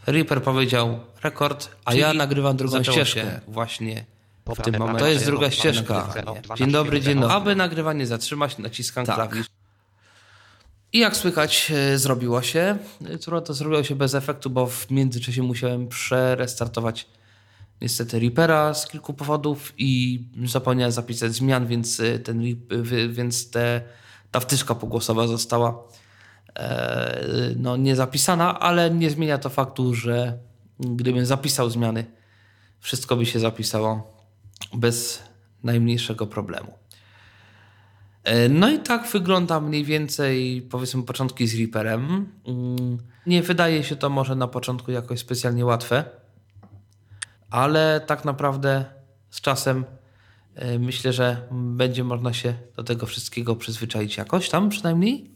[0.07, 4.05] Reaper powiedział rekord, a Czyli ja nagrywam drugą ścieżkę właśnie
[4.47, 5.01] w tym momencie.
[5.01, 6.15] To jest druga ścieżka.
[6.57, 7.37] Dzień dobry, dzień dobry.
[7.37, 9.15] Aby nagrywanie zatrzymać, naciskam Tak.
[9.15, 9.47] klawisz.
[10.93, 12.79] I jak słychać, e, zrobiło się.
[13.09, 17.09] E, Trudno to zrobiło się bez efektu, bo w międzyczasie musiałem przerestartować
[17.81, 23.83] niestety Reapera z kilku powodów i zapomniałem zapisać zmian, więc, e, ten, wy- więc te,
[24.31, 25.83] ta wtyczka pogłosowa została
[26.57, 30.39] e, no, nie zapisana, ale nie zmienia to faktu, że
[30.81, 32.05] gdybym zapisał zmiany,
[32.81, 34.17] wszystko by się zapisało
[34.75, 35.23] bez
[35.63, 36.73] najmniejszego problemu.
[38.25, 42.33] E, No i tak wygląda mniej więcej, powiedzmy, początki z Reaperem.
[42.47, 46.05] Mm, Nie wydaje się to może na początku jakoś specjalnie łatwe,
[47.51, 48.85] ale tak naprawdę
[49.31, 49.85] z czasem
[50.55, 55.31] e, myślę, że będzie można się do tego wszystkiego przyzwyczaić jakoś tam przynajmniej.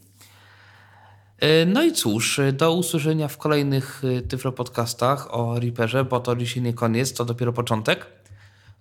[1.39, 6.63] E, No i cóż, do usłyszenia w kolejnych Tyflo podcastach o Reaperze, bo to dzisiaj
[6.63, 8.05] nie koniec, to dopiero początek.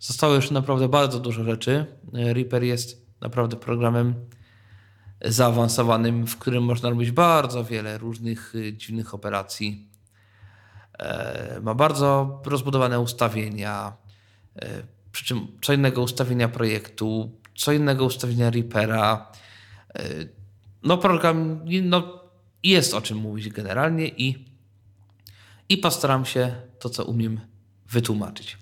[0.01, 1.87] Zostało już naprawdę bardzo dużo rzeczy.
[2.13, 4.15] Reaper jest naprawdę programem
[5.25, 9.89] zaawansowanym, w którym można robić bardzo wiele różnych y, dziwnych operacji.
[10.99, 13.93] E, Ma bardzo rozbudowane ustawienia,
[14.57, 14.83] e,
[15.13, 19.33] przy czym co innego ustawienia projektu, co innego ustawienia Reapera.
[19.95, 20.03] E,
[20.83, 22.21] No program no,
[22.63, 24.45] jest o czym mówić generalnie i,
[25.69, 27.41] i postaram się to, co umiem,
[27.91, 28.59] wytłumaczyć.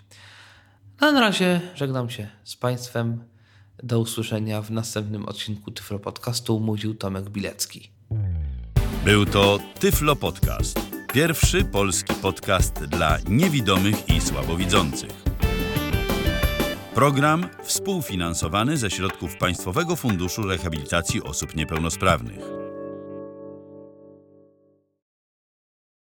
[1.01, 3.34] A na razie żegnam się z Państwem.
[3.82, 6.60] Do usłyszenia w następnym odcinku Tyflo Podcastu.
[6.60, 7.90] Mówił Tomek Bilecki.
[9.05, 10.80] Był to Tyflo Podcast.
[11.12, 15.24] Pierwszy polski podcast dla niewidomych i słabowidzących.
[16.94, 22.64] Program współfinansowany ze środków Państwowego Funduszu Rehabilitacji Osób Niepełnosprawnych.